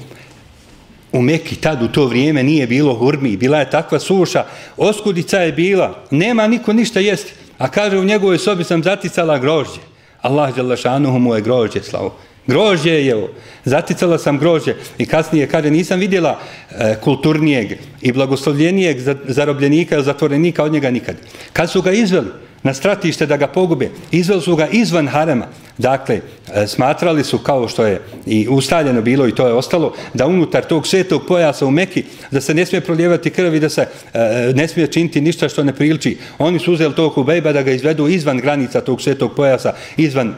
u 1.12 1.22
Meki 1.22 1.56
tad 1.56 1.82
u 1.82 1.88
to 1.88 2.06
vrijeme 2.06 2.44
nije 2.44 2.68
bilo 2.68 2.94
hurmi, 2.94 3.38
bila 3.38 3.60
je 3.60 3.70
takva 3.70 4.00
suša, 4.00 4.46
oskudica 4.78 5.40
je 5.40 5.52
bila, 5.52 6.04
nema 6.12 6.48
niko 6.48 6.74
ništa 6.74 7.00
jesti. 7.00 7.49
A 7.60 7.68
kaže 7.68 7.98
u 7.98 8.04
njegovoj 8.04 8.38
sobi 8.38 8.64
sam 8.64 8.84
zaticala 8.84 9.38
grožđe. 9.38 9.82
Allah 10.22 10.56
Đalašanuhu 10.56 11.20
mu 11.20 11.36
je 11.36 11.42
grožđe 11.42 11.84
slavo. 11.84 12.16
Grožđe 12.50 12.92
je. 12.92 13.28
Zaticala 13.66 14.18
sam 14.18 14.40
grožđe. 14.40 14.74
I 14.98 15.06
kasnije 15.06 15.48
kaže 15.48 15.72
nisam 15.72 16.00
vidjela 16.00 16.40
e, 16.72 16.96
kulturnijeg 17.02 17.78
i 18.02 18.12
blagoslovljenijeg 18.12 18.98
zarobljenika, 19.28 20.02
zatvorenika 20.02 20.64
od 20.64 20.74
njega 20.74 20.92
nikad. 20.92 21.16
Kad 21.54 21.72
su 21.72 21.82
ga 21.82 21.92
izveli, 21.92 22.28
na 22.64 22.74
stratište 22.74 23.26
da 23.26 23.38
ga 23.38 23.48
pogube. 23.48 23.90
Izveli 24.12 24.42
su 24.42 24.56
ga 24.56 24.68
izvan 24.68 25.08
harema. 25.08 25.48
Dakle, 25.78 26.22
e, 26.54 26.68
smatrali 26.68 27.24
su 27.24 27.38
kao 27.38 27.68
što 27.68 27.86
je 27.86 28.02
i 28.26 28.48
ustaljeno 28.50 29.02
bilo 29.02 29.28
i 29.28 29.36
to 29.36 29.48
je 29.48 29.54
ostalo, 29.54 29.94
da 30.14 30.28
unutar 30.28 30.64
tog 30.64 30.88
svetog 30.88 31.22
pojasa 31.28 31.66
u 31.66 31.72
Meki, 31.72 32.04
da 32.32 32.42
se 32.42 32.54
ne 32.54 32.66
smije 32.66 32.82
proljevati 32.82 33.30
krv 33.30 33.56
i 33.56 33.60
da 33.60 33.70
se 33.70 33.82
e, 34.14 34.54
ne 34.56 34.68
smije 34.68 34.88
činiti 34.88 35.22
ništa 35.22 35.50
što 35.50 35.64
ne 35.64 35.74
priliči. 35.74 36.18
Oni 36.38 36.60
su 36.60 36.74
uzeli 36.74 36.96
tog 36.96 37.14
Hubejba 37.14 37.54
da 37.54 37.62
ga 37.62 37.72
izvedu 37.72 38.08
izvan 38.08 38.38
granica 38.38 38.82
tog 38.82 39.02
svetog 39.02 39.36
pojasa, 39.36 39.74
izvan 39.98 40.36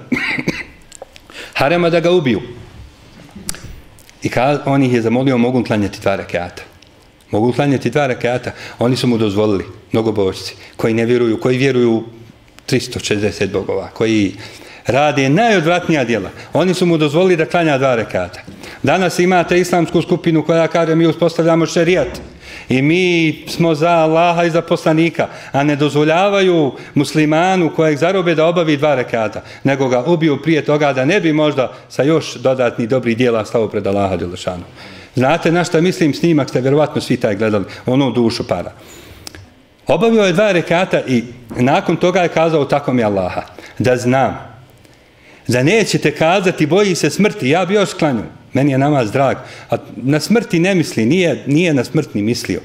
harema 1.54 1.90
da 1.90 2.00
ga 2.00 2.12
ubiju. 2.12 2.42
I 4.24 4.30
kad 4.30 4.62
on 4.66 4.84
ih 4.84 4.94
je 4.94 5.02
zamolio, 5.02 5.38
mogu 5.38 5.64
klanjati 5.64 6.00
dva 6.02 6.16
rekiata. 6.16 6.64
Mogu 7.32 7.54
klanjati 7.54 7.90
dva 7.90 8.08
rekiata. 8.08 8.52
Oni 8.80 8.96
su 8.96 9.08
mu 9.08 9.18
dozvolili 9.18 9.66
mnogobožci 9.92 10.56
koji 10.78 10.94
ne 10.94 11.06
vjeruju, 11.06 11.40
koji 11.40 11.58
vjeruju 11.58 12.04
360 12.68 13.52
bogova, 13.52 13.90
koji 13.94 14.36
rade 14.88 15.30
najodvratnija 15.30 16.04
djela. 16.04 16.30
Oni 16.54 16.74
su 16.74 16.86
mu 16.86 16.98
dozvolili 16.98 17.38
da 17.38 17.46
klanja 17.46 17.78
dva 17.78 17.96
rekata. 17.96 18.42
Danas 18.84 19.20
imate 19.20 19.60
islamsku 19.60 20.02
skupinu 20.02 20.46
koja 20.46 20.68
kaže 20.68 20.96
mi 20.96 21.08
uspostavljamo 21.08 21.66
šerijat 21.66 22.22
i 22.72 22.82
mi 22.82 23.44
smo 23.48 23.76
za 23.76 23.90
Allaha 23.90 24.44
i 24.44 24.50
za 24.50 24.62
poslanika, 24.62 25.28
a 25.52 25.64
ne 25.64 25.76
dozvoljavaju 25.76 26.72
muslimanu 26.96 27.70
kojeg 27.76 27.98
zarobe 27.98 28.36
da 28.36 28.46
obavi 28.46 28.78
dva 28.78 28.96
rekata, 28.96 29.42
nego 29.64 29.88
ga 29.88 30.04
ubiju 30.04 30.42
prije 30.42 30.66
toga 30.66 30.94
da 30.94 31.06
ne 31.06 31.20
bi 31.20 31.34
možda 31.34 31.74
sa 31.90 32.04
još 32.04 32.36
dodatni 32.36 32.88
dobrih 32.88 33.18
dijela 33.18 33.46
stao 33.46 33.68
pred 33.68 33.88
Allaha 33.88 34.16
Đelešanu. 34.16 34.64
Znate 35.16 35.52
na 35.52 35.64
šta 35.64 35.82
mislim 35.82 36.14
snimak, 36.14 36.50
ste 36.50 36.62
vjerovatno 36.62 37.02
svi 37.02 37.18
taj 37.18 37.36
gledali, 37.36 37.66
ono 37.86 38.12
dušu 38.12 38.48
para. 38.48 38.72
Obavio 39.88 40.24
je 40.24 40.34
dva 40.34 40.52
rekata 40.52 41.02
i 41.08 41.24
nakon 41.50 41.96
toga 41.96 42.22
je 42.22 42.28
kazao 42.30 42.66
tako 42.66 42.94
mi 42.94 43.04
Allaha, 43.04 43.42
da 43.80 43.98
znam, 43.98 44.51
da 45.52 45.64
nećete 45.64 46.12
kazati 46.12 46.66
boji 46.66 46.96
se 46.96 47.10
smrti, 47.10 47.50
ja 47.50 47.66
bi 47.66 47.74
još 47.74 47.94
klanju, 47.94 48.24
meni 48.54 48.72
je 48.72 48.78
namaz 48.78 49.12
drag, 49.12 49.38
a 49.70 49.78
na 49.96 50.20
smrti 50.20 50.60
ne 50.60 50.76
misli, 50.76 51.06
nije, 51.06 51.44
nije 51.48 51.74
na 51.74 51.84
smrtni 51.84 52.22
mislio. 52.22 52.62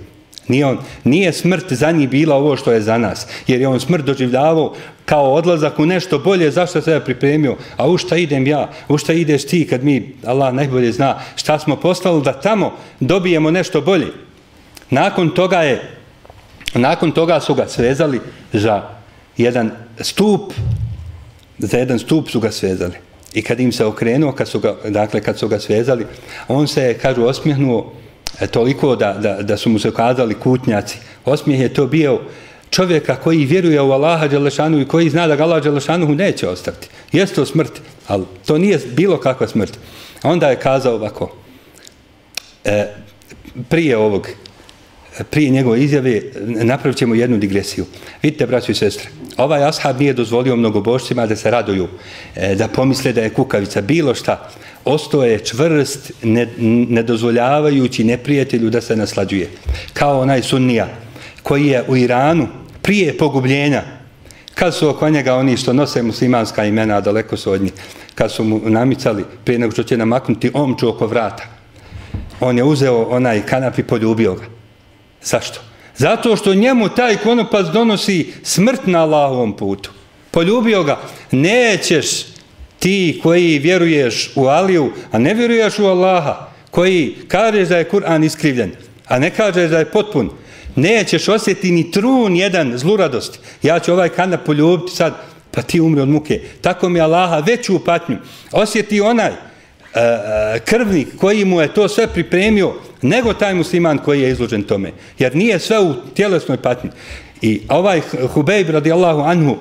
Nije, 0.49 0.67
on, 0.67 0.79
nije 1.05 1.33
smrt 1.33 1.73
za 1.73 1.91
njih 1.91 2.09
bila 2.09 2.37
ovo 2.37 2.57
što 2.57 2.73
je 2.73 2.81
za 2.81 2.99
nas, 2.99 3.27
jer 3.47 3.61
je 3.61 3.69
on 3.69 3.81
smrt 3.81 4.05
doživljavao 4.05 4.75
kao 5.05 5.35
odlazak 5.35 5.79
u 5.79 5.87
nešto 5.87 6.19
bolje, 6.19 6.51
zašto 6.51 6.83
se 6.83 6.93
je 6.93 7.05
pripremio, 7.05 7.57
a 7.77 7.89
u 7.89 7.99
šta 7.99 8.17
idem 8.17 8.47
ja, 8.47 8.71
u 8.89 8.99
šta 8.99 9.13
ideš 9.13 9.47
ti 9.47 9.67
kad 9.67 9.85
mi, 9.85 10.15
Allah 10.25 10.55
najbolje 10.55 10.93
zna, 10.93 11.19
šta 11.37 11.59
smo 11.59 11.77
poslali 11.77 12.23
da 12.23 12.33
tamo 12.33 12.73
dobijemo 13.01 13.51
nešto 13.51 13.81
bolje. 13.81 14.07
Nakon 14.91 15.31
toga 15.31 15.63
je, 15.63 15.91
nakon 16.75 17.13
toga 17.13 17.41
su 17.41 17.55
ga 17.55 17.69
svezali 17.69 18.21
za 18.53 18.83
jedan 19.37 19.71
stup 20.01 20.53
za 21.59 21.79
jedan 21.79 21.99
stup 21.99 22.31
su 22.31 22.41
ga 22.41 22.51
svezali. 22.51 22.95
I 23.35 23.43
kad 23.43 23.61
im 23.61 23.73
se 23.73 23.85
okrenuo, 23.85 24.33
kad 24.33 24.49
su 24.49 24.61
ga, 24.61 24.77
dakle, 24.89 25.21
kad 25.21 25.39
su 25.39 25.49
ga 25.49 25.61
svezali, 25.61 26.07
on 26.49 26.69
se, 26.69 26.95
kažu, 27.03 27.25
osmijehnuo 27.25 27.93
e, 28.41 28.47
toliko 28.47 28.97
da, 28.97 29.13
da, 29.13 29.43
da 29.43 29.57
su 29.57 29.71
mu 29.71 29.79
se 29.79 29.91
kazali 29.91 30.35
kutnjaci. 30.35 30.99
Osmijeh 31.25 31.61
je 31.61 31.75
to 31.75 31.87
bio 31.87 32.21
čovjeka 32.71 33.17
koji 33.17 33.45
vjeruje 33.45 33.81
u 33.81 33.93
Allaha 33.93 34.29
Đelešanu 34.29 34.81
i 34.81 34.89
koji 34.89 35.11
zna 35.11 35.27
da 35.27 35.37
ga 35.37 35.43
Allah 35.43 35.63
Đelešanu 35.63 36.15
neće 36.15 36.49
ostaviti. 36.49 36.89
Jeste 37.13 37.35
to 37.35 37.47
smrt, 37.47 37.81
ali 38.07 38.25
to 38.47 38.59
nije 38.59 38.81
bilo 38.97 39.21
kakva 39.21 39.49
smrt. 39.49 39.79
Onda 40.23 40.49
je 40.51 40.61
kazao 40.61 40.95
ovako, 40.95 41.33
e, 42.65 42.87
prije 43.69 43.97
ovog, 43.97 44.29
prije 45.25 45.51
njegove 45.51 45.83
izjave 45.83 46.23
napravit 46.47 46.99
ćemo 46.99 47.15
jednu 47.15 47.39
digresiju. 47.39 47.85
Vidite, 48.23 48.47
braći 48.47 48.73
i 48.73 48.75
sestre, 48.75 49.09
ovaj 49.37 49.65
ashab 49.65 50.01
nije 50.01 50.13
dozvolio 50.13 50.57
mnogobošcima 50.57 51.27
da 51.27 51.37
se 51.37 51.51
raduju, 51.51 51.89
e, 52.37 52.55
da 52.55 52.69
pomisle 52.69 53.13
da 53.13 53.21
je 53.21 53.31
kukavica, 53.31 53.81
bilo 53.81 54.15
šta. 54.15 54.51
Osto 54.85 55.25
je 55.25 55.39
čvrst, 55.39 56.13
ne, 56.23 56.49
ne 56.89 57.03
dozvoljavajući 57.03 58.05
neprijatelju 58.05 58.71
da 58.71 58.81
se 58.81 58.97
naslađuje. 58.97 59.49
Kao 59.93 60.21
onaj 60.21 60.43
sunnija 60.43 60.89
koji 61.43 61.67
je 61.67 61.85
u 61.89 61.97
Iranu 61.97 62.49
prije 62.83 63.19
pogubljenja, 63.19 63.83
kad 64.55 64.75
su 64.75 64.89
oko 64.89 65.11
njega 65.11 65.35
oni 65.35 65.57
što 65.57 65.73
nose 65.73 66.03
muslimanska 66.03 66.65
imena, 66.65 67.01
daleko 67.01 67.37
su 67.37 67.53
od 67.53 67.63
njih, 67.63 67.73
kad 68.15 68.33
su 68.33 68.45
mu 68.45 68.61
namicali 68.65 69.25
prije 69.45 69.59
nego 69.59 69.73
što 69.73 69.83
će 69.83 69.97
namaknuti 69.97 70.51
omču 70.55 70.89
oko 70.89 71.07
vrata, 71.07 71.45
on 72.41 72.59
je 72.59 72.65
uzeo 72.65 73.03
onaj 73.03 73.43
kanap 73.47 73.79
i 73.79 73.83
poljubio 73.83 74.35
ga. 74.35 74.56
Zašto? 75.27 75.61
Zato 75.97 76.37
što 76.37 76.55
njemu 76.55 76.89
taj 76.89 77.17
konopac 77.17 77.67
donosi 77.67 78.33
smrt 78.43 78.87
na 78.87 79.03
Allahovom 79.03 79.57
putu. 79.57 79.91
Poljubio 80.31 80.83
ga. 80.83 80.99
Nećeš 81.31 82.07
ti 82.79 83.21
koji 83.23 83.59
vjeruješ 83.59 84.33
u 84.37 84.47
Aliju, 84.47 84.93
a 85.13 85.19
ne 85.19 85.35
vjeruješ 85.35 85.79
u 85.79 85.87
Allaha, 85.87 86.49
koji 86.71 87.17
kažeš 87.29 87.69
da 87.69 87.79
je 87.79 87.89
Kur'an 87.91 88.25
iskrivljen, 88.25 88.73
a 89.09 89.19
ne 89.19 89.31
kažeš 89.31 89.71
da 89.71 89.79
je 89.79 89.91
potpun, 89.91 90.31
nećeš 90.77 91.29
osjetiti 91.29 91.71
ni 91.71 91.91
trun 91.91 92.37
jedan 92.37 92.79
zluradost. 92.79 93.39
Ja 93.63 93.79
ću 93.79 93.93
ovaj 93.93 94.09
kanap 94.09 94.45
poljubiti 94.47 94.97
sad, 94.97 95.15
pa 95.51 95.63
ti 95.63 95.81
umri 95.81 96.01
od 96.01 96.09
muke. 96.09 96.41
Tako 96.61 96.89
mi 96.89 97.01
Allaha 97.01 97.39
veću 97.39 97.85
patnju. 97.85 98.17
Osjeti 98.53 99.01
onaj, 99.01 99.33
E, 99.97 100.01
e 100.57 100.61
krvnik 100.61 101.09
koji 101.19 101.45
mu 101.45 101.61
je 101.61 101.75
to 101.75 101.89
sve 101.89 102.07
pripremio 102.07 102.75
nego 103.03 103.33
taj 103.33 103.55
musliman 103.55 103.99
koji 103.99 104.21
je 104.21 104.31
izložen 104.31 104.63
tome. 104.63 104.93
Jer 105.19 105.37
nije 105.37 105.59
sve 105.59 105.81
u 105.81 105.95
tjelesnoj 106.15 106.57
patnji. 106.57 106.91
I 107.43 107.61
ovaj 107.69 108.01
Hubejb 108.35 108.71
radijallahu 108.71 109.21
anhu 109.21 109.57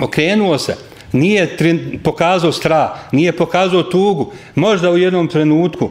okrenuo 0.00 0.58
se, 0.58 0.76
nije 1.12 1.56
pokazao 2.04 2.52
strah, 2.52 2.90
nije 3.12 3.32
pokazao 3.32 3.82
tugu, 3.82 4.32
možda 4.54 4.90
u 4.90 4.98
jednom 4.98 5.28
trenutku, 5.28 5.90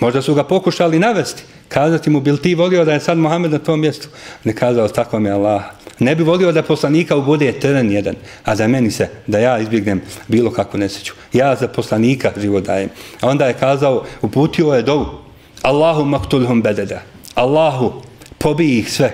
možda 0.00 0.22
su 0.22 0.34
ga 0.34 0.44
pokušali 0.44 0.98
navesti, 0.98 1.42
kazati 1.68 2.10
mu, 2.10 2.20
bil 2.20 2.36
ti 2.36 2.54
volio 2.54 2.84
da 2.84 2.92
je 2.92 3.00
sad 3.00 3.18
Mohamed 3.18 3.50
na 3.50 3.58
tom 3.58 3.80
mjestu? 3.80 4.08
Ne 4.44 4.52
kazao, 4.52 4.88
tako 4.88 5.20
mi 5.20 5.30
Allah. 5.30 5.62
Ne 5.98 6.14
bi 6.14 6.22
volio 6.22 6.52
da 6.52 6.62
poslanika 6.62 7.16
ubode 7.16 7.52
teren 7.52 7.92
jedan, 7.92 8.14
a 8.44 8.54
da 8.54 8.68
meni 8.68 8.90
se, 8.90 9.08
da 9.26 9.38
ja 9.38 9.58
izbjegnem 9.58 10.02
bilo 10.28 10.50
kakvu 10.50 10.78
neseću. 10.78 11.14
Ja 11.32 11.56
za 11.56 11.68
poslanika 11.68 12.32
život 12.36 12.64
dajem. 12.64 12.90
A 13.20 13.28
onda 13.28 13.46
je 13.46 13.52
kazao, 13.52 14.04
uputio 14.22 14.74
je 14.74 14.82
dovu, 14.82 15.25
Allahu 15.66 16.04
maktulhum 16.04 16.62
bededa. 16.62 17.02
Allahu, 17.34 18.02
pobij 18.38 18.78
ih 18.78 18.90
sve. 18.90 19.10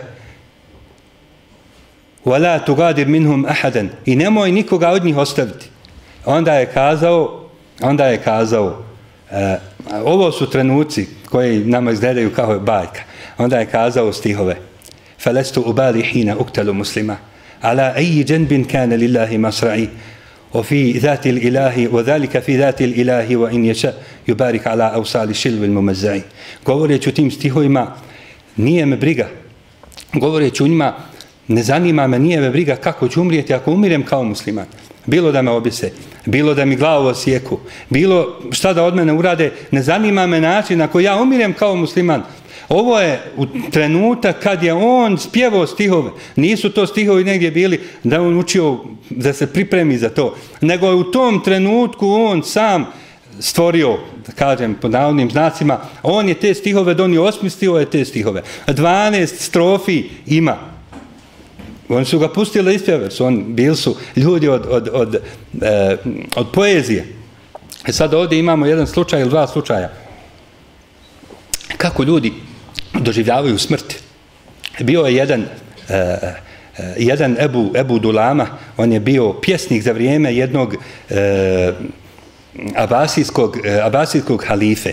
Vala 2.24 2.58
tugadir 2.60 3.08
minhum 3.08 3.46
ahadan. 3.48 3.88
I 4.04 4.16
nemoj 4.16 4.52
nikoga 4.52 4.90
od 4.90 5.04
njih 5.04 5.16
ostaviti. 5.16 5.66
Onda 6.24 6.54
je 6.54 6.66
kazao, 6.66 7.48
onda 7.80 8.06
je 8.06 8.18
kazao, 8.18 8.66
uh, 8.66 9.36
ovo 10.04 10.32
su 10.32 10.50
trenuci 10.50 11.06
koji 11.30 11.64
nama 11.64 11.90
izgledaju 11.90 12.34
kao 12.34 12.58
bajka. 12.58 13.02
Onda 13.38 13.58
je 13.58 13.66
kazao 13.66 14.12
stihove. 14.12 14.56
Falestu 15.18 15.62
ubali 15.66 16.02
hina 16.02 16.36
uktelu 16.36 16.74
muslima. 16.74 17.16
Ala 17.60 17.94
eji 17.96 18.24
dženbin 18.24 18.64
kane 18.64 18.96
lillahi 18.96 19.38
masra'i. 19.38 19.88
وفي 20.53 20.91
ذات 20.91 21.27
الإله 21.27 21.87
وذلك 21.87 22.39
في 22.39 22.57
ذات 22.57 22.81
الإله 22.81 23.37
وإن 23.37 23.65
يشاء 23.65 24.03
يبارك 24.27 24.67
على 24.67 24.93
أوصال 24.95 25.35
شلو 25.35 25.63
الممزعي 25.63 26.21
govoreći 26.65 27.11
tim 27.11 27.31
stihovima 27.31 27.95
nije 28.57 28.85
me 28.85 28.97
briga 28.97 29.27
govoreći 30.13 30.63
u 30.63 30.67
njima 30.67 30.93
ne 31.47 31.63
zanima 31.63 32.07
me 32.07 32.19
nije 32.19 32.41
me 32.41 32.49
briga 32.49 32.75
kako 32.75 33.07
ću 33.07 33.21
umrijeti 33.21 33.53
ako 33.53 33.71
umirem 33.71 34.03
kao 34.03 34.23
musliman 34.23 34.65
bilo 35.05 35.31
da 35.31 35.41
me 35.41 35.51
objese 35.51 35.91
bilo 36.25 36.53
da 36.53 36.65
mi 36.65 36.75
glavu 36.75 37.07
osjeku 37.07 37.59
bilo 37.89 38.39
šta 38.51 38.73
da 38.73 38.83
od 38.83 38.95
mene 38.95 39.13
urade 39.13 39.51
ne 39.71 39.81
zanima 39.81 40.27
me 40.27 40.41
način 40.41 40.81
ako 40.81 40.99
ja 40.99 41.21
umirem 41.21 41.53
kao 41.53 41.75
musliman 41.75 42.23
Ovo 42.72 43.00
je 43.00 43.20
u 43.36 43.46
trenutak 43.70 44.42
kad 44.42 44.62
je 44.62 44.72
on 44.72 45.18
spjevao 45.18 45.66
stihove. 45.66 46.10
Nisu 46.36 46.70
to 46.70 46.86
stihovi 46.86 47.24
negdje 47.24 47.50
bili 47.50 47.80
da 48.04 48.22
on 48.22 48.38
učio 48.38 48.78
da 49.10 49.32
se 49.32 49.46
pripremi 49.46 49.98
za 49.98 50.08
to. 50.08 50.34
Nego 50.60 50.86
je 50.86 50.94
u 50.94 51.10
tom 51.10 51.44
trenutku 51.44 52.08
on 52.08 52.42
sam 52.42 52.86
stvorio, 53.40 53.98
da 54.26 54.32
kažem 54.32 54.74
po 54.74 54.88
navodnim 54.88 55.30
znacima, 55.30 55.80
on 56.02 56.28
je 56.28 56.34
te 56.34 56.54
stihove 56.54 56.94
donio, 56.94 57.24
osmislio 57.24 57.76
je 57.76 57.90
te 57.90 58.04
stihove. 58.04 58.42
12 58.66 59.26
strofi 59.26 60.04
ima. 60.26 60.56
Oni 61.88 62.04
su 62.04 62.18
ga 62.18 62.28
pustili 62.28 62.74
ispjeve. 62.74 63.10
Su 63.10 63.24
on, 63.24 63.44
bili 63.54 63.76
su 63.76 63.96
ljudi 64.16 64.48
od, 64.48 64.66
od, 64.70 64.88
od, 64.92 65.14
e, 65.62 65.96
od 66.36 66.46
poezije. 66.52 67.06
E 67.86 67.92
sad 67.92 68.14
ovdje 68.14 68.38
imamo 68.38 68.66
jedan 68.66 68.86
slučaj 68.86 69.20
ili 69.20 69.30
dva 69.30 69.46
slučaja. 69.46 69.92
Kako 71.76 72.02
ljudi 72.02 72.32
doživljavaju 73.00 73.58
smrt. 73.58 73.94
Bio 74.80 75.00
je 75.00 75.14
jedan, 75.14 75.44
e, 75.88 75.94
e, 75.94 76.34
jedan 76.96 77.36
Ebu, 77.40 77.72
Ebu 77.76 77.98
Dulama, 77.98 78.46
on 78.76 78.92
je 78.92 79.00
bio 79.00 79.32
pjesnik 79.32 79.82
za 79.82 79.92
vrijeme 79.92 80.34
jednog 80.34 80.74
e, 81.10 81.72
abasijskog, 82.76 83.58
e, 83.64 83.80
abasijskog 83.82 84.44
halife. 84.46 84.92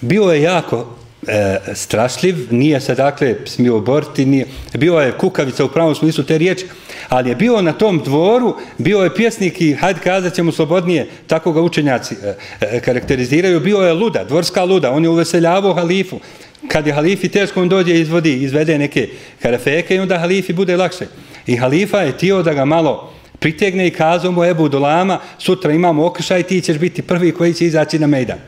Bio 0.00 0.22
je 0.22 0.42
jako 0.42 0.96
e, 1.26 1.58
strašljiv, 1.74 2.36
nije 2.50 2.80
se 2.80 2.94
dakle 2.94 3.36
smio 3.46 3.80
boriti, 3.80 4.26
nije, 4.26 4.46
bio 4.74 4.94
je 4.94 5.18
kukavica 5.18 5.64
u 5.64 5.68
pravom 5.68 5.94
smislu 5.94 6.24
te 6.24 6.38
riječi, 6.38 6.66
ali 7.08 7.28
je 7.28 7.36
bio 7.36 7.62
na 7.62 7.72
tom 7.72 7.98
dvoru, 8.04 8.56
bio 8.78 8.98
je 8.98 9.14
pjesnik 9.14 9.60
i 9.60 9.72
hajde 9.72 10.00
kazat 10.00 10.34
ćemo 10.34 10.52
slobodnije, 10.52 11.06
tako 11.26 11.52
ga 11.52 11.60
učenjaci 11.60 12.14
e, 12.14 12.34
e, 12.60 12.80
karakteriziraju, 12.80 13.60
bio 13.60 13.78
je 13.78 13.92
luda, 13.92 14.24
dvorska 14.24 14.64
luda, 14.64 14.90
on 14.90 15.02
je 15.02 15.08
uveseljavao 15.08 15.74
halifu, 15.74 16.20
kad 16.68 16.86
je 16.86 16.92
halifi 16.92 17.28
teško 17.28 17.62
on 17.62 17.68
dođe 17.68 18.00
izvodi, 18.00 18.42
izvede 18.42 18.78
neke 18.78 19.08
karafeke 19.42 19.96
i 19.96 19.98
onda 19.98 20.18
halifi 20.18 20.52
bude 20.52 20.76
lakše. 20.76 21.06
I 21.46 21.56
halifa 21.56 22.00
je 22.00 22.18
tio 22.18 22.42
da 22.42 22.54
ga 22.54 22.64
malo 22.64 23.12
pritegne 23.38 23.86
i 23.86 23.90
kazao 23.90 24.32
mu 24.32 24.44
Ebu 24.44 24.68
Dolama, 24.68 25.18
sutra 25.38 25.72
imamo 25.72 26.06
okršaj, 26.06 26.42
ti 26.42 26.60
ćeš 26.60 26.78
biti 26.78 27.02
prvi 27.02 27.32
koji 27.32 27.54
će 27.54 27.66
izaći 27.66 27.98
na 27.98 28.06
Mejdan. 28.06 28.38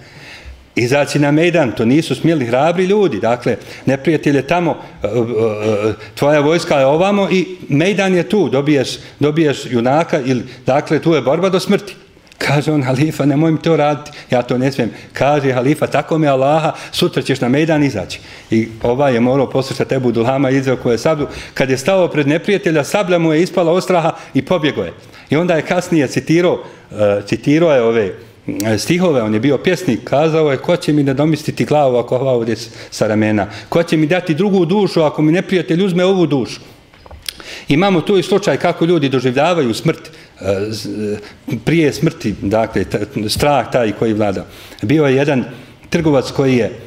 Izaći 0.76 1.18
na 1.18 1.30
Mejdan, 1.30 1.72
to 1.72 1.84
nisu 1.84 2.14
smjeli 2.14 2.46
hrabri 2.46 2.84
ljudi, 2.84 3.20
dakle, 3.20 3.56
neprijatelj 3.86 4.36
je 4.36 4.46
tamo, 4.46 4.76
e, 5.02 5.06
e, 5.06 5.10
e, 5.10 5.92
tvoja 6.14 6.40
vojska 6.40 6.78
je 6.78 6.86
ovamo 6.86 7.28
i 7.30 7.46
Mejdan 7.68 8.14
je 8.14 8.28
tu, 8.28 8.48
dobiješ, 8.48 8.88
dobiješ 9.20 9.58
junaka, 9.70 10.20
ili, 10.20 10.42
dakle, 10.66 10.98
tu 10.98 11.14
je 11.14 11.22
borba 11.22 11.48
do 11.48 11.60
smrti. 11.60 11.94
Kaže 12.38 12.72
on, 12.72 12.82
halifa, 12.82 13.24
nemoj 13.24 13.52
mi 13.52 13.58
to 13.58 13.76
raditi, 13.76 14.10
ja 14.30 14.42
to 14.42 14.58
ne 14.58 14.72
smijem. 14.72 14.90
Kaže 15.12 15.52
halifa, 15.52 15.86
tako 15.86 16.18
mi 16.18 16.28
Allaha, 16.28 16.72
sutra 16.92 17.22
ćeš 17.22 17.40
na 17.40 17.48
mejdan 17.48 17.84
izaći. 17.84 18.20
I 18.50 18.68
ovaj 18.82 19.14
je 19.14 19.20
morao 19.20 19.50
poslušati 19.50 19.94
Ebu 19.94 20.12
Dulhama 20.12 20.50
izveo 20.50 20.76
koje 20.76 20.94
je 20.94 20.98
sablju. 20.98 21.26
Kad 21.54 21.70
je 21.70 21.78
stao 21.78 22.08
pred 22.08 22.28
neprijatelja, 22.28 22.84
sablja 22.84 23.18
mu 23.18 23.32
je 23.32 23.42
ispala 23.42 23.72
ostraha 23.72 24.12
i 24.34 24.42
pobjego 24.42 24.82
je. 24.82 24.92
I 25.30 25.36
onda 25.36 25.54
je 25.54 25.62
kasnije 25.62 26.08
citirao, 26.08 26.52
uh, 26.52 26.98
citirao 27.26 27.72
je 27.72 27.82
ove 27.82 28.14
E, 28.46 28.78
stihove, 28.78 29.22
on 29.22 29.34
je 29.34 29.40
bio 29.40 29.58
pjesnik, 29.58 30.04
kazao 30.04 30.50
je, 30.50 30.56
ko 30.56 30.76
će 30.76 30.92
mi 30.92 31.02
nadomistiti 31.02 31.64
glavu 31.64 31.96
ako 31.96 32.16
ova 32.16 32.32
ovdje 32.32 32.56
sa 32.90 33.06
ramena? 33.06 33.46
Ko 33.68 33.82
će 33.82 33.96
mi 33.96 34.06
dati 34.06 34.34
drugu 34.34 34.64
dušu 34.64 35.02
ako 35.02 35.22
mi 35.22 35.32
neprijatelj 35.32 35.84
uzme 35.84 36.04
ovu 36.04 36.26
dušu? 36.26 36.60
Imamo 37.68 38.00
tu 38.00 38.18
i 38.18 38.22
slučaj 38.22 38.56
kako 38.56 38.84
ljudi 38.84 39.08
doživljavaju 39.08 39.74
smrt 39.74 40.10
e, 40.40 40.44
e, 40.44 41.56
prije 41.64 41.92
smrti, 41.92 42.34
dakle, 42.42 42.84
strah 43.28 43.70
taj 43.72 43.92
koji 43.92 44.12
vlada. 44.14 44.46
Bio 44.82 45.06
je 45.06 45.16
jedan 45.16 45.44
trgovac 45.90 46.30
koji 46.30 46.56
je, 46.56 46.78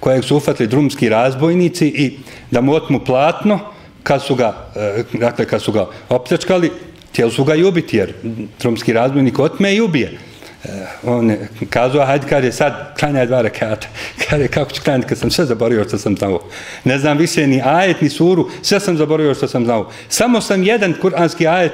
kojeg 0.00 0.24
su 0.24 0.36
ufatili 0.36 0.68
drumski 0.68 1.08
razbojnici 1.08 1.86
i 1.86 2.18
da 2.50 2.60
mu 2.60 2.74
otmu 2.74 3.00
platno, 3.04 3.60
kad 4.02 4.22
su 4.22 4.34
ga, 4.34 4.72
dakle, 5.12 5.44
kad 5.44 5.62
su 5.62 5.72
ga 5.72 5.88
optačkali, 6.08 6.70
tijeli 7.12 7.32
su 7.32 7.44
ga 7.44 7.54
i 7.54 7.64
ubiti, 7.64 7.96
jer 7.96 8.12
drumski 8.60 8.92
razbojnik 8.92 9.38
otme 9.38 9.74
i 9.74 9.80
ubije. 9.80 10.18
Eh, 10.64 10.86
on 11.04 11.30
je 11.30 11.48
kazao, 11.70 12.06
hajde, 12.06 12.26
kad 12.28 12.54
sad, 12.54 12.98
klanjaj 12.98 13.26
dva 13.26 13.42
rekata. 13.42 13.86
Kaže, 14.28 14.48
kako 14.48 14.72
ću 14.72 14.82
klanjati, 14.82 15.08
kad 15.08 15.18
sam 15.18 15.30
sve 15.30 15.44
zaborio 15.44 15.84
što 15.84 15.98
sam 15.98 16.16
znao. 16.16 16.40
Ne 16.84 16.98
znam 16.98 17.18
više 17.18 17.46
ni 17.46 17.62
ajet, 17.64 18.00
ni 18.00 18.10
suru, 18.10 18.50
sve 18.62 18.80
sam 18.80 18.96
zaborio 18.96 19.34
što 19.34 19.48
sam 19.48 19.64
znao. 19.64 19.90
Samo 20.08 20.40
sam 20.40 20.62
jedan 20.62 20.94
kuranski 21.00 21.46
ajet 21.46 21.72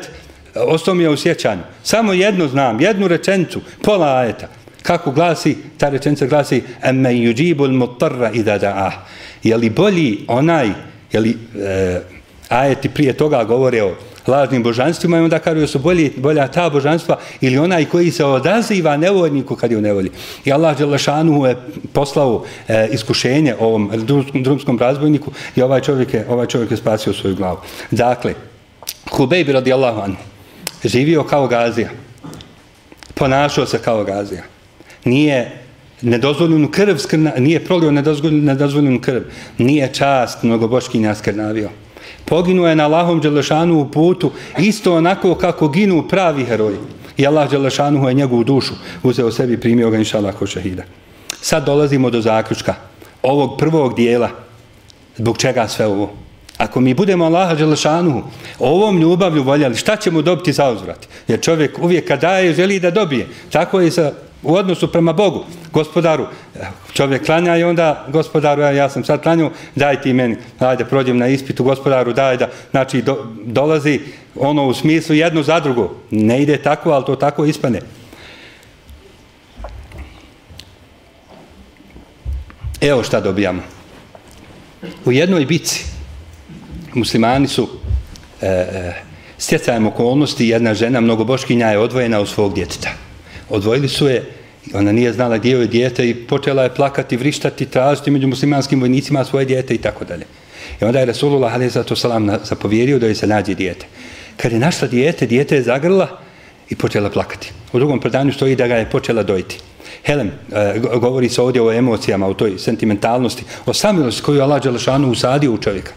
eh, 0.55 0.61
ostao 0.61 0.95
mi 0.95 1.03
je 1.03 1.11
u 1.11 1.17
sjećanju. 1.17 1.63
Samo 1.83 2.13
jedno 2.13 2.49
znam, 2.49 2.81
jednu 2.81 3.09
rečenicu, 3.09 3.61
pola 3.83 4.17
ajeta. 4.17 4.49
Kako 4.83 5.11
glasi, 5.11 5.57
ta 5.79 5.89
rečenica 5.89 6.27
glasi 6.27 6.63
emme 6.83 7.11
yuđibul 7.11 7.73
mutarra 7.73 8.31
ida 8.31 8.59
da'a. 8.59 8.91
Je 9.43 9.57
li 9.57 9.71
bolji 9.71 10.25
onaj, 10.29 10.71
je 11.13 11.21
li 11.21 11.39
e, 11.61 12.01
ajeti 12.49 12.89
prije 12.89 13.13
toga 13.13 13.45
govore 13.45 13.83
o 13.83 13.95
lažnim 14.27 14.63
božanstvima 14.63 15.19
i 15.19 15.21
onda 15.21 15.39
kažu 15.39 15.67
su 15.67 15.79
bolji, 15.79 16.13
bolja 16.17 16.49
ta 16.49 16.71
božanstva 16.71 17.19
ili 17.41 17.59
onaj 17.59 17.85
koji 17.85 18.11
se 18.11 18.25
odaziva 18.25 18.97
nevoljniku 18.97 19.57
kad 19.57 19.71
je 19.71 19.79
u 19.79 19.81
nevolji. 19.81 20.11
I 20.45 20.53
Allah 20.53 20.79
Đelešanu 20.79 21.47
je 21.47 21.57
poslao 21.93 22.45
e, 22.69 22.89
iskušenje 22.93 23.55
ovom 23.61 23.91
drumskom 24.35 24.79
razbojniku 24.79 25.33
i 25.57 25.63
ovaj 25.63 25.81
čovjek 25.81 26.15
je, 26.15 26.27
ovaj 26.29 26.47
čovjek 26.47 26.71
je 26.71 26.77
spasio 26.77 27.13
svoju 27.13 27.37
glavu. 27.37 27.59
Dakle, 27.91 28.35
Hubejbi 29.11 29.53
radijallahu 29.53 30.01
anhu, 30.01 30.23
živio 30.85 31.25
kao 31.25 31.47
gazija. 31.47 31.89
Ponašao 33.15 33.67
se 33.67 33.79
kao 33.79 34.05
gazija. 34.05 34.43
Nije 35.05 35.63
nedozvoljenu 36.03 36.71
krv, 36.71 36.97
skrna, 36.97 37.33
nije 37.39 37.65
prolio 37.65 37.91
nedozvoljenu 38.31 39.01
krv. 39.01 39.23
Nije 39.59 39.93
čast 39.93 40.43
mnogoboškinja 40.43 41.15
skrnavio. 41.15 41.71
Poginuo 42.33 42.69
je 42.69 42.77
na 42.77 42.85
Allahom 42.89 43.21
Đelešanu 43.21 43.81
u 43.81 43.89
putu 43.91 44.31
isto 44.59 44.95
onako 44.95 45.35
kako 45.35 45.69
ginu 45.69 46.09
pravi 46.09 46.45
heroji. 46.45 46.77
I 47.17 47.27
Allah 47.27 47.51
Đelešanu 47.51 48.09
je 48.09 48.15
njegovu 48.15 48.45
dušu 48.45 48.75
uzeo 49.03 49.31
sebi 49.31 49.53
i 49.53 49.61
primio 49.61 49.91
ga 49.91 49.99
inša 49.99 50.19
Allah 50.19 50.35
šehida. 50.47 50.83
Sad 51.41 51.67
dolazimo 51.67 52.11
do 52.11 52.21
zaključka 52.21 52.75
ovog 53.23 53.59
prvog 53.59 53.95
dijela. 53.97 54.31
Zbog 55.17 55.39
čega 55.39 55.69
sve 55.69 55.87
ovo? 55.87 56.11
Ako 56.57 56.81
mi 56.81 56.95
budemo 56.95 57.25
Allaha 57.25 57.55
Đelešanu 57.55 58.23
ovom 58.59 59.01
ljubavlju 59.01 59.43
voljeli, 59.43 59.77
šta 59.77 59.97
ćemo 59.97 60.23
dobiti 60.23 60.53
za 60.53 60.71
uzvrat? 60.71 61.09
Jer 61.29 61.41
čovjek 61.41 61.79
uvijek 61.83 62.09
kad 62.09 62.21
daje, 62.21 62.55
želi 62.55 62.81
da 62.81 62.91
dobije. 62.91 63.29
Tako 63.51 63.81
je 63.81 63.91
sa, 63.91 64.13
u 64.43 64.55
odnosu 64.55 64.93
prema 64.93 65.13
Bogu, 65.13 65.45
gospodaru. 65.73 66.27
Čovjek 66.93 67.27
klanja 67.27 67.57
i 67.57 67.65
onda, 67.65 68.07
gospodaru, 68.09 68.63
ja 68.63 68.89
sam 68.89 69.05
sad 69.05 69.23
klanju, 69.23 69.51
daj 69.75 70.03
ti 70.03 70.13
meni, 70.13 70.37
ajde, 70.59 70.85
prođem 70.85 71.19
na 71.19 71.29
ispitu, 71.29 71.65
gospodaru, 71.65 72.13
daj 72.13 72.37
da, 72.37 72.49
znači, 72.71 73.03
do, 73.03 73.27
dolazi 73.45 74.01
ono 74.37 74.67
u 74.67 74.75
smislu 74.75 75.15
jedno 75.15 75.43
za 75.43 75.61
drugo. 75.61 75.95
Ne 76.11 76.43
ide 76.43 76.57
tako, 76.57 76.91
ali 76.91 77.05
to 77.05 77.17
tako 77.17 77.45
ispane. 77.45 77.81
Evo 82.81 83.03
šta 83.03 83.21
dobijamo. 83.21 83.63
U 85.05 85.13
jednoj 85.13 85.47
bici, 85.47 85.85
muslimani 86.95 87.49
su 87.49 87.69
e, 88.41 88.47
e, 88.47 88.95
stjecajem 89.39 89.87
okolnosti, 89.87 90.49
jedna 90.49 90.75
žena, 90.75 91.01
mnogoboškinja 91.01 91.67
je 91.67 91.79
odvojena 91.79 92.21
od 92.21 92.29
svog 92.29 92.55
djeteta. 92.55 92.91
Odvojili 93.53 93.89
su 93.89 94.09
je, 94.09 94.25
ona 94.75 94.93
nije 94.93 95.13
znala 95.13 95.39
gdje 95.39 95.51
je 95.51 95.67
djete 95.67 96.09
i 96.09 96.15
počela 96.15 96.63
je 96.63 96.75
plakati, 96.75 97.17
vrištati, 97.17 97.67
tražiti 97.67 98.11
među 98.11 98.29
muslimanskim 98.29 98.81
vojnicima 98.81 99.25
svoje 99.25 99.45
djete 99.45 99.75
i 99.75 99.79
tako 99.79 100.05
dalje. 100.05 100.25
I 100.81 100.85
onda 100.85 100.99
je 100.99 101.07
Rasulullah 101.07 101.55
a.s. 101.55 101.77
zapovjerio 102.49 102.99
da 102.99 103.07
je 103.07 103.15
se 103.15 103.27
nađe 103.27 103.55
djete. 103.55 103.87
Kad 104.37 104.53
je 104.53 104.59
našla 104.59 104.89
djete, 104.89 105.27
djete 105.27 105.57
je 105.57 105.63
zagrla 105.63 106.09
i 106.71 106.77
počela 106.77 107.11
plakati. 107.11 107.53
U 107.73 107.79
drugom 107.79 108.01
predanju 108.01 108.33
stoji 108.33 108.57
da 108.57 108.67
ga 108.67 108.75
je 108.75 108.91
počela 108.91 109.23
dojiti. 109.23 109.59
Helen, 110.05 110.31
e, 110.53 110.79
govori 110.79 111.29
se 111.29 111.43
ovdje 111.43 111.63
o 111.63 111.73
emocijama, 111.73 112.27
o 112.27 112.35
toj 112.35 112.59
sentimentalnosti, 112.59 113.45
o 113.67 113.75
samilosti 113.75 114.23
koju 114.23 114.43
Allah 114.43 114.63
Đelešanu 114.63 115.11
usadio 115.11 115.53
u 115.53 115.59
čovjeka. 115.59 115.93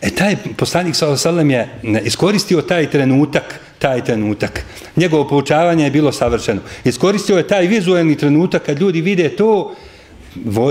E 0.00 0.10
taj 0.10 0.36
poslanik 0.56 0.96
sa 0.96 1.06
je 1.50 1.68
iskoristio 2.04 2.62
taj 2.62 2.90
trenutak, 2.90 3.60
taj 3.78 4.04
trenutak. 4.04 4.64
Njegovo 4.96 5.28
poučavanje 5.28 5.84
je 5.84 5.90
bilo 5.90 6.12
savršeno. 6.12 6.60
Iskoristio 6.84 7.36
je 7.36 7.46
taj 7.46 7.66
vizualni 7.66 8.16
trenutak 8.16 8.62
kad 8.62 8.80
ljudi 8.80 9.00
vide 9.00 9.28
to, 9.28 9.74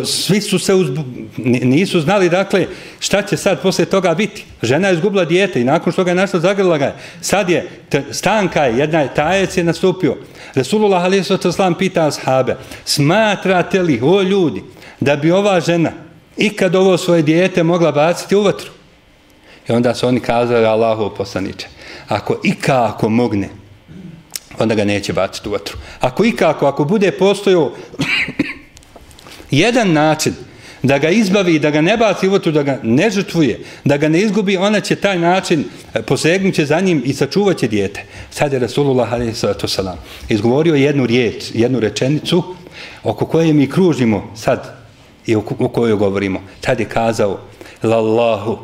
svi 0.03 0.41
su 0.41 0.59
se 0.59 0.73
uzbu... 0.73 1.03
nisu 1.63 2.01
znali 2.01 2.29
dakle 2.29 2.67
šta 2.99 3.21
će 3.21 3.37
sad 3.37 3.61
posle 3.61 3.85
toga 3.85 4.13
biti. 4.13 4.45
Žena 4.61 4.87
je 4.87 4.93
izgubila 4.93 5.25
dijete 5.25 5.61
i 5.61 5.63
nakon 5.63 5.93
što 5.93 6.03
ga 6.03 6.11
je 6.11 6.15
našla 6.15 6.39
zagrla 6.39 6.77
ga 6.77 6.95
Sad 7.21 7.49
je, 7.49 7.69
stanka 8.11 8.63
je, 8.63 8.77
jedna 8.77 9.01
je, 9.01 9.13
tajec 9.15 9.57
je 9.57 9.63
nastupio. 9.63 10.17
Resulullah 10.55 11.03
a.s. 11.03 11.57
pita 11.79 12.07
ashabe, 12.07 12.55
smatrate 12.85 13.81
li, 13.81 13.99
o 14.03 14.21
ljudi, 14.21 14.63
da 14.99 15.15
bi 15.15 15.31
ova 15.31 15.59
žena 15.59 15.91
ikad 16.37 16.75
ovo 16.75 16.97
svoje 16.97 17.21
dijete 17.21 17.63
mogla 17.63 17.91
baciti 17.91 18.35
u 18.35 18.41
vatru? 18.41 18.69
I 19.69 19.71
onda 19.71 19.95
su 19.95 20.07
oni 20.07 20.19
kazali 20.19 20.65
Allahu 20.65 21.11
poslaniče, 21.17 21.67
ako 22.07 22.39
ikako 22.43 23.09
mogne, 23.09 23.49
onda 24.59 24.75
ga 24.75 24.85
neće 24.85 25.13
baciti 25.13 25.49
u 25.49 25.51
vatru. 25.51 25.77
Ako 25.99 26.25
ikako, 26.25 26.65
ako 26.67 26.85
bude 26.85 27.11
postojao 27.11 27.71
jedan 29.51 29.93
način 29.93 30.33
da 30.83 30.97
ga 30.97 31.09
izbavi, 31.09 31.59
da 31.59 31.69
ga 31.69 31.81
ne 31.81 31.97
baci 31.97 32.27
u 32.27 32.31
vatru, 32.31 32.51
da 32.51 32.63
ga 32.63 32.79
ne 32.83 33.09
žrtvuje, 33.09 33.59
da 33.83 33.97
ga 33.97 34.09
ne 34.09 34.19
izgubi, 34.19 34.57
ona 34.57 34.79
će 34.79 34.95
taj 34.95 35.19
način 35.19 35.59
e, 35.59 35.63
posegnuti 35.65 36.05
posegnuće 36.07 36.65
za 36.65 36.79
njim 36.79 37.01
i 37.05 37.13
sačuvat 37.13 37.57
će 37.57 37.67
dijete. 37.67 38.03
Sad 38.31 38.53
je 38.53 38.59
Rasulullah 38.59 39.13
a.s. 39.13 39.79
izgovorio 40.29 40.75
jednu 40.75 41.05
riječ, 41.05 41.43
jednu 41.53 41.79
rečenicu 41.79 42.55
oko 43.03 43.25
koje 43.25 43.53
mi 43.53 43.69
kružimo 43.69 44.31
sad 44.35 44.77
i 45.25 45.35
o 45.35 45.41
kojoj 45.41 45.95
govorimo. 45.95 46.41
Tad 46.61 46.79
je 46.79 46.85
kazao 46.85 47.39
Lallahu 47.83 48.57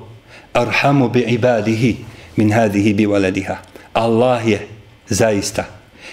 arhamu 0.53 1.09
bi 1.09 1.19
ibadihi 1.19 1.95
min 2.35 2.51
hadihi 2.51 2.93
bi 2.93 3.05
waladiha. 3.05 3.55
Allah 3.93 4.47
je 4.47 4.67
zaista 5.09 5.65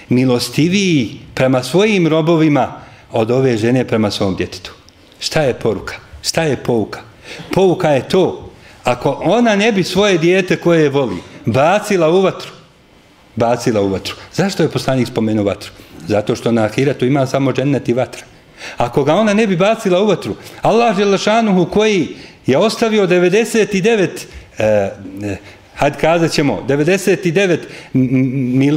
milostiviji 0.09 1.21
prema 1.35 1.63
svojim 1.63 2.07
robovima 2.09 2.73
od 3.13 3.31
ove 3.31 3.57
žene 3.57 3.85
prema 3.85 4.11
svom 4.11 4.37
djetetu. 4.37 4.73
Šta 5.19 5.43
je 5.43 5.55
poruka? 5.55 5.95
Šta 6.23 6.43
je 6.43 6.57
pouka? 6.57 7.01
Pouka 7.55 7.89
je 7.89 8.09
to, 8.09 8.51
ako 8.85 9.21
ona 9.25 9.57
ne 9.57 9.73
bi 9.73 9.85
svoje 9.85 10.19
dijete 10.19 10.57
koje 10.57 10.89
voli 10.89 11.17
bacila 11.47 12.11
u 12.11 12.21
vatru, 12.21 12.51
bacila 13.37 13.81
u 13.81 13.89
vatru. 13.89 14.15
Zašto 14.33 14.63
je 14.63 14.69
poslanik 14.69 15.09
spomenuo 15.09 15.45
vatru? 15.45 15.71
Zato 16.07 16.37
što 16.37 16.53
na 16.53 16.65
ahiratu 16.65 17.07
ima 17.07 17.27
samo 17.27 17.53
džennet 17.53 17.89
i 17.89 17.93
vatra. 17.93 18.23
Ako 18.77 19.05
ga 19.05 19.15
ona 19.15 19.35
ne 19.35 19.47
bi 19.47 19.57
bacila 19.57 20.03
u 20.03 20.07
vatru, 20.07 20.35
Allah 20.63 20.97
Želešanuhu 20.97 21.65
koji 21.65 22.09
je 22.47 22.59
ostavio 22.59 23.07
99 23.07 24.09
e, 24.59 24.65
e, 24.65 25.37
hajde 25.81 25.99
kazat 26.01 26.33
ćemo 26.33 26.65
99 26.69 27.59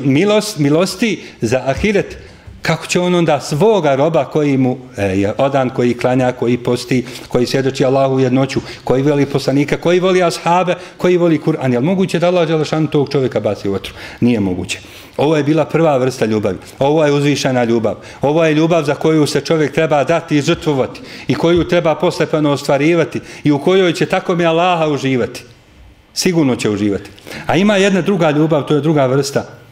milost, 0.06 0.58
milosti 0.58 1.22
za 1.42 1.64
ahiret 1.66 2.18
kako 2.62 2.88
će 2.88 3.00
on 3.00 3.16
onda 3.16 3.40
svoga 3.40 3.96
roba 3.96 4.26
koji 4.26 4.58
mu 4.58 4.78
e, 4.98 5.06
je 5.06 5.34
odan, 5.38 5.70
koji 5.70 5.98
klanja, 5.98 6.32
koji 6.32 6.58
posti, 6.58 7.06
koji 7.28 7.46
svjedoči 7.46 7.86
Allahu 7.86 8.20
jednoću, 8.20 8.62
koji 8.84 9.04
voli 9.04 9.26
poslanika, 9.26 9.78
koji 9.78 10.00
voli 10.00 10.24
ashabe, 10.24 10.76
koji 10.98 11.18
voli 11.18 11.40
Kur'an. 11.46 11.74
Je 11.74 11.80
li 11.80 11.86
moguće 11.86 12.20
da 12.20 12.28
Allah 12.28 12.48
Đelešanu 12.48 12.88
tog 12.88 13.10
čovjeka 13.12 13.40
baci 13.40 13.70
u 13.70 13.74
otru? 13.74 13.94
Nije 14.20 14.40
moguće. 14.40 14.80
Ovo 15.18 15.38
je 15.38 15.44
bila 15.44 15.66
prva 15.66 15.98
vrsta 15.98 16.26
ljubavi. 16.26 16.58
Ovo 16.80 17.06
je 17.06 17.12
uzvišena 17.12 17.64
ljubav. 17.64 17.96
Ovo 18.22 18.46
je 18.46 18.54
ljubav 18.54 18.84
za 18.84 18.96
koju 18.96 19.28
se 19.28 19.42
čovjek 19.42 19.74
treba 19.74 20.04
dati 20.04 20.38
i 20.38 20.42
žrtvovati 20.42 21.02
i 21.28 21.36
koju 21.36 21.68
treba 21.68 21.96
postepeno 21.96 22.50
pa 22.50 22.54
ostvarivati 22.54 23.20
i 23.44 23.52
u 23.52 23.60
kojoj 23.60 23.94
će 23.94 24.06
tako 24.06 24.36
mi 24.36 24.46
Allaha 24.46 24.88
uživati. 24.88 25.53
Sigurno 26.14 26.56
će 26.56 26.70
uživati. 26.70 27.10
A 27.48 27.56
ima 27.56 27.78
jedna 27.78 28.02
druga 28.02 28.32
ljubav, 28.32 28.64
to 28.64 28.76
je 28.76 28.82
druga 28.82 29.06
vrsta 29.06 29.64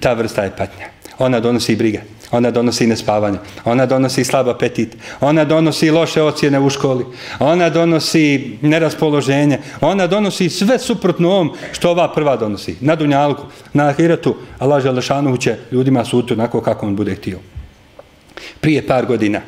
ta 0.00 0.12
vrsta 0.12 0.42
je 0.44 0.56
patnja. 0.56 0.86
Ona 1.18 1.40
donosi 1.40 1.76
brige, 1.76 2.00
ona 2.30 2.50
donosi 2.50 2.86
nespavanje, 2.86 3.38
ona 3.64 3.86
donosi 3.86 4.24
slab 4.24 4.48
apetit, 4.48 4.96
ona 5.20 5.44
donosi 5.44 5.90
loše 5.90 6.22
ocjene 6.22 6.60
u 6.60 6.70
školi, 6.70 7.04
ona 7.38 7.70
donosi 7.70 8.58
neraspoloženje, 8.62 9.58
ona 9.80 10.06
donosi 10.06 10.48
sve 10.48 10.78
suprotno 10.78 11.30
ovom 11.30 11.52
što 11.72 11.90
ova 11.90 12.12
prva 12.14 12.36
donosi. 12.36 12.76
Na 12.80 12.94
Dunjalku, 12.94 13.46
na 13.72 13.88
Ahiretu, 13.88 14.36
Allah 14.58 14.82
Želešanu 14.82 15.36
će 15.36 15.56
ljudima 15.72 16.04
suti 16.04 16.32
onako 16.32 16.60
kako 16.60 16.86
on 16.86 16.96
bude 16.96 17.14
htio. 17.14 17.38
Prije 18.60 18.86
par 18.86 19.06
godina, 19.06 19.40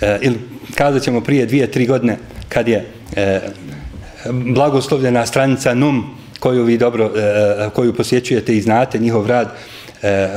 eh, 0.00 0.18
ili 0.22 0.38
kazat 0.74 1.02
ćemo 1.02 1.20
prije 1.20 1.46
dvije, 1.46 1.70
tri 1.70 1.86
godine, 1.86 2.18
kad 2.48 2.68
je 2.68 2.86
eh, 3.16 3.40
blagoslovljena 4.32 5.26
stranica 5.26 5.74
NUM, 5.74 6.04
koju 6.40 6.64
vi 6.64 6.78
dobro, 6.78 7.10
e, 7.16 7.20
e, 7.20 7.70
koju 7.70 7.94
posjećujete 7.94 8.56
i 8.56 8.60
znate, 8.60 8.98
njihov 8.98 9.26
rad, 9.26 9.48
e, 10.02 10.28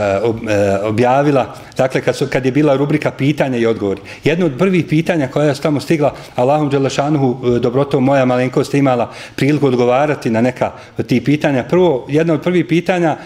objavila, 0.84 1.56
dakle 1.78 2.02
kad, 2.02 2.16
su, 2.16 2.28
kad 2.28 2.46
je 2.46 2.52
bila 2.52 2.76
rubrika 2.76 3.12
pitanja 3.12 3.58
i 3.58 3.66
odgovori. 3.66 4.02
Jedno 4.24 4.46
od 4.46 4.58
prvih 4.58 4.86
pitanja 4.86 5.28
koja 5.28 5.46
je 5.46 5.56
tamo 5.56 5.80
stigla, 5.80 6.14
Allahom 6.36 6.70
Đelešanuhu, 6.70 7.56
e, 7.56 7.60
dobroto 7.60 8.00
moja 8.00 8.26
malenkost 8.26 8.74
imala 8.74 9.12
priliku 9.36 9.68
odgovarati 9.68 10.30
na 10.30 10.42
neka 10.42 10.72
od 10.98 11.08
tih 11.08 11.22
pitanja. 11.22 11.64
Prvo, 11.64 12.06
jedno 12.10 12.34
od 12.34 12.42
prvih 12.42 12.66
pitanja, 12.66 13.18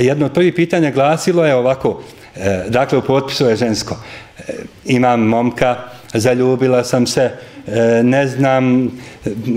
jedno 0.00 0.26
od 0.26 0.32
prvih 0.32 0.54
pitanja 0.54 0.90
glasilo 0.90 1.46
je 1.46 1.54
ovako, 1.54 2.02
dakle 2.68 2.98
u 2.98 3.02
potpisu 3.02 3.44
je 3.44 3.56
žensko. 3.56 3.96
Imam 4.84 5.20
momka, 5.20 5.76
zaljubila 6.14 6.84
sam 6.84 7.06
se, 7.06 7.30
e, 7.66 8.02
ne 8.02 8.26
znam, 8.26 8.90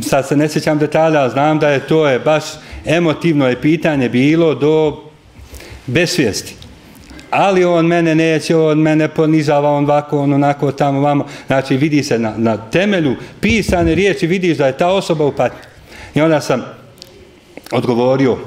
sad 0.01 0.27
se 0.27 0.37
ne 0.37 0.49
sjećam 0.49 0.79
detalja, 0.79 1.29
znam 1.29 1.59
da 1.59 1.69
je 1.69 1.79
to 1.79 2.07
je 2.07 2.19
baš 2.19 2.43
emotivno 2.85 3.47
je 3.47 3.61
pitanje 3.61 4.09
bilo 4.09 4.55
do 4.55 5.03
besvijesti. 5.87 6.55
Ali 7.31 7.65
on 7.65 7.85
mene 7.85 8.15
neće, 8.15 8.55
on 8.55 8.79
mene 8.79 9.07
ponižava, 9.07 9.69
on 9.69 9.83
ovako, 9.83 10.19
on 10.19 10.33
onako, 10.33 10.71
tamo, 10.71 11.01
vamo. 11.01 11.25
Znači, 11.47 11.77
vidi 11.77 12.03
se 12.03 12.19
na, 12.19 12.33
na 12.37 12.57
temelju 12.57 13.15
pisane 13.41 13.95
riječi, 13.95 14.27
vidiš 14.27 14.57
da 14.57 14.67
je 14.67 14.77
ta 14.77 14.87
osoba 14.87 15.25
u 15.25 15.31
patnju. 15.31 15.59
I 16.15 16.21
onda 16.21 16.41
sam 16.41 16.65
odgovorio, 17.71 18.37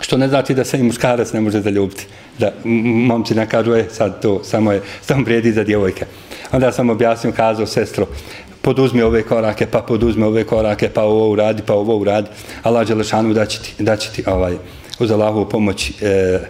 što 0.00 0.16
ne 0.16 0.28
znači 0.28 0.54
da 0.54 0.64
se 0.64 0.78
i 0.78 0.82
muškarac 0.82 1.32
ne 1.32 1.40
može 1.40 1.60
zaljubiti. 1.60 2.06
Da 2.38 2.52
momci 2.64 3.34
ne 3.34 3.48
kažu, 3.48 3.74
e, 3.74 3.84
sad 3.92 4.22
to 4.22 4.44
samo 4.44 4.72
je, 4.72 4.82
samo 5.00 5.24
vrijedi 5.24 5.52
za 5.52 5.64
djevojke. 5.64 6.06
Onda 6.52 6.72
sam 6.72 6.90
objasnio, 6.90 7.32
kazao 7.32 7.66
sestro, 7.66 8.06
poduzmi 8.62 9.02
ove 9.02 9.22
korake, 9.22 9.66
pa 9.66 9.80
poduzmi 9.80 10.24
ove 10.24 10.44
korake, 10.44 10.88
pa 10.88 11.02
ovo 11.02 11.30
uradi, 11.30 11.62
pa 11.66 11.74
ovo 11.74 11.96
uradi. 11.96 12.28
Allah 12.62 12.88
Đelešanu 12.88 13.34
da 13.34 13.46
će 13.46 13.62
ti, 13.62 13.74
da 13.78 13.96
će 13.96 14.10
ti 14.10 14.24
ovaj, 14.26 14.56
uz 14.98 15.10
Allahovu 15.10 15.48
pomoć 15.48 15.90
e, 16.02 16.40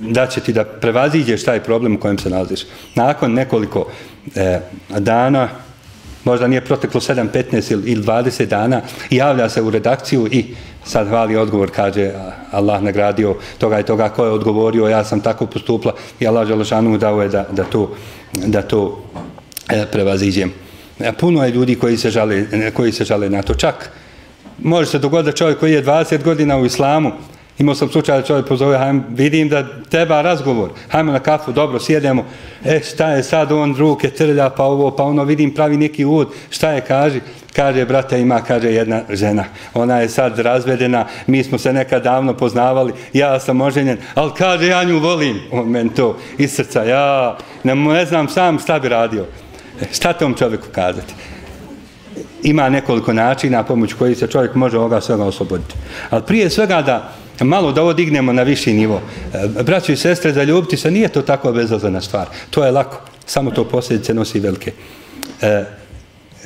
da 0.00 0.26
će 0.26 0.40
ti 0.40 0.52
da 0.52 0.64
prevaziđeš 0.64 1.44
taj 1.44 1.60
problem 1.60 1.94
u 1.94 2.00
kojem 2.00 2.18
se 2.18 2.30
nalaziš. 2.30 2.60
Nakon 2.94 3.32
nekoliko 3.32 3.86
e, 4.34 4.60
dana, 4.98 5.48
možda 6.24 6.46
nije 6.46 6.64
proteklo 6.64 7.00
7, 7.00 7.28
15 7.30 7.72
ili 7.72 8.02
20 8.02 8.46
dana, 8.46 8.80
javlja 9.10 9.48
se 9.48 9.62
u 9.62 9.70
redakciju 9.70 10.28
i 10.30 10.44
sad 10.84 11.08
hvali 11.08 11.36
odgovor, 11.36 11.70
kaže 11.70 12.10
Allah 12.50 12.82
nagradio 12.82 13.36
toga 13.58 13.80
i 13.80 13.82
toga 13.82 14.08
ko 14.08 14.24
je 14.24 14.30
odgovorio, 14.30 14.88
ja 14.88 15.04
sam 15.04 15.20
tako 15.20 15.46
postupla 15.46 15.94
i 16.20 16.26
Allah 16.26 16.48
Želešanu 16.48 16.98
dao 16.98 17.22
je 17.22 17.28
da, 17.28 17.46
da 17.52 17.64
to, 17.64 17.90
da 18.32 18.62
to 18.62 19.02
e, 19.68 19.86
prevaziđem. 19.92 20.52
E, 21.00 21.12
puno 21.12 21.44
je 21.44 21.50
ljudi 21.50 21.74
koji 21.74 21.96
se 21.96 22.10
žale, 22.10 22.46
e, 22.52 22.70
koji 22.70 22.92
se 22.92 23.04
žale 23.04 23.30
na 23.30 23.42
to. 23.42 23.54
Čak 23.54 23.90
može 24.62 24.90
se 24.90 24.98
dogoditi 24.98 25.36
čovjek 25.36 25.58
koji 25.58 25.72
je 25.72 25.84
20 25.84 26.22
godina 26.22 26.58
u 26.58 26.66
islamu, 26.66 27.12
Imao 27.58 27.74
sam 27.74 27.88
slučaj 27.88 28.20
da 28.20 28.26
čovjek 28.26 28.46
pozove, 28.46 28.78
hajmo, 28.78 29.02
vidim 29.08 29.48
da 29.48 29.64
treba 29.90 30.22
razgovor, 30.22 30.70
hajmo 30.88 31.12
na 31.12 31.20
kafu, 31.20 31.52
dobro, 31.52 31.80
sjedemo, 31.80 32.24
e, 32.64 32.80
šta 32.80 33.10
je 33.10 33.22
sad 33.22 33.52
on 33.52 33.76
ruke 33.78 34.10
trlja, 34.10 34.50
pa 34.50 34.64
ovo, 34.64 34.90
pa 34.90 35.02
ono, 35.02 35.24
vidim, 35.24 35.54
pravi 35.54 35.76
neki 35.76 36.04
uvod, 36.04 36.28
šta 36.50 36.70
je, 36.70 36.80
kaži, 36.80 37.20
kaže, 37.52 37.84
brate, 37.84 38.20
ima, 38.20 38.40
kaže, 38.40 38.72
jedna 38.72 39.02
žena, 39.10 39.44
ona 39.74 39.98
je 39.98 40.08
sad 40.08 40.38
razvedena, 40.38 41.06
mi 41.26 41.44
smo 41.44 41.58
se 41.58 41.72
nekad 41.72 42.02
davno 42.02 42.34
poznavali, 42.34 42.92
ja 43.12 43.40
sam 43.40 43.60
oženjen, 43.60 43.98
ali 44.14 44.32
kaže, 44.38 44.66
ja 44.66 44.84
nju 44.84 44.98
volim, 44.98 45.40
on 45.52 45.68
men 45.68 45.88
to, 45.88 46.18
iz 46.38 46.52
srca, 46.52 46.84
ja, 46.84 47.38
ne, 47.62 47.74
ne 47.74 48.06
znam 48.06 48.28
sam 48.28 48.58
šta 48.58 48.78
bi 48.78 48.88
radio, 48.88 49.26
e, 49.80 49.84
šta 49.92 50.12
tom 50.12 50.34
čovjeku 50.34 50.66
kazati? 50.72 51.14
Ima 52.42 52.68
nekoliko 52.68 53.12
načina 53.12 53.62
pomoć 53.62 53.92
koji 53.92 54.14
se 54.14 54.26
čovjek 54.26 54.54
može 54.54 54.78
ovoga 54.78 55.00
svega 55.00 55.24
osloboditi. 55.24 55.74
Ali 56.10 56.22
prije 56.26 56.50
svega 56.50 56.82
da, 56.82 57.12
malo 57.40 57.72
da 57.72 57.82
ovo 57.82 57.92
dignemo 57.92 58.32
na 58.32 58.42
viši 58.42 58.72
nivo. 58.72 59.00
E, 59.34 59.38
braćo 59.48 59.62
braći 59.64 59.92
i 59.92 59.96
sestre, 59.96 60.32
da 60.32 60.44
ljubiti 60.44 60.76
se, 60.76 60.90
nije 60.90 61.08
to 61.08 61.22
tako 61.22 61.52
bezazlena 61.52 62.00
stvar. 62.00 62.26
To 62.50 62.64
je 62.64 62.70
lako. 62.70 63.00
Samo 63.26 63.50
to 63.50 63.64
posljedice 63.64 64.14
nosi 64.14 64.40
velike. 64.40 64.72
E, 65.42 65.64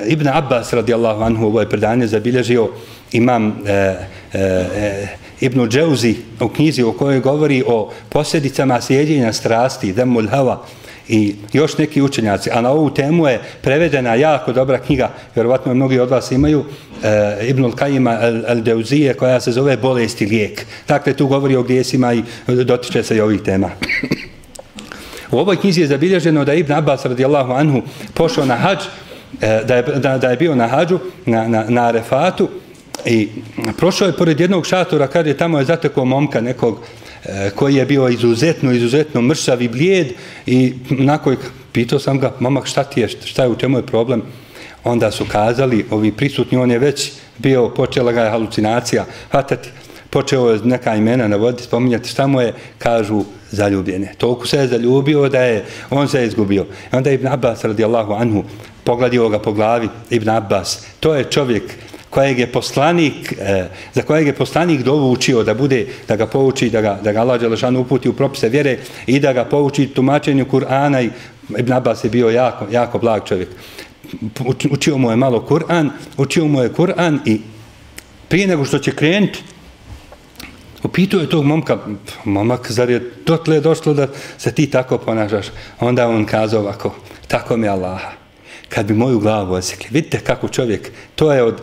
Ibn 0.06 0.28
Abbas, 0.28 0.72
radijallahu 0.72 1.22
anhu, 1.22 1.46
ovo 1.46 1.60
je 1.60 1.68
predanje 1.68 2.06
zabilježio, 2.06 2.68
imam 3.12 3.56
e, 3.66 3.72
e, 3.72 3.96
e, 4.32 5.08
Ibn 5.40 5.68
Džauzi 5.68 6.16
u 6.40 6.48
knjizi 6.48 6.82
u 6.82 6.92
kojoj 6.92 7.20
govori 7.20 7.64
o 7.66 7.92
posljedicama 8.08 8.80
sjeđenja 8.80 9.32
strasti, 9.32 9.92
demul 9.92 10.28
hava, 10.28 10.64
i 11.08 11.34
još 11.52 11.78
neki 11.78 12.02
učenjaci, 12.02 12.50
a 12.52 12.60
na 12.60 12.70
ovu 12.70 12.90
temu 12.90 13.26
je 13.26 13.40
prevedena 13.62 14.14
jako 14.14 14.52
dobra 14.52 14.78
knjiga, 14.78 15.10
vjerovatno 15.34 15.74
mnogi 15.74 16.00
od 16.00 16.10
vas 16.10 16.32
imaju, 16.32 16.64
eh, 17.02 17.38
e, 17.40 17.48
Ibn 17.48 17.64
al-Kajima 17.64 18.42
al-Deuzije, 18.48 19.14
koja 19.14 19.40
se 19.40 19.52
zove 19.52 19.76
Bolest 19.76 20.22
i 20.22 20.26
lijek. 20.26 20.66
Dakle, 20.88 21.12
tu 21.14 21.26
govori 21.26 21.56
o 21.56 21.62
grijesima 21.62 22.14
i 22.14 22.22
dotiče 22.46 23.02
se 23.02 23.16
i 23.16 23.20
ovih 23.20 23.40
tema. 23.40 23.70
U 25.30 25.38
ovoj 25.38 25.56
knjizi 25.56 25.80
je 25.80 25.86
zabilježeno 25.86 26.44
da 26.44 26.54
Ibn 26.54 26.72
Abbas 26.72 27.04
radijallahu 27.04 27.52
anhu 27.52 27.82
pošao 28.14 28.46
na 28.46 28.56
hađ, 28.56 28.78
e, 29.40 29.62
da, 29.64 29.76
je, 29.76 29.82
da, 29.82 30.18
da 30.18 30.30
je 30.30 30.36
bio 30.36 30.54
na 30.54 30.66
hađu, 30.66 30.98
na, 31.26 31.48
na, 31.48 31.64
na 31.68 31.88
Arefatu, 31.88 32.48
i 33.04 33.28
prošao 33.76 34.06
je 34.06 34.16
pored 34.16 34.40
jednog 34.40 34.66
šatora, 34.66 35.06
kad 35.06 35.26
je 35.26 35.36
tamo 35.36 35.58
je 35.58 35.64
zatekao 35.64 36.04
momka 36.04 36.40
nekog 36.40 36.80
E, 37.28 37.50
koji 37.50 37.74
je 37.74 37.86
bio 37.86 38.08
izuzetno, 38.08 38.72
izuzetno 38.72 39.22
mršav 39.22 39.62
i 39.62 39.68
blijed 39.68 40.12
i 40.46 40.72
nakon 40.90 41.36
pitao 41.72 41.98
sam 41.98 42.18
ga, 42.18 42.32
mamak 42.40 42.66
šta 42.66 42.84
ti 42.84 43.00
je, 43.00 43.08
šta 43.08 43.42
je, 43.42 43.48
u 43.48 43.56
čemu 43.56 43.78
je 43.78 43.86
problem? 43.86 44.22
Onda 44.84 45.10
su 45.10 45.24
kazali, 45.24 45.84
ovi 45.90 46.12
prisutni, 46.12 46.58
on 46.58 46.70
je 46.70 46.78
već 46.78 47.12
bio, 47.38 47.68
počela 47.68 48.12
ga 48.12 48.22
je 48.22 48.30
halucinacija, 48.30 49.04
hvatati, 49.30 49.68
počeo 50.10 50.50
je 50.50 50.60
neka 50.64 50.94
imena 50.94 51.28
navoditi, 51.28 51.62
spominjati 51.62 52.08
šta 52.08 52.26
mu 52.26 52.40
je, 52.40 52.54
kažu 52.78 53.24
zaljubljene. 53.50 54.14
Toliko 54.18 54.46
se 54.46 54.56
je 54.56 54.66
zaljubio 54.66 55.28
da 55.28 55.42
je, 55.42 55.64
on 55.90 56.08
se 56.08 56.20
je 56.20 56.26
izgubio. 56.26 56.66
I 56.92 56.96
onda 56.96 57.10
Ibn 57.10 57.26
Abbas 57.26 57.64
radijallahu 57.64 58.12
anhu 58.12 58.44
pogladio 58.84 59.28
ga 59.28 59.38
po 59.38 59.52
glavi, 59.52 59.88
Ibn 60.10 60.28
Abbas, 60.28 60.86
to 61.00 61.14
je 61.14 61.24
čovjek 61.24 61.62
kojeg 62.10 62.38
je 62.38 62.46
poslanik, 62.52 63.32
e, 63.32 63.68
za 63.94 64.02
kojeg 64.02 64.26
je 64.26 64.34
poslanik 64.34 64.82
dovu 64.82 65.12
učio 65.12 65.42
da 65.42 65.54
bude, 65.54 65.86
da 66.08 66.16
ga 66.16 66.26
pouči, 66.26 66.70
da 66.70 66.80
ga, 66.80 66.98
da 67.04 67.12
ga 67.12 67.20
Allah 67.20 67.40
Đelešan 67.40 67.76
uputi 67.76 68.08
u 68.08 68.12
propise 68.12 68.48
vjere 68.48 68.78
i 69.06 69.20
da 69.20 69.32
ga 69.32 69.44
pouči 69.44 69.86
tumačenju 69.86 70.46
Kur'ana 70.46 71.02
i 71.02 71.10
Ibn 71.58 71.72
Abbas 71.72 72.04
je 72.04 72.10
bio 72.10 72.30
jako, 72.30 72.66
jako 72.70 72.98
blag 72.98 73.24
čovjek. 73.24 73.48
Učio 74.70 74.98
mu 74.98 75.10
je 75.10 75.16
malo 75.16 75.46
Kur'an, 75.48 75.90
učio 76.16 76.44
mu 76.44 76.62
je 76.62 76.72
Kur'an 76.72 77.20
i 77.26 77.40
prije 78.28 78.46
nego 78.46 78.64
što 78.64 78.78
će 78.78 78.92
krenuti, 78.92 79.42
Upitao 80.82 81.20
je 81.20 81.30
tog 81.30 81.44
momka, 81.44 81.78
momak, 82.24 82.70
zar 82.72 82.90
je 82.90 83.12
dotle 83.26 83.60
došlo 83.60 83.94
da 83.94 84.08
se 84.38 84.54
ti 84.54 84.70
tako 84.70 84.98
ponašaš? 84.98 85.46
Onda 85.80 86.08
on 86.08 86.24
kazao 86.24 86.60
ovako, 86.60 86.94
tako 87.28 87.56
mi 87.56 87.68
Allaha, 87.68 88.10
kad 88.68 88.86
bi 88.86 88.94
moju 88.94 89.20
glavu 89.20 89.54
osjekli. 89.54 89.88
Vidite 89.90 90.20
kako 90.20 90.48
čovjek, 90.48 90.90
to 91.14 91.32
je 91.32 91.42
od 91.42 91.60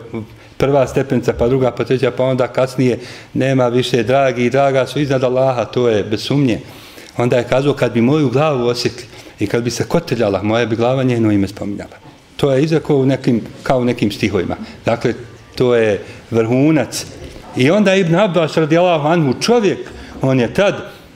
prva 0.56 0.86
stepenica, 0.86 1.32
pa 1.32 1.48
druga, 1.48 1.70
pa 1.70 1.84
treća, 1.84 2.10
pa 2.10 2.24
onda 2.24 2.48
kasnije 2.48 2.98
nema 3.34 3.68
više 3.68 4.02
dragi 4.02 4.44
i 4.44 4.50
draga 4.50 4.86
su 4.86 5.00
iznad 5.00 5.24
Allaha, 5.24 5.64
to 5.64 5.88
je 5.88 6.04
bez 6.04 6.22
sumnje. 6.22 6.60
Onda 7.16 7.36
je 7.36 7.48
kazao, 7.48 7.74
kad 7.74 7.92
bi 7.92 8.00
moju 8.00 8.30
glavu 8.30 8.66
osjekli 8.66 9.04
i 9.40 9.46
kad 9.46 9.62
bi 9.62 9.70
se 9.70 9.84
koteljala, 9.84 10.42
moja 10.42 10.66
bi 10.66 10.76
glava 10.76 11.02
njeno 11.02 11.32
ime 11.32 11.48
spominjala. 11.48 11.96
To 12.36 12.52
je 12.52 12.64
izako 12.64 12.96
u 12.96 13.06
nekim, 13.06 13.42
kao 13.62 13.78
u 13.78 13.84
nekim 13.84 14.12
stihovima. 14.12 14.56
Dakle, 14.84 15.14
to 15.54 15.74
je 15.74 16.02
vrhunac. 16.30 17.06
I 17.56 17.70
onda 17.70 17.94
Ibn 17.94 18.14
Abbas 18.14 18.56
radijalahu 18.56 19.08
anhu, 19.08 19.40
čovjek, 19.40 19.78
on 20.22 20.40
je 20.40 20.54
tad 20.54 20.74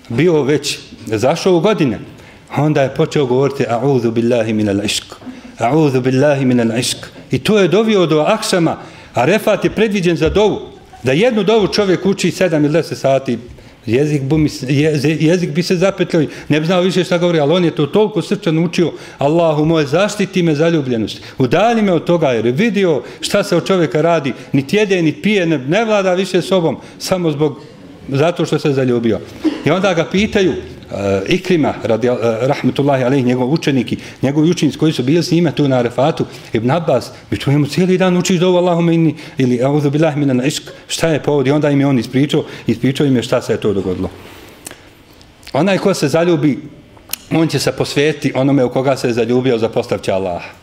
bio 0.09 0.43
već 0.43 0.79
zašao 1.07 1.57
u 1.57 1.61
godine. 1.61 1.99
Onda 2.57 2.83
je 2.83 2.95
počeo 2.95 3.27
govoriti, 3.27 3.65
a'udhu 3.65 4.11
billahi 4.11 4.53
minal 4.53 4.85
išku. 4.85 5.17
A'udhu 5.61 6.01
billahi 6.01 6.45
min 6.45 6.61
al-ishq. 6.61 6.97
I 7.31 7.39
to 7.39 7.59
je 7.59 7.69
dovio 7.69 8.07
do 8.07 8.21
aksama, 8.21 8.77
a 9.15 9.25
refat 9.25 9.65
je 9.65 9.71
predviđen 9.71 10.17
za 10.17 10.29
dovu. 10.29 10.61
Da 11.03 11.13
jednu 11.13 11.43
dovu 11.43 11.69
čovjek 11.69 12.07
uči 12.07 12.31
7 12.31 12.65
ili 12.65 12.69
10 12.69 12.95
sati, 12.95 13.39
jezik, 13.87 14.23
bi, 14.23 14.51
jezik 15.21 15.51
bi 15.51 15.63
se 15.63 15.77
zapetljao, 15.77 16.23
ne 16.49 16.61
bi 16.61 16.67
znao 16.67 16.81
više 16.81 17.05
šta 17.05 17.19
govori, 17.19 17.41
ali 17.41 17.53
on 17.53 17.65
je 17.65 17.75
to 17.75 17.87
toliko 17.87 18.23
srčan 18.23 18.59
učio, 18.59 18.93
Allahu 19.19 19.65
moje, 19.65 19.87
zaštiti 19.87 20.43
me 20.43 20.55
zaljubljenost. 20.55 21.23
Udalji 21.39 21.83
me 21.83 21.93
od 21.93 22.05
toga, 22.05 22.29
jer 22.29 22.47
je 22.47 22.53
vidio 22.53 23.03
šta 23.21 23.45
se 23.45 23.57
od 23.57 23.67
čovjeka 23.67 24.01
radi, 24.01 24.33
ni 24.53 24.67
tjede, 24.67 25.03
ni 25.03 25.13
pije, 25.13 25.47
ne, 25.47 25.59
ne 25.59 25.85
vlada 25.85 26.15
više 26.15 26.43
sobom, 26.43 26.77
samo 26.99 27.31
zbog 27.31 27.61
zato 28.09 28.47
što 28.47 28.59
se 28.59 28.73
zaljubio. 28.73 29.21
I 29.65 29.71
onda 29.71 29.95
ga 29.95 30.05
pitaju, 30.05 30.53
Eh, 30.91 31.23
Ikrima, 31.29 31.75
radi, 31.83 32.11
uh, 32.11 32.17
rahmetullahi 32.41 33.05
alaih, 33.05 33.25
njegov 33.25 33.53
učenik 33.53 33.93
i 33.93 33.99
njegovi 34.23 34.51
učenici 34.51 34.79
koji 34.79 34.93
su 34.93 35.03
bili 35.03 35.23
s 35.23 35.31
njima 35.31 35.53
tu 35.53 35.69
na 35.69 35.77
Arefatu, 35.77 36.25
Ibn 36.53 36.71
Abbas, 36.71 37.11
mi 37.31 37.39
čujemo 37.39 37.67
cijeli 37.67 37.99
dan 37.99 38.17
učiš 38.17 38.41
dovu 38.41 38.57
Allahume 38.57 38.95
inni, 38.95 39.15
ili 39.39 39.63
auzu 39.63 39.91
bilah 39.91 40.17
mina 40.17 40.35
na 40.35 40.45
išk, 40.45 40.63
šta 40.89 41.09
je 41.09 41.23
povod? 41.23 41.47
I 41.47 41.51
onda 41.51 41.71
im 41.71 41.81
je 41.81 41.87
on 41.87 41.99
ispričao, 41.99 42.45
ispričao 42.67 43.07
im 43.07 43.17
je 43.17 43.23
šta 43.23 43.43
se 43.43 43.53
je 43.53 43.61
to 43.61 43.73
dogodilo. 43.73 44.11
Onaj 45.53 45.79
ko 45.79 45.95
se 45.95 46.09
zaljubi, 46.09 46.59
on 47.31 47.49
će 47.49 47.59
se 47.59 47.73
posvetiti 47.73 48.33
onome 48.35 48.65
u 48.65 48.71
koga 48.71 48.97
se 48.97 49.09
je 49.09 49.13
zaljubio 49.13 49.59
za 49.59 49.69
postavća 49.69 50.15
Allaha. 50.15 50.60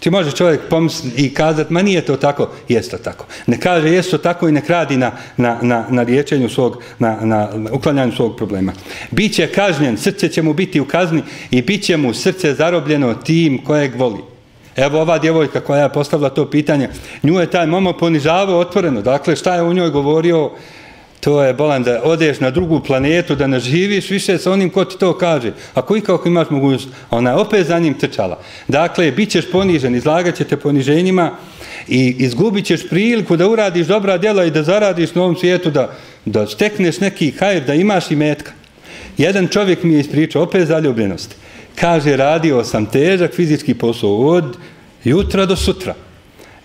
Ti 0.00 0.10
može 0.10 0.32
čovjek 0.32 0.60
pomisliti 0.70 1.26
i 1.26 1.34
kazati, 1.34 1.72
ma 1.72 1.82
nije 1.82 2.00
to 2.00 2.16
tako, 2.16 2.50
jest 2.68 2.90
to 2.90 2.98
tako. 2.98 3.26
Ne 3.46 3.60
kaže, 3.60 3.90
jest 3.90 4.10
to 4.10 4.18
tako 4.18 4.48
i 4.48 4.52
ne 4.52 4.60
kradi 4.60 4.96
na, 4.96 5.12
na, 5.36 5.58
na, 5.62 5.84
na 5.90 6.02
liječenju 6.02 6.48
svog, 6.48 6.82
na, 6.98 7.18
na 7.22 7.48
uklanjanju 7.72 8.12
svog 8.12 8.36
problema. 8.36 8.72
Biće 9.10 9.46
kažnjen, 9.46 9.96
srce 9.96 10.28
će 10.28 10.42
mu 10.42 10.52
biti 10.52 10.80
u 10.80 10.84
kazni 10.84 11.22
i 11.50 11.62
bit 11.62 11.84
će 11.84 11.96
mu 11.96 12.14
srce 12.14 12.54
zarobljeno 12.54 13.14
tim 13.14 13.64
kojeg 13.64 13.94
voli. 13.96 14.20
Evo 14.76 15.00
ova 15.00 15.18
djevojka 15.18 15.60
koja 15.60 15.82
je 15.82 15.92
postavila 15.92 16.30
to 16.30 16.50
pitanje, 16.50 16.88
nju 17.22 17.40
je 17.40 17.50
taj 17.50 17.66
momo 17.66 17.92
ponižavao 17.92 18.58
otvoreno. 18.58 19.02
Dakle, 19.02 19.36
šta 19.36 19.54
je 19.54 19.62
u 19.62 19.74
njoj 19.74 19.90
govorio, 19.90 20.50
to 21.20 21.42
je 21.42 21.54
bolan 21.54 21.82
da 21.82 22.00
odeš 22.04 22.40
na 22.40 22.50
drugu 22.50 22.80
planetu, 22.80 23.34
da 23.34 23.46
ne 23.46 23.60
živiš 23.60 24.10
više 24.10 24.38
sa 24.38 24.52
onim 24.52 24.70
ko 24.70 24.84
ti 24.84 24.98
to 24.98 25.18
kaže. 25.18 25.52
Ako 25.74 25.96
i 25.96 26.00
kako 26.00 26.28
imaš 26.28 26.50
mogućnost, 26.50 26.88
ona 27.10 27.30
je 27.30 27.36
opet 27.36 27.66
za 27.66 27.78
njim 27.78 27.94
trčala. 27.94 28.38
Dakle, 28.68 29.10
bit 29.10 29.30
ćeš 29.30 29.50
ponižen, 29.50 29.94
izlagat 29.94 30.36
će 30.36 30.44
te 30.44 30.56
poniženjima 30.56 31.30
i 31.88 32.16
izgubit 32.18 32.64
ćeš 32.64 32.88
priliku 32.88 33.36
da 33.36 33.48
uradiš 33.48 33.86
dobra 33.86 34.18
djela 34.18 34.44
i 34.44 34.50
da 34.50 34.62
zaradiš 34.62 35.14
na 35.14 35.22
ovom 35.22 35.36
svijetu, 35.36 35.70
da, 35.70 35.96
da 36.24 36.46
stekneš 36.46 37.00
neki 37.00 37.30
hajr, 37.30 37.64
da 37.64 37.74
imaš 37.74 38.10
i 38.10 38.16
metka. 38.16 38.52
Jedan 39.18 39.48
čovjek 39.48 39.82
mi 39.82 39.94
je 39.94 40.00
ispričao, 40.00 40.42
opet 40.42 40.68
zaljubljenost. 40.68 41.36
Kaže, 41.74 42.16
radio 42.16 42.64
sam 42.64 42.86
težak 42.86 43.34
fizički 43.34 43.74
posao 43.74 44.16
od 44.16 44.56
jutra 45.04 45.46
do 45.46 45.56
sutra. 45.56 45.94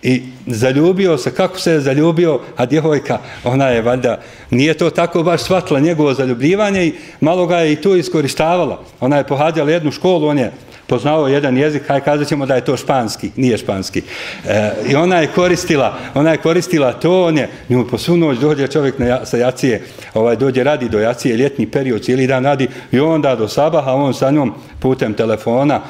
I 0.04 0.22
zaljubio 0.48 1.18
se, 1.18 1.34
kako 1.34 1.60
se 1.60 1.72
je 1.72 1.82
zaljubio, 1.82 2.40
a 2.58 2.66
djevojka, 2.66 3.20
ona 3.44 3.68
je 3.68 3.82
valjda, 3.82 4.22
nije 4.50 4.74
to 4.74 4.90
tako 4.90 5.24
baš 5.24 5.42
shvatila 5.42 5.80
njegovo 5.80 6.14
zaljubljivanje 6.14 6.86
i 6.86 6.94
malo 7.22 7.46
ga 7.48 7.58
je 7.58 7.74
i 7.74 7.76
to 7.76 7.96
iskoristavala. 7.96 8.84
Ona 9.00 9.18
je 9.18 9.28
pohađala 9.28 9.72
jednu 9.72 9.92
školu, 9.92 10.28
on 10.28 10.40
je 10.40 10.52
poznao 10.88 11.28
jedan 11.28 11.58
jezik, 11.58 11.90
aj 11.90 12.02
kazat 12.02 12.28
ćemo 12.28 12.46
da 12.46 12.56
je 12.56 12.66
to 12.66 12.78
španski, 12.78 13.32
nije 13.36 13.58
španski. 13.58 14.02
E, 14.48 14.72
I 14.90 14.96
ona 14.96 15.20
je 15.20 15.28
koristila, 15.28 15.98
ona 16.14 16.32
je 16.32 16.38
koristila 16.38 16.94
to, 16.94 17.24
on 17.24 17.38
je, 17.38 17.50
nju 17.70 17.88
po 17.88 17.98
svu 17.98 18.18
noć 18.18 18.38
dođe 18.38 18.68
čovjek 18.68 19.00
na, 19.00 19.26
sa 19.26 19.38
jacije, 19.38 19.82
ovaj, 20.14 20.36
dođe 20.36 20.64
radi 20.64 20.90
do 20.90 21.00
jacije, 21.00 21.38
ljetni 21.38 21.72
period, 21.72 22.04
cijeli 22.04 22.28
dan 22.28 22.44
radi, 22.44 22.68
i 22.92 23.00
onda 23.00 23.36
do 23.36 23.48
sabaha, 23.48 23.94
on 23.94 24.14
sa 24.14 24.32
njom 24.32 24.54
putem 24.80 25.14
telefona, 25.14 25.82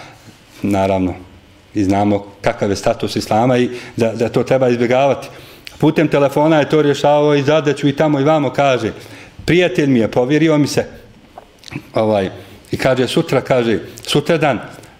naravno, 0.61 1.13
i 1.75 1.83
znamo 1.83 2.25
kakav 2.41 2.69
je 2.69 2.75
status 2.75 3.15
islama 3.15 3.57
i 3.57 3.69
da, 3.97 4.13
da 4.13 4.29
to 4.29 4.43
treba 4.43 4.69
izbjegavati. 4.69 5.27
Putem 5.77 6.07
telefona 6.07 6.59
je 6.59 6.69
to 6.69 6.81
rješavao 6.81 7.35
i 7.35 7.43
zadaću 7.43 7.87
i 7.87 7.95
tamo 7.95 8.19
i 8.19 8.23
vamo 8.23 8.49
kaže, 8.49 8.91
prijatelj 9.45 9.89
mi 9.89 9.99
je, 9.99 10.11
povjerio 10.11 10.57
mi 10.57 10.67
se, 10.67 10.85
ovaj, 11.93 12.29
i 12.71 12.77
kaže 12.77 13.07
sutra, 13.07 13.41
kaže, 13.41 13.79
sutra 14.01 14.37
dan, 14.37 14.59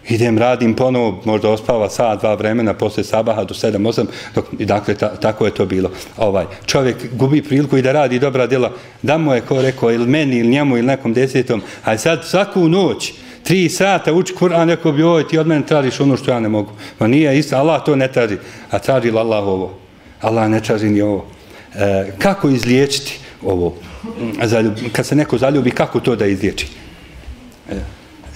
idem, 0.09 0.37
radim 0.37 0.73
ponovo, 0.73 1.21
možda 1.25 1.49
ospava 1.49 1.89
sat, 1.89 2.19
dva 2.19 2.33
vremena, 2.33 2.73
posle 2.73 3.03
sabaha 3.03 3.43
do 3.43 3.53
sedam, 3.53 3.85
osam, 3.85 4.07
dok, 4.35 4.45
i 4.59 4.65
dakle, 4.65 4.95
ta, 4.95 5.15
tako 5.15 5.45
je 5.45 5.53
to 5.53 5.65
bilo. 5.65 5.91
Ovaj, 6.17 6.45
čovjek 6.65 6.97
gubi 7.11 7.43
priliku 7.43 7.77
i 7.77 7.81
da 7.81 7.91
radi 7.91 8.19
dobra 8.19 8.47
djela, 8.47 8.71
da 9.01 9.17
mu 9.17 9.33
je 9.33 9.41
ko 9.41 9.61
rekao, 9.61 9.91
ili 9.91 10.07
meni, 10.07 10.37
ili 10.37 10.49
njemu, 10.49 10.77
ili 10.77 10.87
nekom 10.87 11.13
desetom, 11.13 11.61
a 11.83 11.97
sad 11.97 12.25
svaku 12.25 12.67
noć, 12.69 13.13
tri 13.43 13.69
sata 13.69 14.13
uči 14.13 14.33
Kur'an, 14.33 14.67
neko 14.67 14.91
bi 14.91 15.03
ovo, 15.03 15.23
ti 15.23 15.37
od 15.37 15.47
mene 15.47 15.65
tražiš 15.65 15.99
ono 15.99 16.17
što 16.17 16.31
ja 16.31 16.39
ne 16.39 16.49
mogu. 16.49 16.71
Ma 16.99 17.07
nije 17.07 17.39
isto, 17.39 17.55
Allah 17.55 17.83
to 17.85 17.95
ne 17.95 18.07
traži, 18.07 18.37
a 18.71 18.79
traži 18.79 19.11
Allah 19.11 19.47
ovo? 19.47 19.73
Allah 20.21 20.49
ne 20.49 20.59
traži 20.59 20.89
ni 20.89 21.01
ovo. 21.01 21.25
E, 21.75 22.11
kako 22.17 22.49
izliječiti 22.49 23.19
ovo? 23.41 23.75
Zaljub, 24.43 24.73
kad 24.91 25.05
se 25.05 25.15
neko 25.15 25.37
zaljubi, 25.37 25.71
kako 25.71 25.99
to 25.99 26.15
da 26.15 26.25
izliječi? 26.25 26.67
E, 27.69 27.75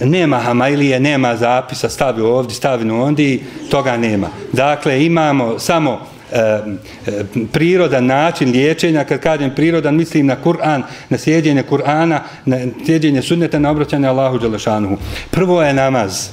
nema 0.06 0.38
hamailije, 0.38 1.00
nema 1.00 1.36
zapisa, 1.36 1.88
stavi 1.88 2.22
ovdje, 2.22 2.54
stavi 2.54 2.90
ovdje, 2.90 3.38
toga 3.70 3.96
nema. 3.96 4.28
Dakle, 4.52 5.04
imamo 5.04 5.58
samo 5.58 6.06
prirodan 7.52 8.06
način 8.06 8.50
liječenja, 8.50 9.04
kad 9.04 9.20
kažem 9.20 9.54
prirodan, 9.54 9.96
mislim 9.96 10.26
na 10.26 10.36
Kur'an, 10.44 10.82
na 11.08 11.18
sjeđenje 11.18 11.62
Kur'ana, 11.70 12.18
na 12.44 12.58
sjeđenje 12.86 13.22
sunneta, 13.22 13.58
na 13.58 13.70
obraćanje 13.70 14.08
Allahu 14.08 14.38
Đelešanuhu. 14.38 14.96
Prvo 15.30 15.62
je 15.62 15.74
namaz. 15.74 16.28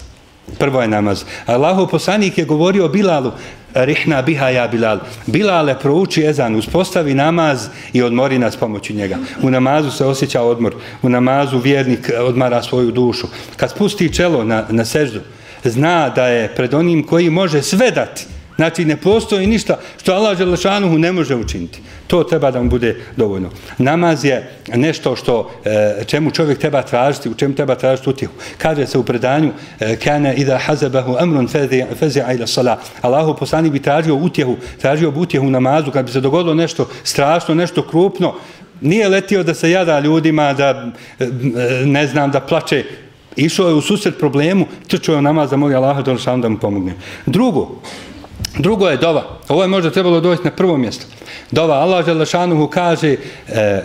Prvo 0.60 0.82
je 0.82 0.88
namaz. 0.88 1.24
Allahu 1.46 1.88
poslanik 1.88 2.38
je 2.38 2.46
govorio 2.46 2.88
Bilalu, 2.88 3.32
Rihna 3.76 4.22
biha 4.22 4.50
ja 4.50 4.68
Bilal. 4.68 5.00
Bilale 5.26 5.80
prouči 5.80 6.24
ezan, 6.26 6.56
uspostavi 6.56 7.14
namaz 7.14 7.68
i 7.94 8.02
odmori 8.02 8.40
nas 8.40 8.56
pomoću 8.56 8.94
njega. 8.94 9.18
U 9.42 9.50
namazu 9.50 9.92
se 9.92 10.06
osjeća 10.06 10.42
odmor. 10.42 10.76
U 11.02 11.10
namazu 11.10 11.60
vjernik 11.60 12.10
eh, 12.10 12.20
odmara 12.20 12.64
svoju 12.64 12.92
dušu. 12.92 13.28
Kad 13.58 13.72
spusti 13.72 14.14
čelo 14.14 14.44
na, 14.44 14.66
na 14.70 14.86
seždu, 14.86 15.20
zna 15.64 16.10
da 16.10 16.28
je 16.28 16.56
pred 16.56 16.74
onim 16.74 17.04
koji 17.04 17.30
može 17.30 17.62
sve 17.62 17.92
dati, 17.92 18.26
Znači, 18.56 18.86
ne 18.86 18.98
postoji 18.98 19.48
ništa 19.48 19.80
što 20.02 20.14
Allah 20.14 20.38
Želešanuhu 20.38 20.98
ne 20.98 21.12
može 21.12 21.36
učiniti. 21.36 21.82
To 22.08 22.24
treba 22.24 22.52
da 22.52 22.64
mu 22.64 22.70
bude 22.70 22.96
dovoljno. 23.18 23.50
Namaz 23.78 24.26
je 24.26 24.52
nešto 24.76 25.16
što, 25.16 25.52
e, 25.66 26.04
čemu 26.06 26.32
čovjek 26.32 26.60
treba 26.60 26.82
tražiti, 26.82 27.30
u 27.30 27.34
čemu 27.34 27.56
treba 27.56 27.76
tražiti 27.76 28.10
utjehu. 28.10 28.34
Kaže 28.58 28.88
se 28.88 28.98
u 28.98 29.04
predanju, 29.04 29.52
kana 29.80 29.96
kane 30.04 30.36
ida 30.36 30.58
hazabahu 30.58 31.16
amrun 31.20 31.48
fezi'a 31.48 32.36
ila 32.36 32.48
sala. 32.48 32.80
Allahu 33.02 33.36
poslani 33.36 33.70
bi 33.70 33.82
tražio 33.82 34.16
utjehu, 34.16 34.58
tražio 34.82 35.12
bi 35.12 35.20
utjehu 35.20 35.50
namazu, 35.50 35.92
kad 35.92 36.06
bi 36.06 36.12
se 36.12 36.22
dogodilo 36.22 36.54
nešto 36.54 36.90
strašno, 37.04 37.56
nešto 37.56 37.88
krupno, 37.88 38.34
nije 38.82 39.10
letio 39.10 39.44
da 39.44 39.54
se 39.54 39.72
jada 39.72 40.00
ljudima, 40.00 40.54
da 40.54 40.92
e, 41.20 41.28
ne 41.86 42.08
znam, 42.08 42.32
da 42.32 42.40
plače, 42.40 42.84
Išao 43.36 43.68
je 43.68 43.74
u 43.74 43.82
susret 43.82 44.20
problemu, 44.20 44.66
trčao 44.88 45.16
je 45.16 45.22
namaz 45.22 45.50
da 45.50 45.58
moli 45.58 45.76
Allaha 45.76 46.02
da 46.02 46.50
mu 46.50 46.58
pomogne. 46.58 46.94
Drugo, 47.26 47.82
Drugo 48.58 48.88
je 48.88 48.98
dova. 48.98 49.40
Ovo 49.48 49.62
je 49.62 49.68
možda 49.68 49.92
trebalo 49.92 50.20
doći 50.20 50.44
na 50.44 50.52
prvo 50.52 50.78
mjesto. 50.78 51.06
Dova. 51.52 51.76
Allah 51.76 52.06
Želešanuhu 52.06 52.68
kaže 52.68 53.12
e, 53.12 53.18
e, 53.48 53.84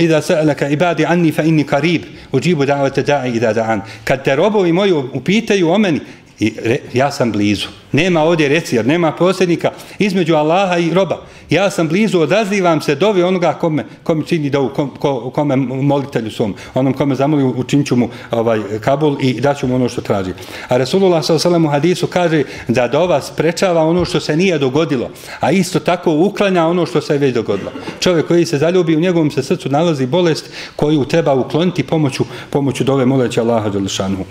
Ida 0.00 0.22
sa'alaka 0.22 0.68
ibadi 0.68 1.06
anni 1.06 1.32
fa 1.32 1.42
inni 1.42 1.64
karib 1.64 2.02
uđibu 2.32 2.64
da'vate 2.64 3.04
da'i 3.04 3.36
ida 3.36 3.54
da'an. 3.54 3.80
Kad 4.04 4.24
te 4.24 4.36
robovi 4.36 4.72
moji 4.72 4.92
upitaju 4.92 5.70
o 5.70 5.78
meni, 5.78 6.00
I 6.40 6.54
re, 6.64 6.78
ja 6.92 7.10
sam 7.10 7.32
blizu. 7.32 7.68
Nema 7.92 8.22
ovdje 8.22 8.48
reci, 8.48 8.76
jer 8.76 8.86
nema 8.86 9.12
posljednika 9.12 9.70
između 9.98 10.34
Allaha 10.34 10.78
i 10.78 10.90
roba. 10.94 11.22
Ja 11.50 11.70
sam 11.70 11.88
blizu, 11.88 12.20
odazivam 12.20 12.80
se 12.80 12.94
dovi 12.94 13.22
onoga 13.22 13.52
kome, 13.52 13.84
kome 14.02 14.26
čini 14.26 14.50
dovu, 14.50 14.68
kom, 14.68 14.90
ko, 14.98 15.30
kome 15.30 15.56
molitelju 15.56 16.30
svom. 16.30 16.54
Onom 16.74 16.92
kome 16.92 17.14
zamoli 17.14 17.44
učinit 17.44 17.90
mu 17.90 18.08
ovaj, 18.30 18.60
kabul 18.80 19.16
i 19.20 19.40
daću 19.40 19.66
mu 19.66 19.74
ono 19.74 19.88
što 19.88 20.00
traži. 20.00 20.32
A 20.68 20.76
Resulullah 20.76 21.24
s.a.v. 21.24 21.56
u 21.56 21.68
hadisu 21.68 22.06
kaže 22.06 22.42
da 22.68 22.88
dova 22.88 23.20
sprečava 23.22 23.82
ono 23.82 24.04
što 24.04 24.20
se 24.20 24.36
nije 24.36 24.58
dogodilo. 24.58 25.10
A 25.40 25.50
isto 25.50 25.80
tako 25.80 26.12
uklanja 26.12 26.66
ono 26.66 26.86
što 26.86 27.00
se 27.00 27.18
već 27.18 27.34
dogodilo. 27.34 27.72
Čovjek 28.00 28.26
koji 28.26 28.46
se 28.46 28.58
zaljubi, 28.58 28.96
u 28.96 29.00
njegovom 29.00 29.30
se 29.30 29.42
srcu 29.42 29.68
nalazi 29.68 30.06
bolest 30.06 30.50
koju 30.76 31.04
treba 31.04 31.34
ukloniti 31.34 31.82
pomoću, 31.82 32.24
pomoću 32.50 32.84
dove 32.84 33.06
moleća 33.06 33.42
Allaha 33.42 33.68
Đališanu. 33.68 34.24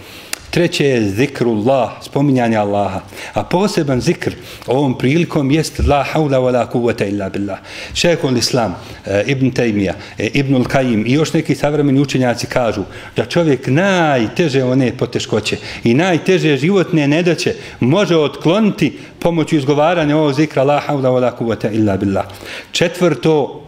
Treće 0.58 0.86
je 0.86 1.10
zikrullah, 1.10 1.90
spominjanje 2.02 2.58
Allaha. 2.58 3.02
A 3.34 3.44
poseban 3.44 4.02
zikr 4.02 4.34
ovom 4.68 4.98
prilikom 4.98 5.52
jest 5.52 5.80
la 5.88 6.04
haula 6.04 6.40
wa 6.40 6.54
la 6.54 6.66
kuvvata 6.66 7.06
illa 7.06 7.30
billah. 7.30 7.60
Šehekul 7.94 8.38
Islam, 8.38 8.76
e, 9.06 9.24
Ibn 9.28 9.52
Taymiya, 9.52 9.94
eh, 10.18 10.26
e, 10.26 10.30
Ibn 10.34 10.56
Al-Qaim 10.56 11.06
i 11.06 11.14
još 11.14 11.34
neki 11.34 11.56
savremeni 11.56 12.02
učenjaci 12.02 12.48
kažu 12.48 12.84
da 13.16 13.26
čovjek 13.26 13.68
najteže 13.68 14.64
one 14.64 14.98
poteškoće 14.98 15.58
i 15.84 15.94
najteže 15.94 16.58
životne 16.58 17.08
nedaće 17.08 17.54
može 17.80 18.18
otkloniti 18.18 19.00
pomoću 19.20 19.56
izgovaranja 19.56 20.18
ovog 20.18 20.34
zikra 20.34 20.64
la 20.64 20.80
haula 20.80 21.10
wa 21.10 21.22
la 21.22 21.32
kuvvata 21.36 21.70
illa 21.70 21.98
billah. 21.98 22.26
Četvrto 22.72 23.64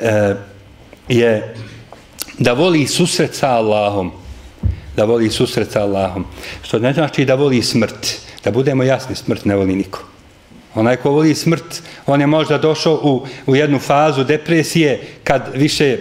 e, 0.00 0.34
je 1.08 1.54
da 2.38 2.52
voli 2.52 2.86
susret 2.86 3.34
sa 3.34 3.48
Allahom 3.48 4.25
da 4.96 5.04
voli 5.04 5.30
susret 5.30 5.72
sa 5.72 5.82
Allahom. 5.82 6.24
Što 6.62 6.78
ne 6.78 6.92
znači 6.92 7.24
da 7.24 7.34
voli 7.34 7.62
smrt. 7.62 8.20
Da 8.44 8.50
budemo 8.50 8.82
jasni, 8.82 9.16
smrt 9.16 9.44
ne 9.44 9.56
voli 9.56 9.74
niko. 9.76 10.02
Onaj 10.74 10.96
ko 10.96 11.10
voli 11.10 11.34
smrt, 11.34 11.82
on 12.06 12.20
je 12.20 12.26
možda 12.26 12.58
došao 12.58 12.94
u, 12.94 13.26
u 13.46 13.56
jednu 13.56 13.78
fazu 13.78 14.24
depresije 14.24 15.00
kad 15.24 15.50
više 15.54 15.86
e, 15.92 15.98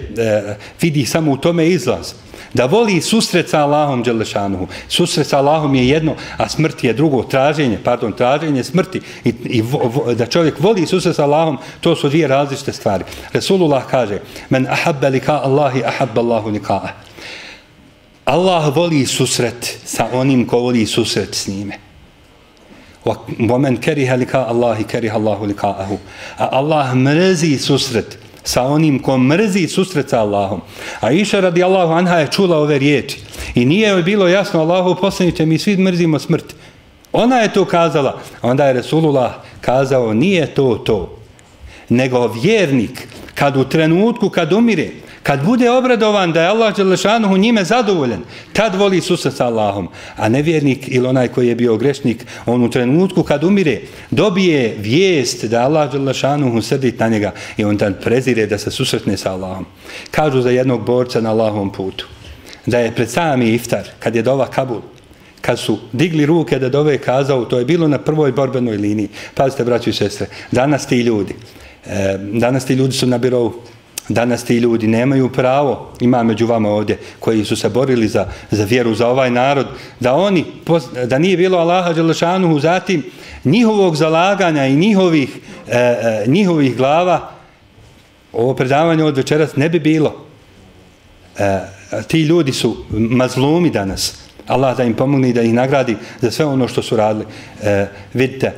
vidi 0.82 1.06
samo 1.06 1.32
u 1.32 1.38
tome 1.38 1.68
izlaz. 1.68 2.14
Da 2.54 2.66
voli 2.66 3.02
susret 3.02 3.50
sa 3.50 3.64
Allahom 3.64 4.04
Đelešanuhu. 4.04 4.68
Susret 4.88 5.28
sa 5.28 5.38
Allahom 5.38 5.76
je 5.76 5.88
jedno, 5.88 6.16
a 6.38 6.50
smrt 6.50 6.84
je 6.84 6.94
drugo. 6.94 7.24
Traženje, 7.24 7.80
pardon, 7.84 8.14
traženje 8.14 8.64
smrti. 8.64 9.02
I, 9.24 9.34
i 9.46 9.62
vo, 9.62 9.92
vo, 9.94 10.14
da 10.14 10.26
čovjek 10.26 10.60
voli 10.60 10.88
susret 10.88 11.16
sa 11.16 11.24
Allahom, 11.24 11.58
to 11.82 11.96
su 11.96 12.10
dvije 12.10 12.28
različite 12.28 12.74
stvari. 12.74 13.04
Resulullah 13.34 13.84
kaže, 13.92 14.20
men 14.50 14.68
ahabbe 14.68 15.10
lika 15.10 15.40
Allahi, 15.44 15.84
ahabbe 15.84 16.20
Allahu 16.20 16.50
lika'a. 16.50 16.90
Allah 18.25 18.77
voli 18.77 19.07
susret 19.07 19.79
sa 19.85 20.09
onim 20.13 20.47
ko 20.47 20.61
voli 20.61 20.87
susret 20.87 21.35
s 21.35 21.49
njime. 21.49 21.79
وَمَنْ 23.41 23.77
كَرِهَ 23.81 24.17
لِكَا 24.17 24.51
اللَّهِ 24.51 24.83
كَرِهَ 24.83 25.13
اللَّهُ 25.17 25.47
لِكَاءَهُ 25.47 25.99
A 26.39 26.49
Allah 26.53 26.95
mrzi 26.95 27.59
susret 27.59 28.19
sa 28.45 28.63
onim 28.63 28.99
ko 28.99 29.19
mrzi 29.19 29.69
susret 29.69 30.11
sa 30.11 30.21
Allahom. 30.21 30.61
A 31.01 31.13
iša 31.13 31.41
radi 31.41 31.63
Allahu 31.63 31.93
anha 31.93 32.19
je 32.19 32.29
čula 32.31 32.59
ove 32.59 32.79
riječi. 32.79 33.19
I 33.55 33.65
nije 33.65 33.89
joj 33.89 34.03
bilo 34.03 34.29
jasno 34.29 34.61
Allahu 34.61 35.01
poslaniće, 35.01 35.47
mi 35.47 35.59
svi 35.59 35.77
mrzimo 35.77 36.19
smrt. 36.19 36.55
Ona 37.13 37.37
je 37.37 37.53
to 37.53 37.65
kazala. 37.65 38.21
Onda 38.43 38.65
je 38.67 38.73
Resulullah 38.73 39.33
kazao, 39.61 40.15
nije 40.15 40.55
to 40.55 40.75
to. 40.87 41.17
Nego 41.89 42.29
vjernik, 42.43 43.09
kad 43.35 43.57
u 43.57 43.65
trenutku, 43.65 44.29
kad 44.31 44.53
umire, 44.53 44.91
Kad 45.26 45.46
bude 45.46 45.72
obradovan 45.72 46.34
da 46.34 46.42
je 46.42 46.48
Allah 46.48 46.76
Đelešanuhu 46.76 47.38
njime 47.38 47.64
zadovoljen, 47.64 48.20
tad 48.54 48.76
voli 48.76 49.02
susret 49.02 49.34
sa 49.34 49.48
Allahom. 49.48 49.88
A 50.16 50.30
nevjernik 50.30 50.88
ili 50.88 51.08
onaj 51.08 51.28
koji 51.28 51.48
je 51.48 51.56
bio 51.56 51.78
grešnik, 51.78 52.26
on 52.46 52.64
u 52.64 52.70
trenutku 52.70 53.24
kad 53.24 53.44
umire, 53.44 53.82
dobije 54.12 54.76
vijest 54.78 55.46
da 55.46 55.64
Allah 55.64 55.92
Đelešanuhu 55.92 56.62
srdit 56.62 57.00
na 57.00 57.08
njega 57.10 57.32
i 57.58 57.66
on 57.66 57.78
tad 57.78 58.04
prezire 58.04 58.46
da 58.46 58.58
se 58.58 58.72
susretne 58.72 59.18
sa 59.18 59.32
Allahom. 59.32 59.66
Kažu 60.12 60.42
za 60.42 60.50
jednog 60.50 60.86
borca 60.86 61.22
na 61.22 61.32
Allahovom 61.32 61.72
putu, 61.72 62.06
da 62.66 62.80
je 62.80 62.96
pred 62.96 63.10
sami 63.10 63.50
iftar, 63.54 63.90
kad 64.00 64.16
je 64.16 64.22
dova 64.22 64.48
Kabul, 64.48 64.82
kad 65.42 65.60
su 65.60 65.80
digli 65.92 66.26
ruke 66.26 66.60
da 66.60 66.70
dove 66.70 66.98
kazao, 66.98 67.46
to 67.46 67.60
je 67.60 67.66
bilo 67.66 67.88
na 67.88 67.98
prvoj 67.98 68.32
borbenoj 68.32 68.78
liniji. 68.78 69.10
Pazite, 69.34 69.64
braći 69.64 69.90
i 69.90 69.94
sestre, 69.94 70.28
danas 70.52 70.88
ti 70.88 71.02
ljudi, 71.02 71.34
e, 71.86 72.18
danas 72.18 72.66
ti 72.66 72.74
ljudi 72.74 72.94
su 72.94 73.08
na 73.08 73.18
birovu, 73.18 73.62
Danas 74.10 74.44
ti 74.44 74.58
ljudi 74.58 74.88
nemaju 74.88 75.30
pravo, 75.30 75.94
ima 76.00 76.24
među 76.24 76.48
vama 76.48 76.70
ovdje, 76.70 76.98
koji 77.20 77.46
su 77.46 77.56
se 77.56 77.70
borili 77.70 78.08
za, 78.08 78.28
za 78.52 78.64
vjeru, 78.64 78.96
za 78.96 79.08
ovaj 79.08 79.32
narod, 79.32 79.68
da 80.00 80.14
oni, 80.14 80.46
da 81.08 81.20
nije 81.20 81.38
bilo 81.38 81.58
Allaha 81.58 81.94
Đelešanuhu, 81.94 82.60
zatim 82.60 83.04
njihovog 83.46 83.96
zalaganja 83.96 84.66
i 84.66 84.76
njihovih, 84.76 85.40
e, 85.68 85.78
e, 85.78 86.24
njihovih 86.28 86.78
glava, 86.78 87.32
ovo 88.34 88.54
predavanje 88.54 89.04
od 89.04 89.18
večeras 89.18 89.56
ne 89.56 89.70
bi 89.70 89.80
bilo. 89.80 90.26
E, 91.38 91.60
ti 92.08 92.22
ljudi 92.22 92.52
su 92.52 92.78
mazlumi 92.90 93.70
danas. 93.70 94.26
Allah 94.48 94.78
da 94.78 94.84
im 94.84 94.94
pomogne 94.94 95.30
i 95.30 95.34
da 95.34 95.42
ih 95.42 95.54
nagradi 95.54 95.98
za 96.22 96.32
sve 96.32 96.46
ono 96.46 96.68
što 96.68 96.82
su 96.82 96.96
radili. 96.96 97.26
E, 97.64 97.88
vidite, 98.14 98.54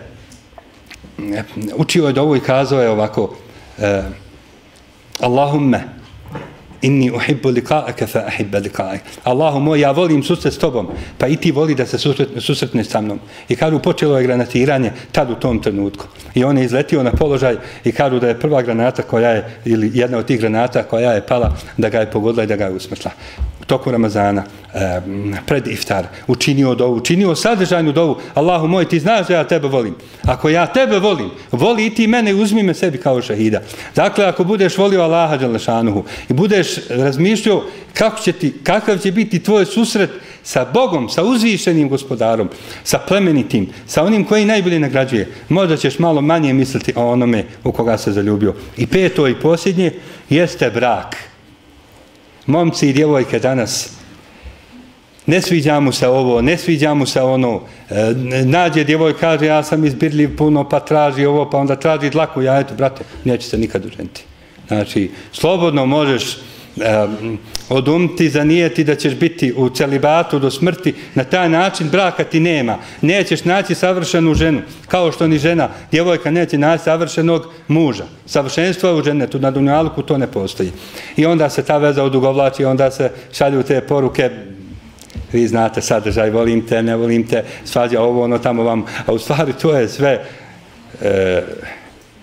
e, 1.20 1.44
učio 1.76 2.08
je 2.08 2.14
da 2.14 2.22
ovo 2.22 2.36
i 2.36 2.40
kazao 2.40 2.82
je 2.82 2.90
ovako, 2.90 3.36
e, 3.78 4.04
Allahumme, 5.20 5.84
inni 6.82 7.10
uhibbu 7.12 7.52
liqa'aka 7.52 8.08
fa 8.08 8.20
ahibba 8.28 8.60
liqa'ak. 8.60 9.00
Allahu 9.24 9.60
moj, 9.60 9.80
ja 9.82 9.92
volim 9.92 10.24
susret 10.24 10.54
s 10.54 10.62
tobom, 10.62 10.92
pa 11.18 11.28
i 11.28 11.38
ti 11.38 11.52
voli 11.52 11.76
da 11.76 11.86
se 11.86 11.98
susretne, 11.98 12.42
susretne 12.42 12.84
sa 12.84 13.02
mnom. 13.02 13.20
I 13.50 13.56
kažu, 13.56 13.80
počelo 13.80 14.18
je 14.18 14.24
granatiranje 14.24 14.92
tad 15.12 15.32
u 15.32 15.36
tom 15.36 15.62
trenutku. 15.62 16.06
I 16.36 16.44
on 16.44 16.58
je 16.58 16.66
izletio 16.66 17.04
na 17.04 17.12
položaj 17.12 17.58
i 17.84 17.92
kažu 17.92 18.20
da 18.20 18.28
je 18.28 18.40
prva 18.40 18.62
granata 18.62 19.04
koja 19.04 19.30
je, 19.30 19.60
ili 19.66 19.92
jedna 19.94 20.18
od 20.18 20.26
tih 20.26 20.40
granata 20.40 20.84
koja 20.84 21.12
je 21.12 21.26
pala, 21.26 21.56
da 21.78 21.90
ga 21.90 22.00
je 22.00 22.12
pogodila 22.12 22.44
i 22.44 22.48
da 22.48 22.56
ga 22.56 22.66
je 22.66 22.72
usmrtla 22.72 23.12
toku 23.68 23.92
Ramazana, 23.92 24.44
pred 25.46 25.68
iftar, 25.68 26.06
učinio 26.28 26.76
dovu, 26.76 26.96
učinio 26.96 27.36
sadržajnu 27.36 27.92
dovu, 27.92 28.18
Allahu 28.34 28.68
moj, 28.68 28.90
ti 28.90 29.00
znaš 29.00 29.28
da 29.28 29.34
ja 29.34 29.44
tebe 29.44 29.68
volim. 29.68 29.96
Ako 30.24 30.50
ja 30.50 30.68
tebe 30.68 31.00
volim, 31.00 31.30
voli 31.52 31.86
i 31.86 31.90
ti 31.90 32.08
mene 32.08 32.32
i 32.32 32.34
uzmi 32.34 32.64
me 32.64 32.74
sebi 32.74 32.98
kao 32.98 33.22
šahida. 33.22 33.62
Dakle, 33.96 34.26
ako 34.26 34.44
budeš 34.44 34.78
volio 34.78 35.02
Allaha 35.02 35.38
Đalešanuhu 35.38 36.04
i 36.30 36.34
budeš 36.34 36.68
razmišljao 36.90 37.64
kako 37.94 38.22
će 38.22 38.32
ti, 38.32 38.54
kakav 38.64 38.98
će 38.98 39.12
biti 39.12 39.44
tvoj 39.44 39.66
susret 39.66 40.10
sa 40.44 40.66
Bogom, 40.74 41.10
sa 41.10 41.24
uzvišenim 41.24 41.90
gospodarom, 41.90 42.50
sa 42.84 43.00
plemenitim, 43.08 43.68
sa 43.88 44.04
onim 44.04 44.26
koji 44.26 44.46
najbolje 44.46 44.80
nagrađuje, 44.80 45.28
možda 45.50 45.78
ćeš 45.78 46.00
malo 46.00 46.22
manje 46.22 46.54
misliti 46.54 46.94
o 46.96 47.12
onome 47.12 47.44
u 47.64 47.72
koga 47.72 47.98
se 47.98 48.12
zaljubio. 48.12 48.54
I 48.78 48.88
peto 48.88 49.28
i 49.28 49.36
posljednje 49.36 49.92
jeste 50.30 50.70
brak 50.70 51.27
momci 52.48 52.90
i 52.90 52.94
djevojke 52.94 53.40
danas, 53.40 53.98
ne 55.26 55.42
sviđa 55.42 55.80
mu 55.80 55.92
se 55.92 56.08
ovo, 56.08 56.42
ne 56.42 56.58
sviđa 56.58 56.94
mu 56.94 57.06
se 57.06 57.22
ono, 57.22 57.62
e, 57.90 58.14
nađe 58.46 58.84
djevoj, 58.84 59.18
kaže, 59.18 59.46
ja 59.46 59.64
sam 59.64 59.86
izbirljiv 59.86 60.38
puno, 60.38 60.70
pa 60.70 60.80
traži 60.80 61.26
ovo, 61.26 61.50
pa 61.50 61.58
onda 61.58 61.76
traži 61.76 62.10
dlaku, 62.10 62.42
ja, 62.42 62.60
eto, 62.60 62.74
brate, 62.74 63.04
neće 63.24 63.48
se 63.48 63.58
nikad 63.58 63.86
uženiti. 63.86 64.24
Znači, 64.68 65.12
slobodno 65.32 65.86
možeš 65.86 66.38
um, 66.78 67.38
odumti, 67.70 68.30
zanijeti 68.30 68.84
da 68.84 68.96
ćeš 68.96 69.16
biti 69.16 69.54
u 69.58 69.70
celibatu 69.70 70.40
do 70.40 70.52
smrti, 70.52 70.94
na 71.16 71.24
taj 71.24 71.50
način 71.50 71.90
braka 71.90 72.24
ti 72.24 72.40
nema. 72.40 72.78
Nećeš 73.02 73.44
naći 73.44 73.76
savršenu 73.76 74.34
ženu, 74.34 74.62
kao 74.88 75.12
što 75.12 75.28
ni 75.28 75.38
žena, 75.38 75.70
djevojka 75.92 76.32
neće 76.32 76.58
naći 76.58 76.84
savršenog 76.84 77.48
muža. 77.68 78.06
Savršenstvo 78.26 78.90
je 78.90 78.96
u 78.96 79.04
žene, 79.04 79.28
tu 79.28 79.40
na 79.40 79.52
dunjaluku 79.52 80.02
to 80.02 80.18
ne 80.18 80.28
postoji. 80.28 80.72
I 81.18 81.26
onda 81.26 81.50
se 81.50 81.64
ta 81.64 81.78
veza 81.78 82.04
odugovlači, 82.04 82.66
onda 82.66 82.92
se 82.92 83.12
šalju 83.34 83.64
te 83.64 83.82
poruke, 83.82 84.30
vi 85.34 85.48
znate 85.48 85.82
sadržaj, 85.82 86.30
volim 86.30 86.68
te, 86.68 86.84
ne 86.84 86.96
volim 86.96 87.28
te, 87.28 87.44
svađa 87.66 88.02
ovo, 88.02 88.24
ono 88.24 88.38
tamo 88.38 88.64
vam, 88.64 88.86
a 89.06 89.14
u 89.14 89.20
stvari 89.20 89.54
to 89.62 89.76
je 89.76 89.90
sve 89.90 90.22
e, 91.02 91.42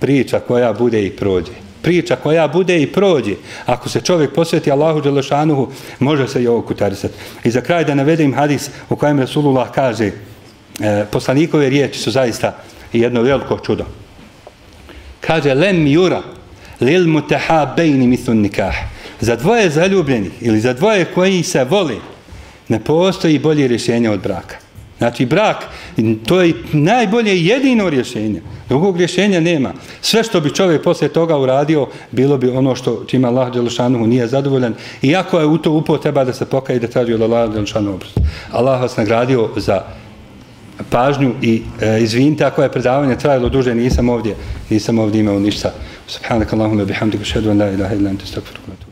priča 0.00 0.40
koja 0.40 0.72
bude 0.72 1.07
i 1.07 1.11
prođe 1.11 1.63
priča 1.85 2.16
koja 2.16 2.49
bude 2.49 2.82
i 2.82 2.93
prođe. 2.93 3.35
Ako 3.66 3.89
se 3.89 4.01
čovjek 4.01 4.35
posveti 4.35 4.70
Allahu 4.70 5.01
Đelešanuhu, 5.01 5.68
može 5.99 6.28
se 6.28 6.43
i 6.43 6.47
ovo 6.47 6.62
kutarisati. 6.62 7.14
I 7.45 7.51
za 7.51 7.61
kraj 7.61 7.85
da 7.85 7.95
navedem 7.95 8.35
hadis 8.35 8.70
u 8.91 8.97
kojem 8.97 9.20
Resulullah 9.20 9.70
kaže, 9.70 10.11
e, 10.80 11.05
poslanikove 11.11 11.68
riječi 11.68 12.01
su 12.01 12.11
zaista 12.11 12.57
jedno 12.93 13.22
veliko 13.22 13.59
čudo. 13.59 13.85
Kaže, 15.20 15.55
lem 15.55 15.87
jura, 15.87 16.22
lil 16.80 17.09
muteha 17.09 17.74
bejni 17.76 18.07
mislun 18.07 18.41
nikah. 18.41 18.74
Za 19.20 19.37
dvoje 19.37 19.70
zaljubljenih 19.70 20.32
ili 20.41 20.61
za 20.61 20.72
dvoje 20.72 21.05
koji 21.05 21.43
se 21.43 21.64
voli, 21.64 22.01
ne 22.68 22.80
postoji 22.80 23.39
bolje 23.39 23.68
rješenje 23.68 24.11
od 24.11 24.20
braka. 24.20 24.63
Znači, 24.99 25.26
brak, 25.26 25.57
to 26.26 26.42
je 26.42 26.55
najbolje 26.72 27.45
jedino 27.45 27.90
rješenje. 27.90 28.42
Drugog 28.68 28.97
rješenja 28.97 29.40
nema. 29.40 29.72
Sve 30.01 30.22
što 30.22 30.40
bi 30.40 30.55
čovjek 30.55 30.82
poslije 30.82 31.09
toga 31.09 31.38
uradio, 31.38 31.86
bilo 32.11 32.38
bi 32.38 32.49
ono 32.49 32.74
što 32.74 33.05
čima 33.07 33.28
Allah 33.28 33.53
Đelešanuhu 33.53 34.07
nije 34.07 34.26
zadovoljan. 34.26 34.74
Iako 35.03 35.38
je 35.38 35.47
u 35.47 35.59
to 35.59 35.72
upo 35.72 35.99
treba 35.99 36.24
da 36.24 36.32
se 36.32 36.45
pokaje 36.45 36.78
da 36.78 36.86
traži 36.86 37.14
od 37.14 37.22
Allah 37.22 37.53
Đelešanuhu 37.53 37.97
oprost. 37.97 38.18
Allah 38.53 38.80
vas 38.80 38.97
nagradio 38.97 39.49
za 39.57 39.82
pažnju 40.90 41.34
i 41.42 41.62
e, 41.80 42.03
izvinite 42.03 42.45
ako 42.45 42.62
je 42.62 42.72
predavanje 42.72 43.16
trajalo 43.16 43.49
duže, 43.49 43.74
nisam 43.74 44.09
ovdje, 44.09 44.34
nisam 44.70 44.99
ovdje 44.99 45.20
imao 45.20 45.38
ništa. 45.38 45.72
Subhanak 46.07 46.53
Allahumma 46.53 46.84
bihamdika, 46.84 47.24
šedu 47.24 47.51
an 47.51 47.59
la 47.59 47.70
ilaha 47.70 47.95
illa 47.95 48.11
anta 48.11 48.24
astaghfiruka 48.24 48.84